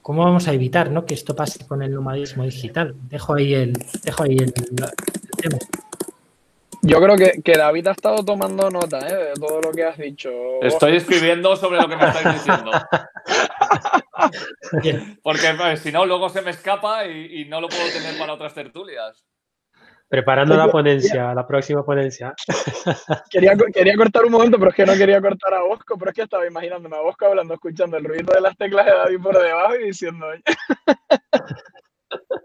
¿cómo 0.03 0.23
vamos 0.23 0.47
a 0.47 0.53
evitar 0.53 0.91
¿no? 0.91 1.07
que 1.07 1.15
esto 1.15 1.35
pase 1.35 1.67
con 1.67 1.83
el 1.83 1.95
nomadismo 1.95 2.45
digital? 2.45 2.95
Dejo 3.09 3.35
ahí 3.35 3.55
el, 3.55 3.73
dejo 4.05 4.23
ahí 4.23 4.37
el 4.37 4.53
tema. 4.53 5.59
Yo 6.87 7.01
creo 7.01 7.17
que, 7.17 7.43
que, 7.43 7.59
David 7.59 7.89
ha 7.89 7.91
estado 7.91 8.25
tomando 8.25 8.71
nota 8.71 9.01
¿eh? 9.09 9.31
de 9.31 9.35
todo 9.35 9.61
lo 9.61 9.73
que 9.73 9.83
has 9.83 9.99
dicho. 9.99 10.31
Estoy 10.63 10.95
escribiendo 10.97 11.57
sobre 11.57 11.81
lo 11.81 11.89
que 11.89 11.97
me 11.97 12.07
estáis 12.07 12.35
diciendo. 12.35 12.71
Porque 15.23 15.55
pues, 15.59 15.81
si 15.81 15.91
no, 15.91 16.07
luego 16.07 16.29
se 16.29 16.43
me 16.43 16.53
escapa 16.53 17.05
y, 17.07 17.45
no 17.47 17.61
lo 17.61 17.69
puedo 17.69 17.89
tener 17.93 18.17
para 18.17 18.35
otras 18.35 18.55
tertulias. 18.55 19.27
Preparando 20.09 20.57
la 20.57 20.71
ponencia, 20.71 21.35
la 21.35 21.45
próxima 21.45 21.85
ponencia. 21.85 22.33
Quería, 23.31 23.57
quería 23.75 23.97
cortar 23.97 24.25
un 24.25 24.31
momento, 24.31 24.57
pero 24.57 24.71
es 24.71 24.77
que 24.77 24.87
no 24.87 24.95
quería 24.95 25.21
cortar 25.21 25.55
a 25.55 25.63
Bosco, 25.63 25.99
pero 25.99 26.13
es 26.13 26.15
que 26.15 26.23
estaba 26.23 26.47
imaginándome 26.47 26.97
a 26.97 27.01
Bosco 27.01 27.27
hablando, 27.27 27.55
escuchando 27.55 27.97
el 27.97 28.05
ruido 28.05 28.33
de 28.33 28.41
las 28.41 28.57
teclas 28.57 28.87
de 28.87 28.93
David 28.93 29.21
por 29.21 29.37
debajo 29.37 29.75
y 29.75 29.87
diciendo... 29.87 30.27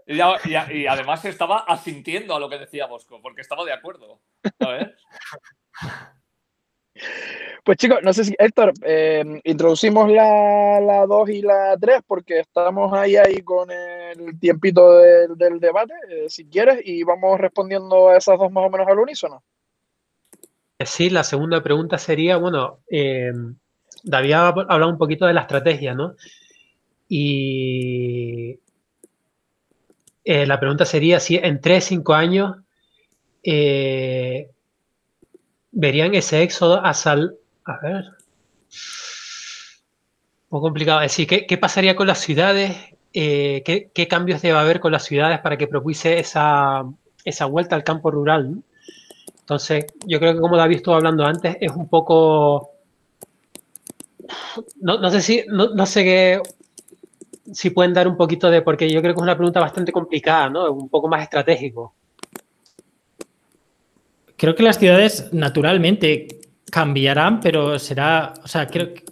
Y, 0.06 0.16
y, 0.16 0.86
además 0.86 1.24
estaba 1.24 1.60
asintiendo 1.60 2.34
a 2.34 2.40
lo 2.40 2.50
que 2.50 2.58
decía 2.58 2.86
Bosco, 2.86 3.20
porque 3.22 3.40
estaba 3.40 3.64
de 3.64 3.72
acuerdo. 3.72 4.20
Pues 7.64 7.78
chicos, 7.78 7.98
no 8.02 8.12
sé 8.12 8.24
si, 8.24 8.34
Héctor, 8.38 8.72
eh, 8.82 9.40
introducimos 9.44 10.10
la 10.10 11.06
2 11.08 11.30
y 11.30 11.42
la 11.42 11.76
3 11.80 12.00
porque 12.06 12.40
estamos 12.40 12.92
ahí, 12.92 13.16
ahí 13.16 13.40
con 13.42 13.70
el 13.70 14.38
tiempito 14.40 14.98
del, 14.98 15.60
debate, 15.60 15.94
eh, 16.10 16.26
si 16.28 16.46
quieres, 16.46 16.80
y 16.84 17.04
vamos 17.04 17.38
respondiendo 17.38 18.08
a 18.08 18.16
esas 18.16 18.38
dos 18.38 18.50
más 18.50 18.66
o 18.66 18.70
menos 18.70 18.88
al 18.88 18.98
unísono. 18.98 19.44
Sí, 20.84 21.08
la 21.08 21.22
segunda 21.22 21.62
pregunta 21.62 21.98
sería, 21.98 22.36
bueno, 22.36 22.80
eh, 22.90 23.32
David 24.02 24.32
ha 24.32 24.48
hablado 24.48 24.90
un 24.90 24.98
poquito 24.98 25.26
de 25.26 25.34
la 25.34 25.42
estrategia, 25.42 25.94
¿no? 25.94 26.16
Y 27.08 28.58
eh, 30.24 30.46
la 30.46 30.60
pregunta 30.60 30.84
sería 30.84 31.20
si 31.20 31.36
en 31.36 31.60
3, 31.60 31.84
5 31.84 32.14
años 32.14 32.56
verían 35.72 36.14
ese 36.14 36.42
éxodo 36.42 36.84
a 36.84 36.94
sal... 36.94 37.36
A 37.64 37.78
ver. 37.82 38.04
Un 40.44 40.48
poco 40.48 40.62
complicado. 40.62 41.00
Decir, 41.00 41.26
¿qué, 41.26 41.58
pasaría 41.58 41.96
con 41.96 42.06
las 42.06 42.18
ciudades? 42.18 42.76
Eh, 43.12 43.62
¿qué, 43.64 44.08
cambios 44.08 44.42
debe 44.42 44.58
haber 44.58 44.80
con 44.80 44.92
las 44.92 45.04
ciudades 45.04 45.40
para 45.40 45.56
que 45.56 45.66
propicie 45.66 46.18
esa, 46.18 46.84
vuelta 47.48 47.74
al 47.74 47.84
campo 47.84 48.10
rural? 48.10 48.62
Entonces, 49.40 49.86
yo 50.06 50.18
creo 50.18 50.34
que 50.34 50.40
como 50.40 50.56
David 50.56 50.76
estuvo 50.76 50.94
hablando 50.94 51.24
antes, 51.24 51.56
es 51.60 51.72
un 51.72 51.88
poco... 51.88 52.70
No, 54.80 55.10
sé 55.10 55.22
si, 55.22 55.44
no, 55.48 55.86
sé 55.86 56.04
qué, 56.04 56.40
si 57.50 57.70
pueden 57.70 57.94
dar 57.94 58.06
un 58.06 58.16
poquito 58.16 58.50
de, 58.50 58.62
porque 58.62 58.88
yo 58.90 59.00
creo 59.00 59.14
que 59.14 59.18
es 59.18 59.22
una 59.22 59.36
pregunta 59.36 59.60
bastante 59.60 59.92
complicada, 59.92 60.48
¿no? 60.48 60.70
Un 60.70 60.88
poco 60.88 61.08
más 61.08 61.22
estratégico. 61.22 61.94
Creo 64.36 64.54
que 64.54 64.62
las 64.62 64.78
ciudades 64.78 65.32
naturalmente 65.32 66.28
cambiarán, 66.70 67.40
pero 67.40 67.78
será, 67.78 68.34
o 68.42 68.48
sea, 68.48 68.66
creo 68.66 68.94
que 68.94 69.04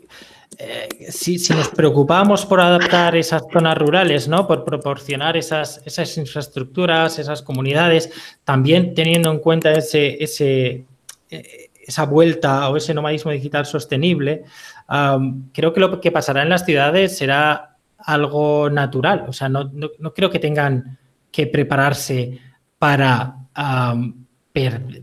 eh, 0.59 0.89
si, 1.11 1.39
nos 1.55 1.69
preocupamos 1.69 2.45
por 2.45 2.61
adaptar 2.61 3.17
esas 3.17 3.43
zonas 3.51 3.79
rurales, 3.79 4.29
¿no? 4.29 4.47
Por 4.47 4.65
proporcionar 4.65 5.37
esas, 5.37 5.81
esas 5.87 6.17
infraestructuras, 6.19 7.19
esas 7.19 7.43
comunidades, 7.43 8.11
también 8.45 8.95
teniendo 8.95 9.31
en 9.31 9.39
cuenta 9.39 9.73
ese, 9.73 10.23
ese, 10.23 10.85
eh, 11.31 11.71
esa 11.81 12.05
vuelta 12.05 12.69
o 12.69 12.77
ese 12.77 12.93
nomadismo 12.93 13.31
digital 13.31 13.67
sostenible, 13.67 14.45
creo 15.53 15.73
que 15.73 15.81
lo 15.81 16.01
que 16.01 16.11
pasará 16.11 16.43
en 16.43 16.49
las 16.49 16.65
ciudades 16.65 17.17
será 17.17 17.70
algo 18.05 18.71
natural. 18.71 19.25
O 19.29 19.33
sea, 19.33 19.49
no, 19.49 19.71
creo 20.15 20.31
que 20.31 20.39
tengan 20.39 20.99
que 21.31 21.47
prepararse 21.47 22.41
para 22.79 23.37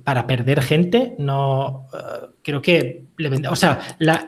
para 0.04 0.28
perder 0.28 0.62
gente, 0.62 1.16
no 1.18 1.88
eh, 1.94 2.28
creo 2.44 2.62
que, 2.62 3.06
o 3.50 3.56
sea, 3.56 3.80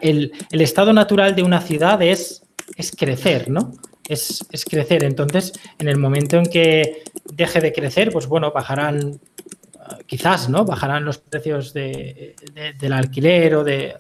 el, 0.02 0.32
estado 0.52 0.94
natural 0.94 1.36
de 1.36 1.44
una 1.44 1.62
ciudad 1.62 2.02
es, 2.02 2.44
es 2.76 2.92
crecer, 2.92 3.50
¿no? 3.50 3.74
Es, 4.08 4.44
crecer. 4.68 5.04
Entonces, 5.04 5.54
en 5.78 5.88
el 5.88 5.98
momento 5.98 6.38
en 6.38 6.46
que 6.46 7.04
deje 7.26 7.60
de 7.60 7.74
crecer, 7.74 8.12
pues 8.12 8.28
bueno, 8.28 8.52
bajarán, 8.52 9.20
eh, 9.20 10.04
quizás, 10.06 10.50
¿no? 10.50 10.64
Bajarán 10.64 11.04
los 11.04 11.18
precios 11.18 11.74
de, 11.74 12.36
del 12.80 12.94
alquiler 12.94 13.56
o 13.56 13.64
de 13.64 13.96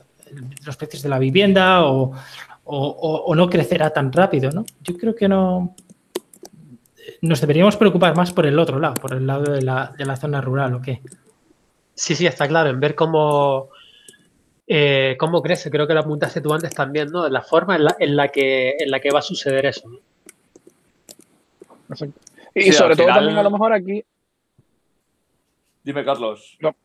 los 0.66 0.78
precios 0.78 1.04
de 1.04 1.10
la 1.10 1.20
vivienda 1.20 1.86
o, 1.86 2.14
o 2.72 3.36
no 3.36 3.50
crecerá 3.50 3.90
tan 3.90 4.12
rápido, 4.12 4.52
¿no? 4.52 4.66
Yo 4.82 4.98
creo 4.98 5.16
que 5.16 5.28
no, 5.28 5.76
nos 7.22 7.42
deberíamos 7.42 7.78
preocupar 7.78 8.16
más 8.16 8.32
por 8.32 8.46
el 8.46 8.58
otro 8.60 8.80
lado, 8.80 8.96
por 8.96 9.14
el 9.14 9.28
lado 9.28 9.54
de 9.54 9.62
la, 9.62 9.94
de 9.98 10.06
la 10.06 10.16
zona 10.16 10.42
rural, 10.42 10.74
¿o 10.76 10.82
qué? 10.82 11.02
Sí, 11.94 12.16
sí, 12.16 12.26
está 12.26 12.48
claro, 12.48 12.70
en 12.70 12.80
ver 12.80 12.96
cómo, 12.96 13.70
eh, 14.68 15.16
cómo 15.20 15.42
crece, 15.42 15.70
creo 15.70 15.88
que 15.88 15.94
lo 15.94 16.00
apuntaste 16.00 16.42
tú 16.42 16.54
antes 16.54 16.74
también, 16.74 17.12
¿no? 17.12 17.28
La 17.28 17.42
forma 17.42 17.76
en 17.76 18.16
la, 18.16 18.28
que, 18.30 18.76
en 18.80 18.92
la 18.92 19.00
que 19.00 19.12
va 19.12 19.20
a 19.20 19.24
suceder 19.24 19.66
eso. 19.66 19.90
Y 22.56 22.72
sobre 22.72 22.96
todo 22.96 23.08
también 23.08 23.38
a 23.38 23.44
lo 23.44 23.52
mejor 23.52 23.74
aquí... 23.74 24.04
Dime, 25.84 26.06
Carlos. 26.06 26.58
Nada, 26.60 26.76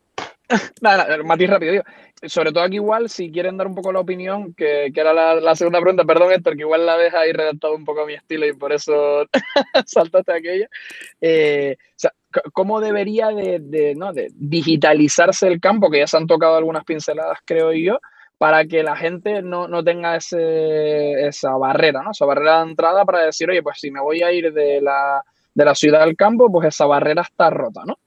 nada, 0.81 1.17
matiz 1.23 1.49
rápido. 1.49 1.83
Sobre 2.23 2.51
todo 2.51 2.63
aquí 2.63 2.75
igual, 2.75 3.09
si 3.09 3.31
quieren 3.31 3.57
dar 3.57 3.67
un 3.67 3.75
poco 3.75 3.91
la 3.91 3.99
opinión, 3.99 4.53
que, 4.53 4.91
era 4.95 5.13
la, 5.13 5.55
segunda 5.55 5.79
pregunta, 5.81 6.05
perdón 6.05 6.31
Héctor, 6.31 6.55
que 6.55 6.61
igual 6.61 6.85
la 6.85 6.97
deja 6.97 7.19
ahí 7.19 7.33
redactado 7.33 7.75
un 7.75 7.85
poco 7.85 8.01
a 8.01 8.05
mi 8.05 8.13
estilo 8.13 8.47
y 8.47 8.53
por 8.53 8.71
eso 8.71 9.25
saltaste 9.85 10.31
aquella. 10.31 10.67
Eh, 11.21 11.75
o 11.79 11.93
sea, 11.95 12.11
¿cómo 12.53 12.79
debería 12.79 13.27
de, 13.29 13.93
¿no? 13.95 14.13
de, 14.13 14.29
digitalizarse 14.33 15.47
el 15.47 15.59
campo? 15.59 15.89
Que 15.89 15.99
ya 15.99 16.07
se 16.07 16.17
han 16.17 16.27
tocado 16.27 16.55
algunas 16.55 16.85
pinceladas, 16.85 17.39
creo 17.45 17.73
yo, 17.73 17.99
para 18.37 18.65
que 18.65 18.81
la 18.81 18.95
gente 18.95 19.41
no, 19.41 19.67
no 19.67 19.83
tenga 19.83 20.15
ese, 20.15 21.27
esa 21.27 21.51
barrera, 21.57 22.01
¿no? 22.01 22.11
Esa 22.11 22.25
barrera 22.25 22.63
de 22.63 22.69
entrada 22.71 23.05
para 23.05 23.25
decir, 23.25 23.49
oye, 23.49 23.61
pues 23.61 23.79
si 23.79 23.91
me 23.91 24.01
voy 24.01 24.23
a 24.23 24.31
ir 24.31 24.53
de 24.53 24.81
la, 24.81 25.21
de 25.53 25.65
la 25.65 25.75
ciudad 25.75 26.01
al 26.01 26.15
campo, 26.15 26.51
pues 26.51 26.69
esa 26.69 26.85
barrera 26.85 27.21
está 27.21 27.49
rota, 27.49 27.83
¿no? 27.85 27.97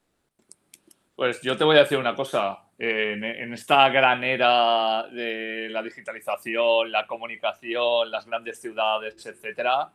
Pues 1.18 1.42
yo 1.42 1.56
te 1.56 1.64
voy 1.64 1.76
a 1.76 1.80
decir 1.80 1.98
una 1.98 2.14
cosa. 2.14 2.60
En, 2.78 3.52
esta 3.52 3.88
gran 3.88 4.22
era 4.22 5.02
de 5.08 5.66
la 5.68 5.82
digitalización, 5.82 6.92
la 6.92 7.08
comunicación, 7.08 8.08
las 8.08 8.24
grandes 8.24 8.60
ciudades, 8.60 9.26
etcétera, 9.26 9.80
ha 9.80 9.92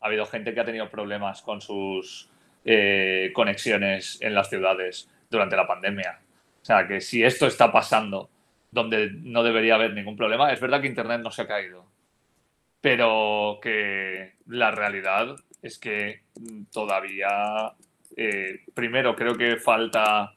habido 0.00 0.26
gente 0.26 0.54
que 0.54 0.60
ha 0.60 0.64
tenido 0.64 0.88
problemas 0.88 1.42
con 1.42 1.60
sus 1.60 2.30
eh, 2.64 3.32
conexiones 3.34 4.18
en 4.22 4.32
las 4.32 4.48
ciudades 4.48 5.10
durante 5.28 5.56
la 5.56 5.66
pandemia. 5.66 6.20
O 6.62 6.64
sea, 6.64 6.86
que 6.86 7.00
si 7.00 7.24
esto 7.24 7.48
está 7.48 7.72
pasando 7.72 8.30
donde 8.70 9.10
no 9.10 9.42
debería 9.42 9.74
haber 9.74 9.92
ningún 9.92 10.16
problema, 10.16 10.52
es 10.52 10.60
verdad 10.60 10.80
que 10.80 10.86
Internet 10.86 11.20
no 11.20 11.32
se 11.32 11.42
ha 11.42 11.48
caído, 11.48 11.84
pero 12.80 13.58
que 13.60 14.34
la 14.46 14.70
realidad 14.70 15.34
es 15.62 15.80
que 15.80 16.20
todavía, 16.72 17.72
eh, 18.16 18.60
primero, 18.72 19.16
creo 19.16 19.36
que 19.36 19.56
falta 19.56 20.36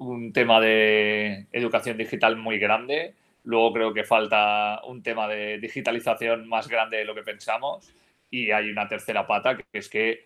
un 0.00 0.32
tema 0.32 0.60
de 0.60 1.46
educación 1.52 1.98
digital 1.98 2.36
muy 2.36 2.58
grande. 2.58 3.14
Luego 3.44 3.72
creo 3.72 3.94
que 3.94 4.04
falta 4.04 4.80
un 4.86 5.02
tema 5.02 5.28
de 5.28 5.58
digitalización 5.58 6.48
más 6.48 6.68
grande 6.68 6.96
de 6.96 7.04
lo 7.04 7.14
que 7.14 7.22
pensamos. 7.22 7.94
Y 8.30 8.50
hay 8.50 8.70
una 8.70 8.88
tercera 8.88 9.26
pata, 9.26 9.56
que 9.56 9.64
es 9.72 9.88
que 9.90 10.24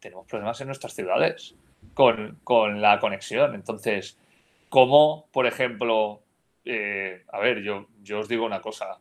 tenemos 0.00 0.26
problemas 0.26 0.60
en 0.60 0.66
nuestras 0.66 0.94
ciudades 0.94 1.54
con, 1.94 2.80
la 2.80 2.98
conexión. 2.98 3.54
Entonces, 3.54 4.18
¿cómo, 4.68 5.28
por 5.32 5.46
ejemplo, 5.46 6.20
eh, 6.66 7.24
a 7.32 7.38
ver, 7.38 7.62
yo, 7.62 7.86
yo 8.02 8.20
os 8.20 8.28
digo 8.28 8.44
una 8.44 8.60
cosa. 8.60 8.98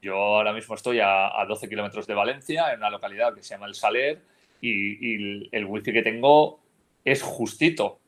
Yo 0.00 0.14
ahora 0.14 0.52
mismo 0.52 0.76
estoy 0.76 1.00
a, 1.02 1.44
12 1.48 1.68
kilómetros 1.68 2.06
de 2.06 2.14
Valencia, 2.14 2.72
en 2.72 2.78
una 2.78 2.90
localidad 2.90 3.34
que 3.34 3.42
se 3.42 3.54
llama 3.54 3.66
El 3.66 3.74
Saler, 3.74 4.22
y, 4.60 4.70
y 4.70 5.48
el 5.50 5.64
wifi 5.64 5.92
que 5.92 6.02
tengo 6.02 6.60
es 7.04 7.22
justito. 7.22 8.01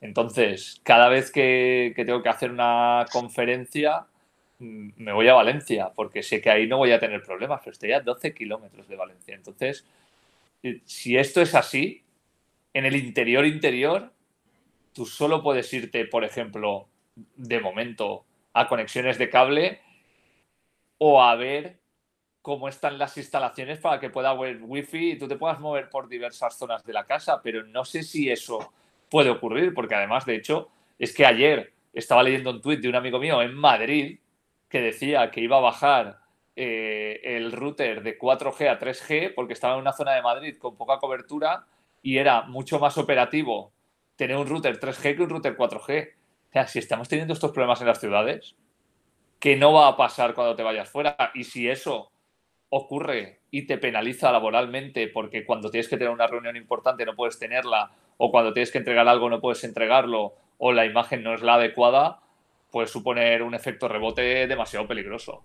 Entonces, 0.00 0.80
cada 0.84 1.08
vez 1.08 1.30
que, 1.30 1.92
tengo 1.96 2.22
que 2.22 2.28
hacer 2.28 2.50
una 2.50 3.06
conferencia, 3.10 4.06
mm, 4.58 4.90
me 4.96 5.12
voy 5.12 5.28
a 5.28 5.34
Valencia, 5.34 5.92
porque 5.94 6.22
sé 6.22 6.40
que 6.40 6.50
ahí 6.50 6.66
no 6.66 6.78
voy 6.78 6.92
a 6.92 7.00
tener 7.00 7.22
problemas, 7.22 7.60
pero 7.60 7.72
estoy 7.72 7.92
a 7.92 8.00
12 8.00 8.34
kilómetros 8.34 8.88
de 8.88 8.96
Valencia. 8.96 9.34
Entonces, 9.34 9.86
eh, 10.62 10.80
si 10.84 11.16
esto 11.16 11.40
es 11.40 11.54
así, 11.54 12.02
en 12.74 12.86
el 12.86 12.96
interior 12.96 13.46
interior, 13.46 14.12
tú 14.92 15.06
solo 15.06 15.42
puedes 15.42 15.72
irte, 15.72 16.04
por 16.06 16.24
ejemplo, 16.24 16.88
de 17.36 17.60
momento, 17.60 18.24
a 18.52 18.68
conexiones 18.68 19.18
de 19.18 19.30
cable 19.30 19.80
o 20.98 21.22
a 21.22 21.34
ver 21.36 21.78
cómo 22.42 22.68
están 22.68 22.98
las 22.98 23.16
instalaciones 23.16 23.78
para 23.78 24.00
que 24.00 24.10
pueda 24.10 24.30
haber 24.30 24.58
wifi 24.62 25.12
y 25.12 25.18
tú 25.18 25.28
te 25.28 25.36
puedas 25.36 25.60
mover 25.60 25.90
por 25.90 26.08
diversas 26.08 26.56
zonas 26.56 26.84
de 26.84 26.92
la 26.92 27.04
casa, 27.04 27.42
pero 27.42 27.64
no 27.64 27.84
sé 27.84 28.02
si 28.02 28.30
eso 28.30 28.72
puede 29.10 29.30
ocurrir, 29.30 29.74
porque 29.74 29.94
además, 29.94 30.24
de 30.26 30.36
hecho, 30.36 30.68
es 30.98 31.14
que 31.14 31.26
ayer 31.26 31.72
estaba 31.92 32.22
leyendo 32.22 32.50
un 32.50 32.60
tuit 32.60 32.80
de 32.80 32.88
un 32.88 32.94
amigo 32.94 33.18
mío 33.18 33.42
en 33.42 33.54
Madrid 33.54 34.18
que 34.68 34.80
decía 34.80 35.30
que 35.30 35.40
iba 35.40 35.56
a 35.56 35.60
bajar 35.60 36.18
eh, 36.56 37.20
el 37.22 37.52
router 37.52 38.02
de 38.02 38.18
4G 38.18 38.68
a 38.68 38.78
3G 38.78 39.32
porque 39.34 39.52
estaba 39.52 39.74
en 39.74 39.80
una 39.80 39.92
zona 39.92 40.14
de 40.14 40.22
Madrid 40.22 40.56
con 40.58 40.76
poca 40.76 40.98
cobertura 40.98 41.66
y 42.02 42.18
era 42.18 42.42
mucho 42.42 42.78
más 42.78 42.98
operativo 42.98 43.72
tener 44.16 44.36
un 44.36 44.46
router 44.46 44.78
3G 44.78 45.16
que 45.16 45.22
un 45.22 45.30
router 45.30 45.56
4G. 45.56 46.10
O 46.10 46.52
sea, 46.52 46.66
si 46.66 46.78
estamos 46.78 47.08
teniendo 47.08 47.34
estos 47.34 47.52
problemas 47.52 47.80
en 47.80 47.86
las 47.86 48.00
ciudades, 48.00 48.56
¿qué 49.38 49.56
no 49.56 49.72
va 49.72 49.88
a 49.88 49.96
pasar 49.96 50.34
cuando 50.34 50.56
te 50.56 50.62
vayas 50.62 50.90
fuera? 50.90 51.16
Y 51.34 51.44
si 51.44 51.68
eso 51.68 52.10
ocurre 52.70 53.37
y 53.50 53.66
te 53.66 53.78
penaliza 53.78 54.30
laboralmente 54.32 55.08
porque 55.08 55.44
cuando 55.44 55.70
tienes 55.70 55.88
que 55.88 55.96
tener 55.96 56.12
una 56.12 56.26
reunión 56.26 56.56
importante 56.56 57.06
no 57.06 57.14
puedes 57.14 57.38
tenerla 57.38 57.90
o 58.16 58.30
cuando 58.30 58.52
tienes 58.52 58.70
que 58.70 58.78
entregar 58.78 59.08
algo 59.08 59.30
no 59.30 59.40
puedes 59.40 59.64
entregarlo 59.64 60.34
o 60.58 60.72
la 60.72 60.84
imagen 60.84 61.22
no 61.22 61.34
es 61.34 61.42
la 61.42 61.54
adecuada, 61.54 62.20
puede 62.70 62.88
suponer 62.88 63.42
un 63.42 63.54
efecto 63.54 63.88
rebote 63.88 64.46
demasiado 64.46 64.86
peligroso. 64.86 65.44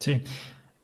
Sí. 0.00 0.22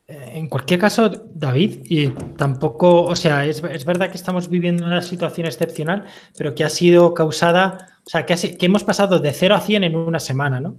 Eh, 0.07 0.31
en 0.35 0.49
cualquier 0.49 0.79
caso, 0.79 1.09
David, 1.09 1.79
y 1.85 2.09
tampoco, 2.35 3.03
o 3.03 3.15
sea, 3.15 3.45
es, 3.45 3.61
verdad 3.61 4.09
que 4.09 4.17
estamos 4.17 4.49
viviendo 4.49 4.85
una 4.85 5.01
situación 5.01 5.47
excepcional, 5.47 6.05
pero 6.37 6.53
que 6.55 6.63
ha 6.63 6.69
sido 6.69 7.13
causada, 7.13 7.99
o 8.05 8.09
sea, 8.09 8.25
que, 8.25 8.35
hemos 8.59 8.83
pasado 8.83 9.19
de 9.19 9.31
0 9.31 9.55
a 9.55 9.61
100 9.61 9.83
en 9.83 9.95
una 9.95 10.19
semana, 10.19 10.59
¿no? 10.59 10.77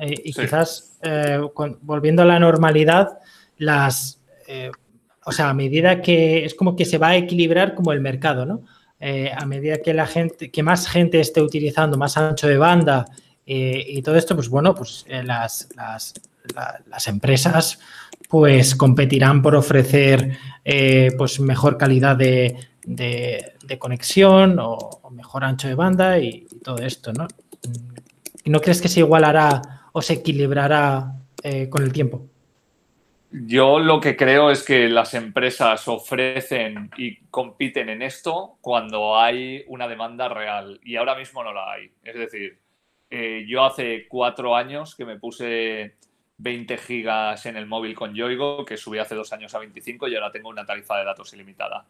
Eh, 0.00 0.14
y 0.24 0.32
quizás 0.32 0.98
eh, 1.02 1.40
volviendo 1.82 2.22
a 2.22 2.24
la 2.24 2.38
normalidad, 2.38 3.18
las, 3.56 4.20
o 5.24 5.32
sea, 5.32 5.50
a 5.50 5.54
medida 5.54 6.00
que 6.00 6.44
es 6.44 6.54
como 6.54 6.76
que 6.76 6.84
se 6.84 6.98
va 6.98 7.08
a 7.08 7.16
equilibrar 7.16 7.74
como 7.74 7.92
el 7.92 8.00
mercado, 8.00 8.46
¿no? 8.46 8.62
a 9.00 9.46
medida 9.46 9.78
que 9.78 9.94
la 9.94 10.06
gente, 10.06 10.50
que 10.50 10.62
más 10.64 10.88
gente 10.88 11.20
esté 11.20 11.40
utilizando 11.40 11.96
más 11.96 12.16
ancho 12.16 12.48
de 12.48 12.58
banda 12.58 13.04
y 13.44 14.02
todo 14.02 14.16
esto, 14.16 14.34
pues 14.34 14.48
bueno, 14.48 14.74
pues 14.74 15.04
las, 15.08 15.68
las, 15.76 16.14
las 16.86 17.08
empresas 17.08 17.78
pues 18.28 18.74
competirán 18.74 19.42
por 19.42 19.56
ofrecer 19.56 20.36
eh, 20.64 21.12
pues 21.16 21.40
mejor 21.40 21.78
calidad 21.78 22.16
de, 22.16 22.56
conexión 23.78 24.58
o, 24.60 25.00
mejor 25.10 25.44
ancho 25.44 25.68
de 25.68 25.74
banda 25.74 26.18
y, 26.18 26.46
todo 26.62 26.78
esto, 26.78 27.12
¿no? 27.12 27.26
¿No 28.44 28.60
crees 28.60 28.80
que 28.80 28.88
se 28.88 29.00
igualará 29.00 29.77
o 29.98 30.02
se 30.02 30.14
equilibrará 30.14 31.12
eh, 31.42 31.68
con 31.68 31.82
el 31.82 31.92
tiempo? 31.92 32.24
Yo 33.30 33.80
lo 33.80 34.00
que 34.00 34.16
creo 34.16 34.50
es 34.50 34.64
que 34.64 34.88
las 34.88 35.12
empresas 35.14 35.86
ofrecen 35.88 36.90
y 36.96 37.16
compiten 37.30 37.88
en 37.88 38.00
esto 38.00 38.56
cuando 38.60 39.18
hay 39.18 39.64
una 39.66 39.88
demanda 39.88 40.28
real 40.28 40.80
y 40.84 40.96
ahora 40.96 41.16
mismo 41.16 41.42
no 41.42 41.52
la 41.52 41.72
hay. 41.72 41.90
Es 42.02 42.14
decir, 42.14 42.58
eh, 43.10 43.44
yo 43.48 43.64
hace 43.64 44.06
cuatro 44.08 44.54
años 44.54 44.94
que 44.94 45.04
me 45.04 45.18
puse 45.18 45.96
20 46.38 46.78
gigas 46.78 47.44
en 47.46 47.56
el 47.56 47.66
móvil 47.66 47.94
con 47.96 48.14
Yoigo, 48.14 48.64
que 48.64 48.76
subí 48.76 48.98
hace 48.98 49.16
dos 49.16 49.32
años 49.32 49.52
a 49.54 49.58
25 49.58 50.06
y 50.06 50.14
ahora 50.14 50.30
tengo 50.30 50.48
una 50.48 50.64
tarifa 50.64 50.96
de 50.96 51.04
datos 51.04 51.34
ilimitada. 51.34 51.84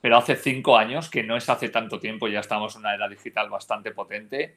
Pero 0.00 0.16
hace 0.16 0.36
cinco 0.36 0.78
años, 0.78 1.10
que 1.10 1.24
no 1.24 1.36
es 1.36 1.48
hace 1.48 1.70
tanto 1.70 1.98
tiempo, 1.98 2.28
ya 2.28 2.38
estamos 2.38 2.76
en 2.76 2.82
una 2.82 2.94
era 2.94 3.08
digital 3.08 3.50
bastante 3.50 3.90
potente, 3.90 4.54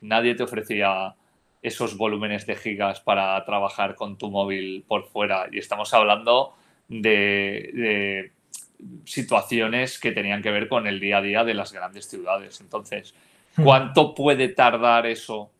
nadie 0.00 0.34
te 0.34 0.42
ofrecía 0.42 1.14
esos 1.62 1.96
volúmenes 1.96 2.46
de 2.46 2.56
gigas 2.56 3.00
para 3.00 3.44
trabajar 3.44 3.94
con 3.94 4.16
tu 4.16 4.30
móvil 4.30 4.84
por 4.86 5.06
fuera. 5.06 5.48
Y 5.50 5.58
estamos 5.58 5.92
hablando 5.92 6.54
de, 6.88 8.32
situaciones 9.04 9.98
que 9.98 10.12
tenían 10.12 10.42
que 10.42 10.50
ver 10.50 10.68
con 10.68 10.86
el 10.86 11.00
día 11.00 11.18
a 11.18 11.22
día 11.22 11.44
de 11.44 11.54
las 11.54 11.72
grandes 11.72 12.08
ciudades. 12.08 12.60
Entonces, 12.60 13.14
hmm. 13.56 13.64
¿cuánto 13.64 14.14
puede 14.14 14.48
tardar 14.48 15.06
eso 15.06 15.50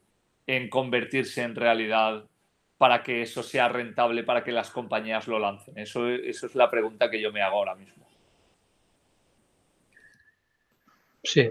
en 0.46 0.70
convertirse 0.70 1.42
en 1.42 1.55
realidad 1.55 2.24
para 2.78 3.03
que 3.03 3.20
eso 3.20 3.42
sea 3.42 3.68
rentable, 3.68 4.24
para 4.24 4.42
que 4.42 4.53
las 4.53 4.70
compañías 4.70 5.28
lo 5.28 5.38
lancen? 5.38 5.76
Eso, 5.76 6.09
eso 6.09 6.46
es 6.46 6.55
la 6.55 6.70
pregunta 6.70 7.11
que 7.11 7.20
yo 7.20 7.30
me 7.30 7.42
hago 7.42 7.59
ahora 7.59 7.74
mismo. 7.74 8.07
Sí. 11.22 11.51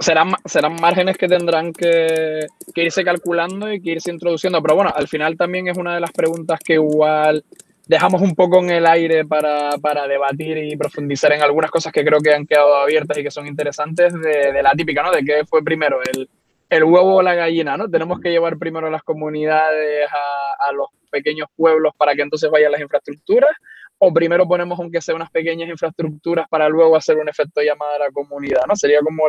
Serán, 0.00 0.32
serán 0.44 0.76
márgenes 0.80 1.16
que 1.16 1.28
tendrán 1.28 1.72
que, 1.72 2.46
irse 2.74 3.04
calculando 3.04 3.72
y 3.72 3.80
que 3.80 3.92
irse 3.92 4.10
introduciendo. 4.10 4.60
Pero 4.62 4.74
bueno, 4.74 4.92
al 4.94 5.08
final 5.08 5.36
también 5.36 5.68
es 5.68 5.76
una 5.76 5.94
de 5.94 6.00
las 6.00 6.12
preguntas 6.12 6.58
que 6.64 6.74
igual 6.74 7.44
dejamos 7.86 8.22
un 8.22 8.34
poco 8.34 8.60
en 8.60 8.70
el 8.70 8.86
aire 8.86 9.24
para, 9.24 10.06
debatir 10.08 10.58
y 10.58 10.76
profundizar 10.76 11.32
en 11.32 11.42
algunas 11.42 11.70
cosas 11.70 11.92
que 11.92 12.04
creo 12.04 12.20
que 12.20 12.34
han 12.34 12.46
quedado 12.46 12.76
abiertas 12.76 13.18
y 13.18 13.22
que 13.22 13.30
son 13.30 13.46
interesantes 13.46 14.12
de, 14.12 14.62
la 14.62 14.72
típica, 14.72 15.02
¿no? 15.02 15.10
De 15.10 15.24
qué 15.24 15.44
fue 15.44 15.62
primero, 15.62 16.00
el, 16.12 16.28
el 16.70 16.84
huevo 16.84 17.16
o 17.16 17.22
la 17.22 17.34
gallina, 17.34 17.76
¿no? 17.76 17.88
Tenemos 17.88 18.20
que 18.20 18.30
llevar 18.30 18.58
primero 18.58 18.86
a 18.86 18.90
las 18.90 19.02
comunidades, 19.02 20.08
a, 20.10 20.72
los 20.72 20.88
pequeños 21.10 21.48
pueblos 21.54 21.92
para 21.96 22.14
que 22.14 22.22
entonces 22.22 22.50
vayan 22.50 22.72
las 22.72 22.80
infraestructuras, 22.80 23.50
o 23.98 24.12
primero 24.12 24.46
ponemos 24.46 24.78
aunque 24.78 25.00
sea 25.00 25.14
unas 25.14 25.30
pequeñas 25.30 25.68
infraestructuras 25.68 26.48
para 26.48 26.68
luego 26.68 26.96
hacer 26.96 27.16
un 27.16 27.28
efecto 27.28 27.62
llamada 27.62 27.96
a 27.96 27.98
la 28.00 28.10
comunidad, 28.10 28.62
¿no? 28.68 28.76
Sería 28.76 29.00
como 29.00 29.24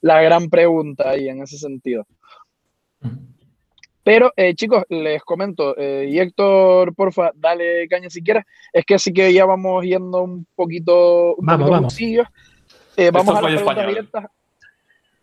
la, 0.00 0.22
gran 0.22 0.50
pregunta 0.50 1.10
ahí 1.10 1.28
en 1.28 1.42
ese 1.42 1.58
sentido. 1.58 2.06
Pero, 4.04 4.32
eh, 4.36 4.54
chicos, 4.54 4.82
les 4.88 5.22
comento, 5.22 5.76
eh, 5.78 6.08
y 6.10 6.18
Héctor, 6.18 6.92
porfa, 6.94 7.30
dale 7.36 7.86
caña 7.88 8.10
si 8.10 8.20
quieres. 8.20 8.44
Es 8.72 8.84
que 8.84 8.98
sí 8.98 9.12
que 9.12 9.32
ya 9.32 9.44
vamos 9.44 9.84
yendo 9.84 10.22
un 10.22 10.44
poquito, 10.56 11.36
un 11.36 11.46
vamos, 11.46 11.70
vamos. 11.70 12.00
Eh, 12.00 13.10
vamos 13.12 13.36
a 13.36 13.42
las 13.42 13.52
preguntas 13.52 13.86
directas. 13.86 14.24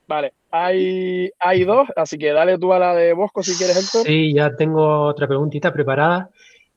Vale, 0.07 0.33
hay, 0.49 1.29
hay 1.37 1.65
dos, 1.65 1.87
así 1.95 2.17
que 2.17 2.31
dale 2.31 2.57
tú 2.57 2.73
a 2.73 2.79
la 2.79 2.95
de 2.95 3.13
Bosco 3.13 3.43
si 3.43 3.55
quieres, 3.55 3.77
Héctor. 3.77 4.07
Sí, 4.07 4.33
ya 4.33 4.55
tengo 4.55 5.01
otra 5.01 5.27
preguntita 5.27 5.71
preparada 5.71 6.31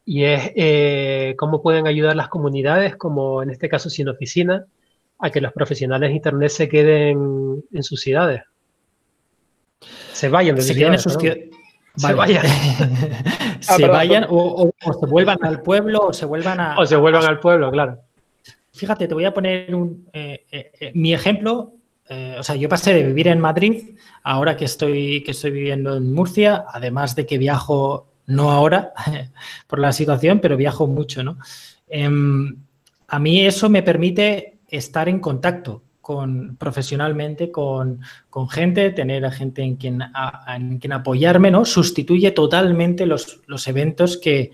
y 0.04 0.24
es 0.24 0.52
eh, 0.56 1.34
cómo 1.38 1.62
pueden 1.62 1.86
ayudar 1.86 2.16
las 2.16 2.28
comunidades, 2.28 2.96
como 2.96 3.42
en 3.42 3.50
este 3.50 3.68
caso 3.68 3.90
sin 3.90 4.08
oficina, 4.08 4.66
a 5.18 5.30
que 5.30 5.40
los 5.40 5.52
profesionales 5.52 6.10
de 6.10 6.16
Internet 6.16 6.50
se 6.50 6.68
queden 6.68 7.62
en 7.72 7.82
sus 7.82 8.00
ciudades. 8.00 8.42
Se 10.12 10.28
vayan 10.28 10.56
de 10.56 10.62
se 10.62 10.74
ciudades. 10.74 11.02
Sus 11.02 11.14
Se 11.14 12.14
vayan. 12.14 12.44
se 13.60 13.86
vayan 13.86 14.26
o, 14.28 14.70
se 14.80 15.06
vuelvan 15.06 15.38
al 15.42 15.62
pueblo 15.62 16.06
o 16.08 16.12
se 16.12 16.26
vuelvan 16.26 16.60
a... 16.60 16.78
O 16.78 16.86
se 16.86 16.96
vuelvan 16.96 17.24
al 17.24 17.38
pueblo, 17.38 17.70
claro. 17.70 17.98
Fíjate, 18.72 19.06
te 19.06 19.14
voy 19.14 19.24
a 19.24 19.34
poner 19.34 19.74
un, 19.74 20.08
eh, 20.12 20.46
eh, 20.50 20.92
mi 20.94 21.12
ejemplo 21.12 21.74
eh, 22.08 22.36
o 22.38 22.42
sea, 22.42 22.56
yo 22.56 22.68
pasé 22.68 22.92
de 22.92 23.04
vivir 23.04 23.28
en 23.28 23.40
Madrid, 23.40 23.96
ahora 24.22 24.56
que 24.56 24.66
estoy, 24.66 25.22
que 25.24 25.30
estoy 25.30 25.50
viviendo 25.50 25.96
en 25.96 26.12
Murcia, 26.12 26.64
además 26.68 27.16
de 27.16 27.24
que 27.24 27.38
viajo, 27.38 28.11
no 28.26 28.50
ahora 28.50 28.92
por 29.66 29.78
la 29.78 29.92
situación, 29.92 30.40
pero 30.40 30.56
viajo 30.56 30.86
mucho, 30.86 31.22
¿no? 31.22 31.38
Em, 31.88 32.56
a 33.08 33.18
mí 33.18 33.46
eso 33.46 33.68
me 33.68 33.82
permite 33.82 34.58
estar 34.68 35.08
en 35.08 35.20
contacto 35.20 35.82
con, 36.00 36.56
profesionalmente 36.56 37.50
con, 37.50 38.00
gente, 38.50 38.90
tener 38.90 39.24
a 39.24 39.30
gente 39.30 39.62
en 39.62 39.76
quien, 39.76 40.02
en 40.48 40.78
quien 40.78 40.92
apoyarme, 40.92 41.50
¿no? 41.50 41.64
Sustituye 41.64 42.30
totalmente 42.32 43.06
los, 43.06 43.40
los 43.46 43.68
eventos 43.68 44.16
que, 44.16 44.50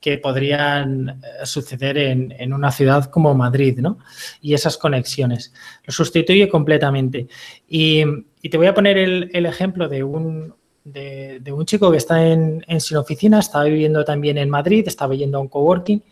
que 0.00 0.18
podrían 0.18 1.08
eh, 1.08 1.44
suceder 1.44 1.98
en, 1.98 2.52
una 2.52 2.72
ciudad 2.72 3.04
como 3.06 3.34
Madrid, 3.34 3.78
¿no? 3.78 3.98
Y 4.40 4.54
esas 4.54 4.78
conexiones. 4.78 5.52
Lo 5.84 5.92
sustituye 5.92 6.48
completamente. 6.48 7.28
Y, 7.68 8.02
te 8.50 8.56
voy 8.56 8.66
a 8.66 8.74
poner 8.74 8.96
el, 8.96 9.46
ejemplo 9.46 9.88
de 9.88 10.02
un, 10.02 10.54
de, 10.84 11.52
un, 11.52 11.64
chico 11.66 11.90
que 11.90 11.98
está 11.98 12.26
en, 12.26 12.62
Sin 12.80 12.96
Oficina, 12.96 13.38
estaba 13.38 13.64
viviendo 13.64 14.04
también 14.04 14.38
en 14.38 14.50
Madrid, 14.50 14.84
estaba 14.86 15.14
yendo 15.14 15.38
a 15.38 15.40
un 15.40 15.48
coworking. 15.48 16.02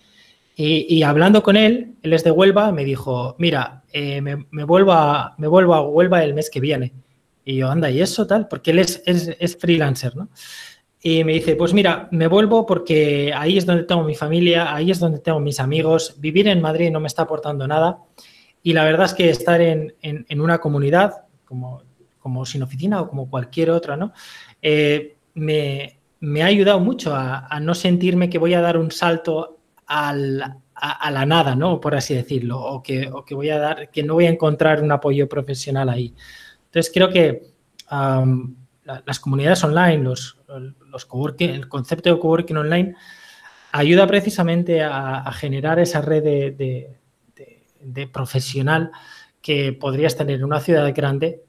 Y, 0.61 1.03
hablando 1.05 1.43
con 1.43 1.57
él, 1.57 1.95
él 2.03 2.13
es 2.13 2.25
de 2.25 2.33
Huelva, 2.33 2.73
me 2.73 2.85
dijo, 2.85 3.37
mira, 3.39 3.85
eh, 3.93 4.21
me, 4.21 4.65
vuelvo 4.65 4.93
a, 4.93 5.37
me 5.39 5.47
vuelvo 5.47 5.75
a 5.75 5.83
Huelva 5.83 6.25
el 6.25 6.35
mes 6.35 6.51
que 6.51 6.59
viene. 6.59 6.93
Y 7.45 7.57
yo, 7.57 7.71
anda, 7.71 7.89
¿y 7.91 8.01
eso 8.01 8.27
tal? 8.27 8.49
Porque 8.49 8.73
él 8.73 8.81
es, 8.81 9.01
es, 9.07 9.57
freelancer, 9.57 10.17
¿no? 10.17 10.31
Y 11.01 11.23
me 11.23 11.33
dice, 11.35 11.55
pues 11.55 11.73
mira, 11.73 12.09
me 12.11 12.27
vuelvo 12.27 12.67
porque 12.67 13.33
ahí 13.35 13.57
es 13.57 13.67
donde 13.67 13.85
tengo 13.85 14.03
mi 14.03 14.17
familia, 14.17 14.75
ahí 14.75 14.91
es 14.91 14.99
donde 14.99 15.21
tengo 15.21 15.39
mis 15.39 15.61
amigos, 15.61 16.17
vivir 16.19 16.49
en 16.49 16.61
Madrid 16.61 16.91
no 16.91 16.99
me 16.99 17.07
está 17.07 17.23
aportando 17.23 17.69
nada. 17.69 18.01
Y 18.63 18.73
la 18.73 18.85
verdad 18.85 19.07
es 19.07 19.15
que 19.15 19.31
estar 19.31 19.61
en, 19.61 19.95
una 20.41 20.59
comunidad 20.59 21.25
como, 21.45 21.83
como 22.19 22.45
Sin 22.47 22.63
Oficina 22.63 23.01
o 23.01 23.09
como 23.09 23.31
cualquier 23.31 23.71
otra, 23.71 23.97
¿no? 23.97 24.13
Eh, 24.63 25.17
me, 25.35 25.99
ha 26.43 26.47
ayudado 26.47 26.81
mucho 26.81 27.15
a, 27.15 27.59
no 27.61 27.75
sentirme 27.75 28.29
que 28.29 28.39
voy 28.39 28.55
a 28.55 28.61
dar 28.61 28.77
un 28.77 28.91
salto 28.91 29.59
a, 29.87 30.13
la 30.15 31.27
nada, 31.27 31.55
¿no? 31.55 31.81
Por 31.81 31.95
así 31.95 32.15
decirlo, 32.15 32.61
o 32.61 32.83
que, 32.83 33.11
voy 33.31 33.51
a 33.51 33.59
dar, 33.59 33.91
que 33.91 34.03
no 34.03 34.15
voy 34.15 34.27
a 34.27 34.31
encontrar 34.31 34.83
un 34.83 34.93
apoyo 34.93 35.29
profesional 35.29 35.89
ahí. 35.89 36.15
Entonces 36.67 36.93
creo 36.93 37.11
que 37.11 37.43
las 39.05 39.21
comunidades 39.21 39.63
online, 39.65 39.99
los, 39.99 40.39
los 40.91 41.05
coworking, 41.05 41.51
el 41.51 41.69
concepto 41.69 42.13
de 42.13 42.21
coworking 42.21 42.57
online 42.57 42.95
ayuda 43.73 44.07
precisamente 44.07 44.83
a, 44.83 45.31
generar 45.33 45.79
esa 45.79 46.01
red 46.01 46.23
de, 46.23 48.09
profesional 48.13 48.91
que 49.41 49.73
podrías 49.73 50.17
tener 50.17 50.37
en 50.37 50.45
una 50.45 50.61
ciudad 50.61 50.93
grande, 50.95 51.45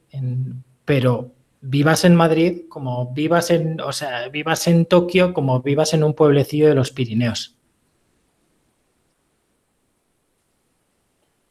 pero 0.84 1.32
vivas 1.60 2.04
en 2.04 2.16
Madrid 2.16 2.62
como 2.68 3.12
vivas 3.12 3.50
en, 3.50 3.80
o 3.80 3.92
sea, 3.92 4.28
vivas 4.28 4.66
en 4.66 4.86
Tokio 4.86 5.32
como 5.34 5.60
vivas 5.62 5.94
en 5.94 6.04
un 6.04 6.14
pueblecillo 6.14 6.68
de 6.68 6.74
los 6.74 6.90
Pirineos. 6.90 7.56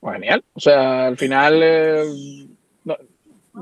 Genial. 0.02 0.44
O 0.54 0.60
sea, 0.60 1.08
al 1.08 1.18
final 1.18 1.60
eh, 1.62 2.48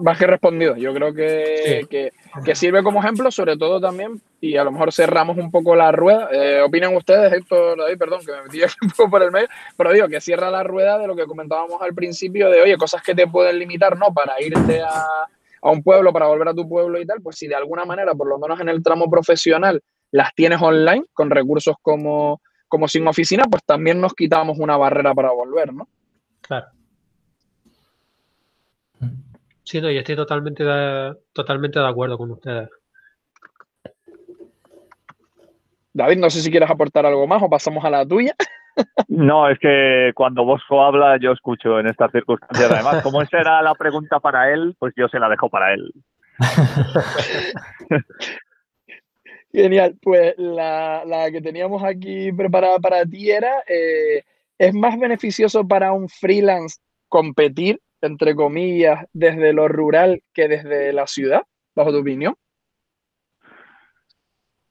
más 0.02 0.18
que 0.18 0.28
respondido. 0.28 0.76
Yo 0.76 0.94
creo 0.94 1.14
que, 1.14 2.12
sirve 2.54 2.84
como 2.84 3.00
ejemplo, 3.00 3.30
sobre 3.32 3.58
todo 3.58 3.80
también, 3.80 4.22
y 4.40 4.58
a 4.58 4.64
lo 4.64 4.72
mejor 4.72 4.94
cerramos 4.94 5.38
un 5.38 5.52
poco 5.52 5.76
la 5.76 5.92
rueda. 5.92 6.30
Eh, 6.32 6.62
¿Opinan 6.62 6.96
ustedes, 6.96 7.34
Héctor, 7.34 7.78
David, 7.78 7.98
perdón, 7.98 8.22
que 8.26 8.32
me 8.32 8.44
metí 8.44 8.62
un 8.82 8.90
poco 8.90 9.10
por 9.10 9.24
el 9.24 9.32
medio, 9.32 9.48
pero 9.76 9.94
digo 9.94 10.08
que 10.08 10.22
cierra 10.22 10.50
la 10.50 10.64
rueda 10.64 10.98
de 11.00 11.08
lo 11.08 11.16
que 11.16 11.26
comentábamos 11.26 11.82
al 11.82 11.94
principio 11.94 12.50
de, 12.50 12.62
oye, 12.62 12.78
cosas 12.78 13.02
que 13.02 13.16
te 13.16 13.28
pueden 13.28 13.60
limitar, 13.60 13.98
¿no? 13.98 14.14
Para 14.14 14.42
irte 14.42 14.82
a, 14.82 15.06
a 15.62 15.72
un 15.72 15.84
pueblo, 15.84 16.14
para 16.14 16.28
volver 16.28 16.48
a 16.50 16.54
tu 16.54 16.68
pueblo 16.68 17.00
y 17.00 17.06
tal, 17.06 17.22
pues 17.22 17.38
si 17.38 17.48
de 17.48 17.56
alguna 17.56 17.86
manera, 17.86 18.14
por 18.16 18.28
lo 18.28 18.38
menos 18.40 18.60
en 18.60 18.70
el 18.70 18.84
tramo 18.84 19.10
profesional, 19.10 19.82
las 20.12 20.34
tienes 20.34 20.62
online 20.62 21.06
con 21.14 21.30
recursos 21.30 21.76
como, 21.82 22.42
como 22.68 22.88
sin 22.88 23.08
oficina, 23.08 23.46
pues 23.50 23.64
también 23.64 24.00
nos 24.00 24.14
quitamos 24.14 24.58
una 24.60 24.78
barrera 24.78 25.14
para 25.14 25.32
volver, 25.32 25.74
¿no? 25.74 25.88
Claro. 26.42 26.68
Sí, 29.68 29.82
no, 29.82 29.92
y 29.92 29.98
estoy 29.98 30.16
totalmente 30.16 30.64
de, 30.64 31.14
totalmente 31.34 31.78
de 31.78 31.86
acuerdo 31.86 32.18
con 32.18 32.32
ustedes. 32.32 32.70
David, 35.92 36.20
no 36.20 36.30
sé 36.30 36.40
si 36.40 36.50
quieres 36.50 36.70
aportar 36.70 37.06
algo 37.06 37.28
más 37.28 37.44
o 37.44 37.50
pasamos 37.50 37.84
a 37.84 37.90
la 37.90 38.08
tuya. 38.08 38.34
No, 39.10 39.50
es 39.50 39.60
que 39.60 40.12
cuando 40.16 40.46
Bosco 40.46 40.82
habla 40.82 41.18
yo 41.20 41.34
escucho 41.34 41.82
en 41.82 41.88
estas 41.88 42.12
circunstancias. 42.14 42.72
Además, 42.72 43.04
como 43.04 43.22
esa 43.22 43.40
era 43.40 43.62
la 43.62 43.76
pregunta 43.76 44.22
para 44.22 44.54
él, 44.54 44.74
pues 44.80 44.94
yo 44.96 45.10
se 45.10 45.20
la 45.20 45.28
dejo 45.28 45.50
para 45.50 45.74
él. 45.74 45.92
Genial, 49.52 49.98
pues 50.02 50.34
la, 50.38 51.28
que 51.30 51.42
teníamos 51.42 51.84
aquí 51.84 52.32
preparada 52.32 52.80
para 52.80 53.06
ti 53.06 53.32
era, 53.32 53.52
eh, 53.68 54.24
¿es 54.58 54.74
más 54.74 54.98
beneficioso 54.98 55.68
para 55.68 55.92
un 55.92 56.08
freelance 56.08 56.78
competir 57.10 57.82
entre 58.02 58.36
comillas, 58.36 59.06
desde 59.14 59.54
lo 59.54 59.68
rural 59.68 60.22
que 60.34 60.48
desde 60.48 60.94
la 60.94 61.08
ciudad, 61.08 61.44
bajo 61.76 61.92
tu 61.92 62.00
opinión? 62.00 62.36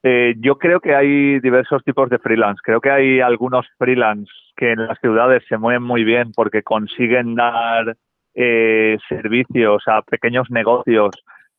Eh, 0.02 0.34
yo 0.38 0.56
creo 0.56 0.78
que 0.78 0.94
hay 0.94 1.40
diversos 1.40 1.82
tipos 1.82 2.08
de 2.08 2.18
freelance. 2.18 2.60
Creo 2.62 2.80
que 2.80 2.90
hay 2.90 3.20
algunos 3.20 3.66
freelance 3.76 4.30
que 4.56 4.72
en 4.72 4.86
las 4.86 4.98
ciudades 5.00 5.42
se 5.48 5.58
mueven 5.58 5.82
muy 5.82 6.04
bien 6.04 6.30
porque 6.32 6.62
consiguen 6.62 7.34
dar 7.34 7.96
eh, 8.34 8.98
servicios 9.08 9.82
a 9.86 10.02
pequeños 10.02 10.48
negocios 10.50 11.10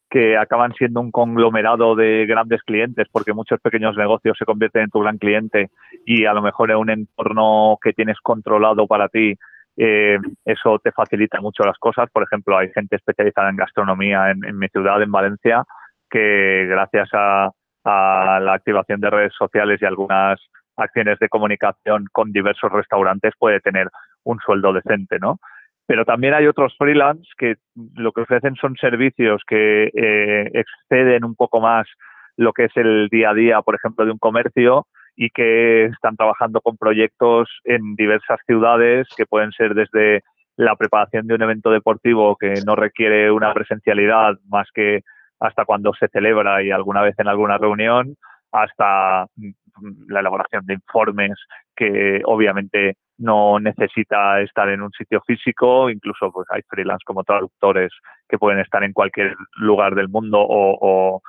que 0.09 0.38
acaban 0.38 0.74
siendo 0.74 1.01
un 1.01 1.11
conglomerado 1.11 1.95
de 1.95 2.26
grandes 2.26 2.61
clientes, 2.63 3.07
porque 3.11 3.34
muchos 3.34 3.59
pequeños 3.59 3.97
negocios 3.97 4.38
se 4.38 4.45
convierten 4.45 4.84
en 4.84 4.89
tu 4.89 5.01
gran 5.01 5.18
cliente 5.18 5.70
y 6.05 6.24
a 6.24 6.34
lo 6.34 6.41
mejor 6.41 6.72
en 6.72 6.78
un 6.78 6.89
entorno 6.89 7.78
que 7.82 7.91
tienes 7.91 8.18
controlado 8.22 8.88
para 8.88 9.09
ti 9.09 9.36
eh, 9.78 10.17
eso 10.43 10.80
te 10.80 10.91
facilita 10.91 11.39
mucho 11.39 11.63
las 11.63 11.78
cosas. 11.78 12.09
Por 12.11 12.23
ejemplo, 12.23 12.57
hay 12.57 12.71
gente 12.73 12.95
especializada 12.95 13.49
en 13.49 13.57
gastronomía 13.57 14.32
en, 14.32 14.57
mi 14.57 14.67
ciudad, 14.69 15.01
en 15.01 15.11
Valencia, 15.11 15.63
que 16.09 16.65
gracias 16.67 17.09
a, 17.13 17.51
la 17.86 18.53
activación 18.53 18.99
de 18.99 19.09
redes 19.09 19.34
sociales 19.38 19.82
y 19.82 19.86
algunas 19.86 20.38
acciones 20.75 21.17
de 21.19 21.30
comunicación 21.30 22.05
con 22.11 22.34
diversos 22.34 22.69
restaurantes 22.69 23.32
puede 23.39 23.61
tener 23.61 23.88
un 24.25 24.39
sueldo 24.39 24.73
decente, 24.73 25.19
¿no? 25.19 25.39
Pero 25.86 26.03
también 26.03 26.34
hay 26.34 26.47
otros 26.47 26.75
freelance 26.78 27.30
que 27.38 27.55
lo 27.95 28.11
que 28.11 28.21
ofrecen 28.21 28.55
son 28.55 28.75
servicios 28.75 29.41
que 29.47 29.89
eh, 29.95 30.51
exceden 30.53 31.23
un 31.23 31.36
poco 31.36 31.61
más 31.61 31.88
lo 32.36 32.51
que 32.51 32.65
es 32.65 32.75
el 32.75 33.07
día 33.09 33.30
a 33.30 33.34
día, 33.34 33.61
por 33.61 33.75
ejemplo, 33.75 34.03
de 34.03 34.11
un 34.11 34.17
comercio 34.17 34.86
y 35.18 35.32
que 35.32 35.86
están 35.86 36.15
trabajando 36.15 36.61
con 36.61 36.78
proyectos 36.78 37.49
en 37.65 37.95
diversas 37.95 38.39
ciudades 38.45 39.07
que 39.18 39.26
pueden 39.26 39.51
ser 39.51 39.74
desde 39.74 40.22
la 40.55 40.76
preparación 40.76 41.26
de 41.28 41.34
un 41.34 41.41
evento 41.41 41.72
deportivo 41.72 42.36
que 42.36 42.61
no 42.65 42.76
requiere 42.76 43.32
una 43.32 43.53
presencialidad 43.53 44.36
más 44.47 44.68
que 44.74 45.01
hasta 45.39 45.65
cuando 45.65 45.91
se 45.93 46.07
celebra 46.07 46.63
y 46.63 46.72
alguna 46.72 47.01
vez 47.01 47.15
en 47.18 47.28
alguna 47.28 47.57
reunión, 47.57 48.15
hasta 48.51 49.26
mm, 49.36 50.09
la 50.09 50.20
elaboración 50.20 50.65
de 50.65 50.76
informes 50.76 51.34
que 51.76 52.22
obviamente 52.26 52.95
no 53.18 53.59
necesita 53.59 54.41
estar 54.41 54.70
en 54.70 54.82
un 54.82 54.91
sitio 54.91 55.22
físico, 55.26 55.89
incluso 55.89 56.32
pues 56.32 56.47
hay 56.51 56.61
freelance 56.68 57.03
como 57.05 57.24
traductores 57.24 57.91
que 58.30 58.38
pueden 58.38 58.59
estar 58.59 58.84
en 58.84 58.93
cualquier 58.93 59.36
lugar 59.55 59.95
del 59.95 60.09
mundo 60.09 60.39
o, 60.39 60.78
o 60.80 61.22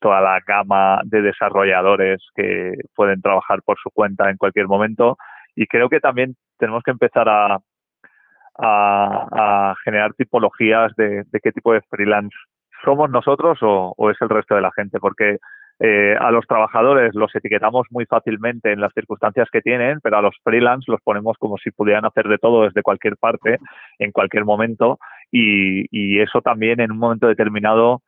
toda 0.00 0.20
la 0.20 0.40
gama 0.46 1.00
de 1.04 1.22
desarrolladores 1.22 2.20
que 2.34 2.74
pueden 2.94 3.20
trabajar 3.20 3.62
por 3.62 3.78
su 3.78 3.90
cuenta 3.90 4.30
en 4.30 4.36
cualquier 4.36 4.66
momento. 4.66 5.16
Y 5.54 5.66
creo 5.66 5.88
que 5.88 6.00
también 6.00 6.36
tenemos 6.58 6.82
que 6.82 6.90
empezar 6.90 7.28
a, 7.28 7.58
generar 9.84 10.12
tipologías 10.14 10.94
de, 10.96 11.24
qué 11.42 11.50
tipo 11.52 11.72
de 11.72 11.80
freelance 11.88 12.36
somos 12.84 13.08
nosotros 13.08 13.58
o, 13.62 14.10
es 14.10 14.18
el 14.20 14.28
resto 14.28 14.54
de 14.54 14.60
la 14.60 14.70
gente, 14.72 14.98
porque 15.00 15.38
eh, 15.78 16.14
a 16.20 16.30
los 16.30 16.46
trabajadores 16.46 17.14
los 17.14 17.34
etiquetamos 17.34 17.86
muy 17.88 18.04
fácilmente 18.04 18.70
en 18.70 18.80
las 18.80 18.92
circunstancias 18.92 19.48
que 19.50 19.62
tienen, 19.62 20.00
pero 20.02 20.18
a 20.18 20.22
los 20.22 20.34
freelance 20.44 20.90
los 20.90 21.00
ponemos 21.00 21.38
como 21.38 21.56
si 21.56 21.70
pudieran 21.70 22.04
hacer 22.04 22.28
de 22.28 22.36
todo 22.36 22.64
desde 22.64 22.82
cualquier 22.82 23.16
parte, 23.16 23.58
en 23.98 24.12
cualquier 24.12 24.44
momento, 24.44 24.98
y 25.30 26.20
eso 26.20 26.42
también 26.42 26.80
en 26.80 26.92
un 26.92 26.98
momento 26.98 27.28
determinado 27.28 28.02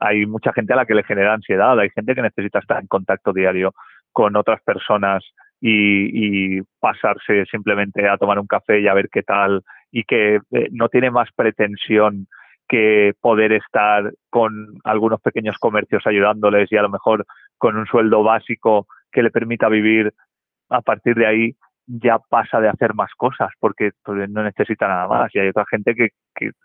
hay 0.00 0.26
mucha 0.26 0.52
gente 0.52 0.72
a 0.72 0.76
la 0.76 0.86
que 0.86 0.94
le 0.94 1.04
genera 1.04 1.34
ansiedad, 1.34 1.78
hay 1.78 1.90
gente 1.90 2.14
que 2.14 2.22
necesita 2.22 2.58
estar 2.58 2.80
en 2.80 2.86
contacto 2.86 3.32
diario 3.32 3.74
con 4.12 4.36
otras 4.36 4.62
personas 4.62 5.24
y, 5.60 6.60
pasarse 6.80 7.44
simplemente 7.50 8.08
a 8.08 8.16
tomar 8.18 8.40
un 8.40 8.48
café 8.48 8.80
y 8.80 8.88
a 8.88 8.94
ver 8.94 9.08
qué 9.08 9.22
tal 9.22 9.62
y 9.92 10.02
que 10.02 10.40
eh, 10.50 10.68
no 10.72 10.88
tiene 10.88 11.12
más 11.12 11.28
pretensión 11.36 12.26
que 12.68 13.12
poder 13.20 13.52
estar 13.52 14.12
con 14.30 14.52
algunos 14.82 15.20
pequeños 15.20 15.56
comercios 15.58 16.02
ayudándoles 16.06 16.70
y 16.72 16.76
a 16.76 16.82
lo 16.82 16.88
mejor 16.88 17.24
con 17.58 17.76
un 17.76 17.86
sueldo 17.86 18.24
básico 18.24 18.86
que 19.12 19.22
le 19.22 19.30
permita 19.30 19.68
vivir 19.68 20.12
a 20.70 20.80
partir 20.80 21.14
de 21.14 21.26
ahí 21.26 21.52
ya 21.86 22.18
pasa 22.18 22.60
de 22.60 22.68
hacer 22.68 22.94
más 22.94 23.10
cosas 23.16 23.50
porque 23.58 23.90
pues, 24.04 24.28
no 24.30 24.42
necesita 24.42 24.88
nada 24.88 25.08
más. 25.08 25.34
Y 25.34 25.38
hay 25.38 25.48
otra 25.48 25.64
gente 25.70 25.94
que, 25.94 26.10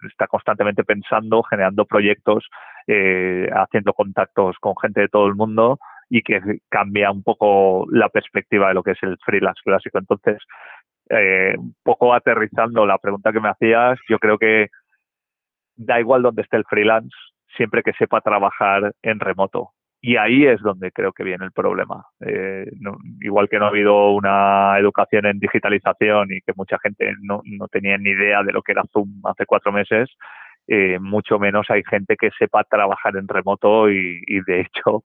está 0.10 0.28
constantemente 0.28 0.84
pensando, 0.84 1.44
generando 1.44 1.86
proyectos, 1.86 2.46
eh, 2.88 3.48
haciendo 3.54 3.94
contactos 3.94 4.56
con 4.60 4.74
gente 4.82 5.02
de 5.02 5.10
todo 5.10 5.28
el 5.28 5.36
mundo 5.36 5.78
y 6.10 6.22
que 6.22 6.40
cambia 6.70 7.12
un 7.12 7.22
poco 7.22 7.86
la 7.92 8.10
perspectiva 8.10 8.70
de 8.70 8.74
lo 8.76 8.84
que 8.84 8.92
es 8.92 9.04
el 9.04 9.18
freelance 9.24 9.62
clásico. 9.64 10.00
Entonces, 10.00 10.38
eh, 11.10 11.56
un 11.58 11.76
poco 11.84 12.14
aterrizando 12.14 12.86
la 12.86 12.98
pregunta 12.98 13.32
que 13.32 13.40
me 13.40 13.50
hacías, 13.50 14.00
yo 14.10 14.20
creo 14.20 14.38
que 14.38 14.68
da 15.76 16.00
igual 16.00 16.22
donde 16.22 16.42
esté 16.42 16.58
el 16.58 16.66
freelance, 16.66 17.16
siempre 17.56 17.84
que 17.84 17.94
sepa 17.94 18.22
trabajar 18.22 18.94
en 19.02 19.20
remoto. 19.20 19.72
Y 20.00 20.16
ahí 20.16 20.46
es 20.46 20.62
donde 20.62 20.92
creo 20.92 21.12
que 21.12 21.24
viene 21.24 21.46
el 21.46 21.52
problema. 21.52 22.06
Eh, 22.20 22.70
igual 23.22 23.50
que 23.50 23.58
no 23.58 23.66
ha 23.66 23.70
habido 23.70 24.12
una 24.12 24.78
educación 24.78 25.26
en 25.26 25.40
digitalización 25.40 26.32
y 26.32 26.42
que 26.42 26.54
mucha 26.56 26.78
gente 26.80 27.14
no, 27.22 27.42
no 27.46 27.68
tenía 27.68 27.98
ni 27.98 28.12
idea 28.12 28.44
de 28.44 28.54
lo 28.54 28.62
que 28.62 28.74
era 28.74 28.84
Zoom 28.94 29.22
hace 29.26 29.46
cuatro 29.46 29.72
meses, 29.72 30.10
eh, 30.70 31.00
mucho 31.00 31.40
menos 31.40 31.66
hay 31.70 31.82
gente 31.90 32.18
que 32.18 32.30
sepa 32.38 32.66
trabajar 32.66 33.16
en 33.16 33.30
remoto 33.30 33.90
y, 33.90 34.22
de 34.46 34.62
hecho 34.62 35.02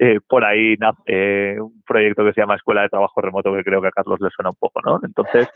eh, 0.00 0.18
por 0.26 0.44
ahí 0.44 0.74
nace 0.76 1.60
un 1.60 1.82
proyecto 1.86 2.24
que 2.24 2.32
se 2.32 2.40
llama 2.40 2.56
Escuela 2.56 2.82
de 2.82 2.88
Trabajo 2.88 3.20
Remoto 3.20 3.54
que 3.54 3.62
creo 3.62 3.80
que 3.80 3.88
a 3.88 3.92
Carlos 3.92 4.20
le 4.20 4.30
suena 4.30 4.50
un 4.50 4.56
poco, 4.56 4.80
¿no? 4.84 4.98
Entonces, 5.04 5.48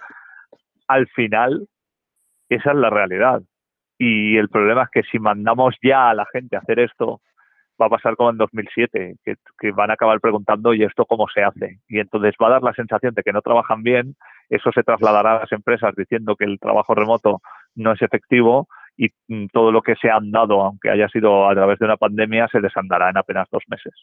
al 0.87 1.09
final, 1.09 1.67
esa 2.49 2.71
es 2.71 2.77
la 2.77 2.89
realidad. 2.89 3.43
Y 3.99 4.37
el 4.37 4.49
problema 4.49 4.85
es 4.85 4.91
que 4.91 5.03
si 5.11 5.19
mandamos 5.19 5.75
ya 5.83 6.11
a 6.11 6.15
la 6.15 6.27
gente 6.33 6.55
a 6.55 6.61
hacer 6.61 6.79
esto 6.79 7.21
va 7.81 7.87
a 7.87 7.91
pasar 7.91 8.17
como 8.17 8.31
en 8.31 8.39
2007, 8.39 9.17
que, 9.25 9.71
van 9.73 9.91
a 9.91 9.95
acabar 9.95 10.21
preguntando, 10.21 10.75
¿y 10.75 10.83
esto 10.83 11.07
cómo 11.07 11.27
se 11.33 11.43
hace? 11.43 11.79
Y 11.89 12.01
entonces 12.01 12.35
va 12.43 12.49
a 12.49 12.53
dar 12.53 12.63
la 12.63 12.73
sensación 12.75 13.15
de 13.15 13.23
que 13.23 13.33
no 13.33 13.43
trabajan 13.43 13.83
bien, 13.83 14.17
eso 14.49 14.71
se 14.73 14.83
trasladará 14.83 15.37
a 15.37 15.41
las 15.41 15.53
empresas 15.53 15.95
diciendo 15.97 16.37
que 16.37 16.45
el 16.45 16.59
trabajo 16.59 16.95
remoto 16.95 17.41
no 17.75 17.93
es 17.93 18.03
efectivo 18.03 18.69
y 18.97 19.09
mm, 19.29 19.47
todo 19.53 19.71
lo 19.71 19.83
que 19.83 19.95
se 19.97 20.11
han 20.11 20.31
dado, 20.31 20.61
aunque 20.61 20.91
haya 20.91 21.09
sido 21.09 21.49
a 21.49 21.55
través 21.55 21.79
de 21.79 21.85
una 21.85 21.97
pandemia, 21.97 22.49
se 22.51 22.61
desandará 22.61 23.11
en 23.11 23.19
apenas 23.19 23.49
dos 23.51 23.63
meses. 23.69 23.95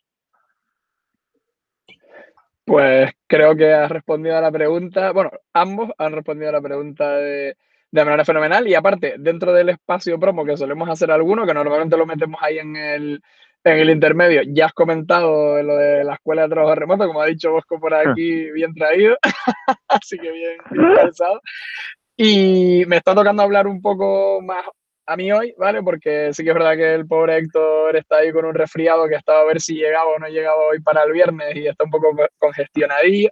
Pues 2.63 3.11
creo 3.28 3.55
que 3.55 3.73
has 3.73 3.91
respondido 3.91 4.38
a 4.38 4.41
la 4.41 4.51
pregunta, 4.51 5.11
bueno, 5.11 5.32
ambos 5.53 5.91
han 5.97 6.13
respondido 6.13 6.49
a 6.49 6.53
la 6.53 6.61
pregunta 6.61 7.17
de, 7.17 7.57
de 7.91 8.05
manera 8.05 8.26
fenomenal 8.26 8.67
y 8.67 8.76
aparte, 8.76 9.15
dentro 9.19 9.53
del 9.53 9.69
espacio 9.69 10.19
promo 10.19 10.43
que 10.43 10.57
solemos 10.57 10.89
hacer 10.89 11.11
alguno, 11.11 11.45
que 11.45 11.53
normalmente 11.53 11.95
lo 11.95 12.05
metemos 12.05 12.41
ahí 12.41 12.57
en 12.57 12.76
el, 12.76 13.21
en 13.72 13.80
el 13.80 13.89
intermedio, 13.89 14.41
ya 14.47 14.68
has 14.68 14.74
comentado 14.74 15.61
lo 15.63 15.76
de 15.78 16.03
la 16.03 16.13
escuela 16.13 16.43
de 16.43 16.49
trabajo 16.49 16.76
remoto, 16.76 17.07
como 17.07 17.22
ha 17.22 17.26
dicho 17.26 17.51
Bosco 17.51 17.80
por 17.80 17.93
aquí, 17.93 18.51
bien 18.51 18.74
traído, 18.74 19.18
así 19.88 20.18
que 20.18 20.32
bien, 20.32 20.57
pensado. 20.95 21.41
Y 22.18 22.84
me 22.88 22.97
está 22.97 23.13
tocando 23.13 23.43
hablar 23.43 23.68
un 23.68 23.82
poco 23.82 24.41
más 24.41 24.66
a 25.07 25.18
mí 25.18 25.32
hoy, 25.32 25.53
¿vale? 25.57 25.84
Porque 25.84 26.34
sí 26.34 26.43
que 26.43 26.49
es 26.49 26.55
verdad 26.55 26.76
que 26.76 26.93
el 26.93 27.05
pobre 27.05 27.38
Héctor 27.38 27.95
está 27.95 28.18
ahí 28.18 28.32
con 28.32 28.45
un 28.45 28.55
resfriado 28.55 29.07
que 29.07 29.16
estaba 29.16 29.41
a 29.41 29.45
ver 29.45 29.59
si 29.59 29.76
llegaba 29.76 30.11
o 30.16 30.20
no 30.20 30.28
llegaba 30.28 30.63
hoy 30.63 30.82
para 30.82 31.03
el 31.03 31.11
viernes 31.11 31.55
y 31.55 31.68
está 31.68 31.84
un 31.84 31.91
poco 31.91 32.16
congestionadillo. 32.38 33.30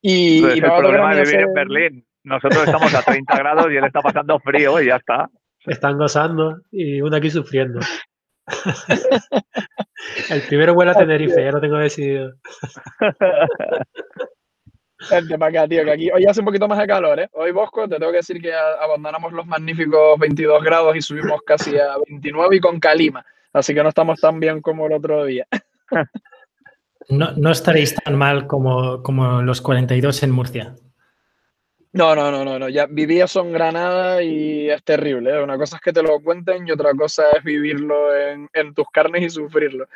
Y, 0.00 0.42
pues 0.42 0.54
el 0.54 0.62
problema 0.62 1.14
de 1.14 1.22
vivir 1.22 1.40
en 1.40 1.54
Berlín. 1.54 2.04
Nosotros 2.24 2.66
estamos 2.66 2.94
a 2.94 3.02
30 3.02 3.36
grados 3.38 3.66
y 3.70 3.76
él 3.76 3.84
está 3.84 4.00
pasando 4.00 4.38
frío 4.40 4.80
y 4.80 4.86
ya 4.86 4.96
está. 4.96 5.28
están 5.66 5.96
gozando 5.96 6.60
y 6.70 7.00
uno 7.00 7.16
aquí 7.16 7.30
sufriendo. 7.30 7.80
El 10.30 10.42
primero 10.42 10.74
vuela 10.74 10.92
a 10.92 10.94
Tenerife, 10.94 11.42
ya 11.42 11.52
lo 11.52 11.60
tengo 11.60 11.76
decidido. 11.78 12.34
Vente 15.10 15.38
para 15.38 15.50
acá, 15.50 15.68
tío, 15.68 15.84
que 15.84 15.92
aquí 15.92 16.10
hoy 16.10 16.24
hace 16.26 16.40
un 16.40 16.46
poquito 16.46 16.66
más 16.66 16.78
de 16.78 16.86
calor, 16.86 17.20
¿eh? 17.20 17.28
Hoy, 17.32 17.52
Bosco, 17.52 17.88
te 17.88 17.98
tengo 17.98 18.10
que 18.10 18.18
decir 18.18 18.40
que 18.40 18.52
abandonamos 18.52 19.32
los 19.32 19.46
magníficos 19.46 20.18
22 20.18 20.62
grados 20.62 20.96
y 20.96 21.02
subimos 21.02 21.40
casi 21.46 21.78
a 21.78 21.96
29 22.08 22.56
y 22.56 22.60
con 22.60 22.80
calima. 22.80 23.24
Así 23.52 23.74
que 23.74 23.82
no 23.82 23.90
estamos 23.90 24.20
tan 24.20 24.40
bien 24.40 24.60
como 24.60 24.86
el 24.86 24.92
otro 24.92 25.24
día. 25.24 25.46
No, 27.10 27.32
no 27.38 27.50
estaréis 27.50 27.94
tan 27.94 28.16
mal 28.16 28.46
como, 28.46 29.02
como 29.02 29.40
los 29.40 29.62
42 29.62 30.24
en 30.24 30.30
Murcia. 30.30 30.74
No, 31.92 32.14
no, 32.14 32.30
no, 32.30 32.44
no, 32.44 32.58
no. 32.58 32.68
Ya 32.68 32.86
viví 32.86 33.20
eso 33.20 33.40
en 33.40 33.52
Granada 33.52 34.22
y 34.22 34.68
es 34.70 34.82
terrible. 34.84 35.30
¿eh? 35.30 35.42
Una 35.42 35.56
cosa 35.56 35.76
es 35.76 35.82
que 35.82 35.92
te 35.92 36.02
lo 36.02 36.20
cuenten 36.20 36.66
y 36.68 36.70
otra 36.70 36.92
cosa 36.94 37.30
es 37.30 37.42
vivirlo 37.42 38.14
en, 38.14 38.74
tus 38.74 38.86
carnes 38.92 39.22
y 39.22 39.30
sufrirlo. 39.30 39.86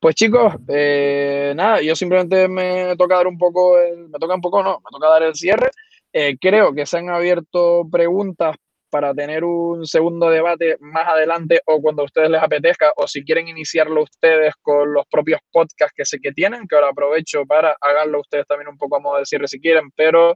Pues 0.00 0.14
chicos, 0.14 0.54
eh, 0.68 1.52
nada, 1.56 1.82
yo 1.82 1.94
simplemente 1.96 2.48
me 2.48 2.96
toca 2.96 3.16
dar 3.16 3.26
un 3.26 3.38
poco, 3.38 3.76
me 4.08 4.18
toca 4.18 4.34
un 4.34 4.40
poco, 4.40 4.62
no, 4.62 4.80
me 4.80 4.90
toca 4.90 5.08
dar 5.08 5.22
el 5.22 5.34
cierre. 5.34 5.70
Eh, 6.12 6.36
creo 6.40 6.74
que 6.74 6.86
se 6.86 6.98
han 6.98 7.08
abierto 7.08 7.86
preguntas 7.90 8.56
para 8.90 9.14
tener 9.14 9.44
un 9.44 9.86
segundo 9.86 10.28
debate 10.28 10.76
más 10.80 11.08
adelante 11.08 11.60
o 11.66 11.80
cuando 11.80 12.02
a 12.02 12.04
ustedes 12.06 12.30
les 12.30 12.42
apetezca 12.42 12.92
o 12.96 13.06
si 13.06 13.24
quieren 13.24 13.48
iniciarlo 13.48 14.02
ustedes 14.02 14.54
con 14.60 14.92
los 14.92 15.06
propios 15.06 15.40
podcasts 15.50 15.94
que 15.96 16.04
sé 16.04 16.18
que 16.20 16.32
tienen, 16.32 16.66
que 16.66 16.74
ahora 16.74 16.88
aprovecho 16.88 17.46
para 17.46 17.76
haganlo 17.80 18.20
ustedes 18.20 18.46
también 18.46 18.68
un 18.68 18.76
poco 18.76 18.96
a 18.96 19.00
modo 19.00 19.18
de 19.18 19.26
cierre 19.26 19.48
si 19.48 19.60
quieren, 19.60 19.90
pero 19.96 20.34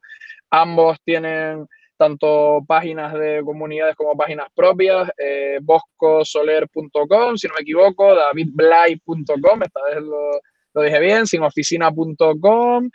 ambos 0.51 0.99
tienen 1.05 1.67
tanto 1.97 2.61
páginas 2.67 3.13
de 3.15 3.43
comunidades 3.45 3.95
como 3.97 4.17
páginas 4.17 4.49
propias, 4.55 5.11
eh, 5.19 5.59
boscosoler.com, 5.63 7.37
si 7.37 7.49
no 7.49 7.55
me 7.55 7.61
equivoco, 7.61 8.15
davidblay.com, 8.15 9.63
esta 9.63 9.83
vez 9.85 10.03
lo, 10.03 10.41
lo 10.75 10.83
dije 10.83 11.01
bien, 11.01 11.27
sinoficina.com, 11.27 12.91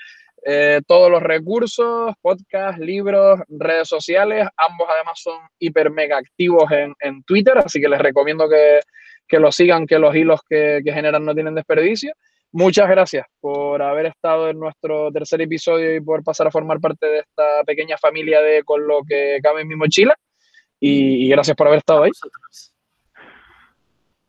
eh, 0.46 0.82
todos 0.88 1.12
los 1.12 1.22
recursos, 1.22 2.14
podcasts, 2.22 2.80
libros, 2.80 3.40
redes 3.50 3.88
sociales, 3.88 4.48
ambos 4.58 4.88
además 4.94 5.20
son 5.22 5.40
hiper 5.60 5.92
mega 5.92 6.18
activos 6.18 6.72
en, 6.72 6.94
en 7.00 7.24
Twitter, 7.24 7.58
así 7.58 7.80
que 7.82 7.90
les 7.90 8.00
recomiendo 8.00 8.48
que, 8.50 8.80
que 9.28 9.40
lo 9.40 9.52
sigan, 9.52 9.86
que 9.86 10.00
los 10.00 10.16
hilos 10.16 10.42
que, 10.48 10.82
que, 10.84 10.94
generan 10.94 11.26
no 11.26 11.34
tienen 11.34 11.56
desperdicio. 11.56 12.14
Muchas 12.52 12.90
gracias 12.90 13.28
por 13.40 13.82
haber 13.82 14.08
estado 14.08 14.50
en 14.50 14.60
nuestro 14.60 15.12
tercer 15.12 15.42
episodio 15.42 15.96
y 15.96 16.02
por 16.02 16.24
pasar 16.24 16.48
a 16.48 16.52
formar 16.52 16.80
parte 16.80 17.06
de 17.06 17.20
esta 17.20 17.64
pequeña 17.64 17.96
familia 17.98 18.42
de 18.42 18.64
Con 18.64 18.88
lo 18.88 19.02
que 19.08 19.40
cabe 19.44 19.62
en 19.62 19.68
mi 19.68 19.76
mochila. 19.76 20.16
Y, 20.80 21.26
y 21.26 21.30
gracias 21.30 21.56
por 21.56 21.68
haber 21.68 21.80
estado 21.80 22.04
ahí. 22.04 22.12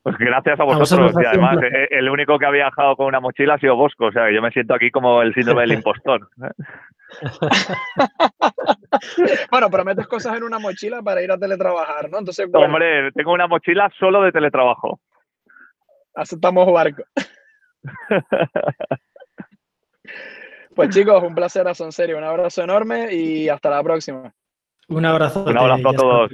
Pues 0.03 0.17
gracias 0.19 0.59
a 0.59 0.65
vosotros. 0.65 1.13
y 1.21 1.27
además, 1.27 1.59
eh, 1.63 1.89
el 1.91 2.09
único 2.09 2.39
que 2.39 2.47
ha 2.47 2.51
viajado 2.51 2.97
con 2.97 3.07
una 3.07 3.21
mochila 3.21 3.55
ha 3.55 3.59
sido 3.59 3.77
Bosco. 3.77 4.07
O 4.07 4.13
sea, 4.13 4.33
yo 4.33 4.41
me 4.41 4.51
siento 4.51 4.75
aquí 4.75 4.91
como 4.91 5.21
el 5.21 5.35
síndrome 5.35 5.61
del 5.63 5.73
impostor. 5.75 6.29
bueno, 9.51 9.69
pero 9.71 9.85
metes 9.85 10.07
cosas 10.07 10.37
en 10.37 10.45
una 10.45 10.59
mochila 10.59 11.03
para 11.03 11.23
ir 11.23 11.31
a 11.31 11.37
teletrabajar, 11.37 12.09
¿no? 12.09 12.19
Entonces, 12.19 12.49
Hombre, 12.53 13.13
tengo 13.13 13.33
una 13.33 13.47
mochila 13.47 13.91
solo 13.99 14.23
de 14.23 14.33
teletrabajo. 14.33 15.01
Aceptamos 16.15 16.73
barco. 16.73 17.03
pues 20.75 20.89
chicos, 20.91 21.23
un 21.23 21.35
placer, 21.35 21.67
en 21.67 21.93
serio. 21.93 22.17
Un 22.17 22.25
abrazo 22.25 22.63
enorme 22.63 23.13
y 23.13 23.51
hasta 23.51 23.69
la 23.69 23.83
próxima. 23.83 24.33
Un 24.89 25.05
abrazo. 25.05 25.45
Un 25.45 25.59
abrazo 25.59 25.91
a 25.91 25.95
todos. 25.95 26.33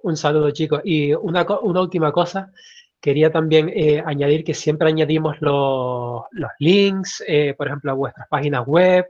Un 0.00 0.16
saludo, 0.16 0.50
chicos. 0.50 0.80
Y 0.84 1.12
una, 1.14 1.46
última 1.62 2.12
cosa, 2.12 2.52
quería 3.00 3.30
también 3.30 3.70
eh, 3.74 4.02
añadir 4.04 4.44
que 4.44 4.54
siempre 4.54 4.88
añadimos 4.88 5.36
los, 5.40 6.22
links, 6.58 7.22
eh, 7.26 7.54
por 7.56 7.66
ejemplo, 7.66 7.90
a 7.90 7.94
vuestras 7.94 8.28
páginas 8.28 8.66
web 8.66 9.06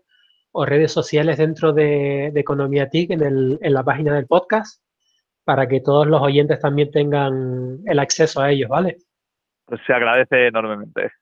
o 0.53 0.65
redes 0.65 0.93
sociales 0.93 1.39
dentro 1.39 1.73
de, 1.73 2.29
Economía 2.35 2.89
TIC 2.89 3.11
en, 3.11 3.59
la 3.61 3.85
página 3.85 4.15
del 4.15 4.27
podcast, 4.27 4.83
para 5.45 5.69
que 5.69 5.81
todos 5.81 6.07
los 6.07 6.21
oyentes 6.21 6.59
también 6.61 6.91
tengan 6.91 7.81
el 7.85 7.99
acceso 7.99 8.41
a 8.41 8.51
ellos, 8.51 8.69
¿vale? 8.69 8.97
Pues 9.67 9.81
se 9.87 9.93
agradece 9.93 10.47
enormemente. 10.47 11.13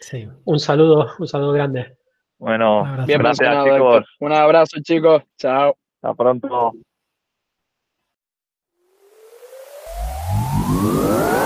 Sí. 0.00 0.28
Un 0.44 0.58
saludo, 0.58 1.10
un 1.18 1.26
saludo 1.26 1.52
grande. 1.52 1.96
Bueno, 2.38 2.84
gracias, 3.06 3.64
chicos. 3.64 4.16
Un 4.20 4.32
abrazo, 4.32 4.80
chicos. 4.82 5.22
Chao. 5.36 5.76
Hasta 6.02 6.14
pronto. 6.14 6.72
Música 10.72 11.41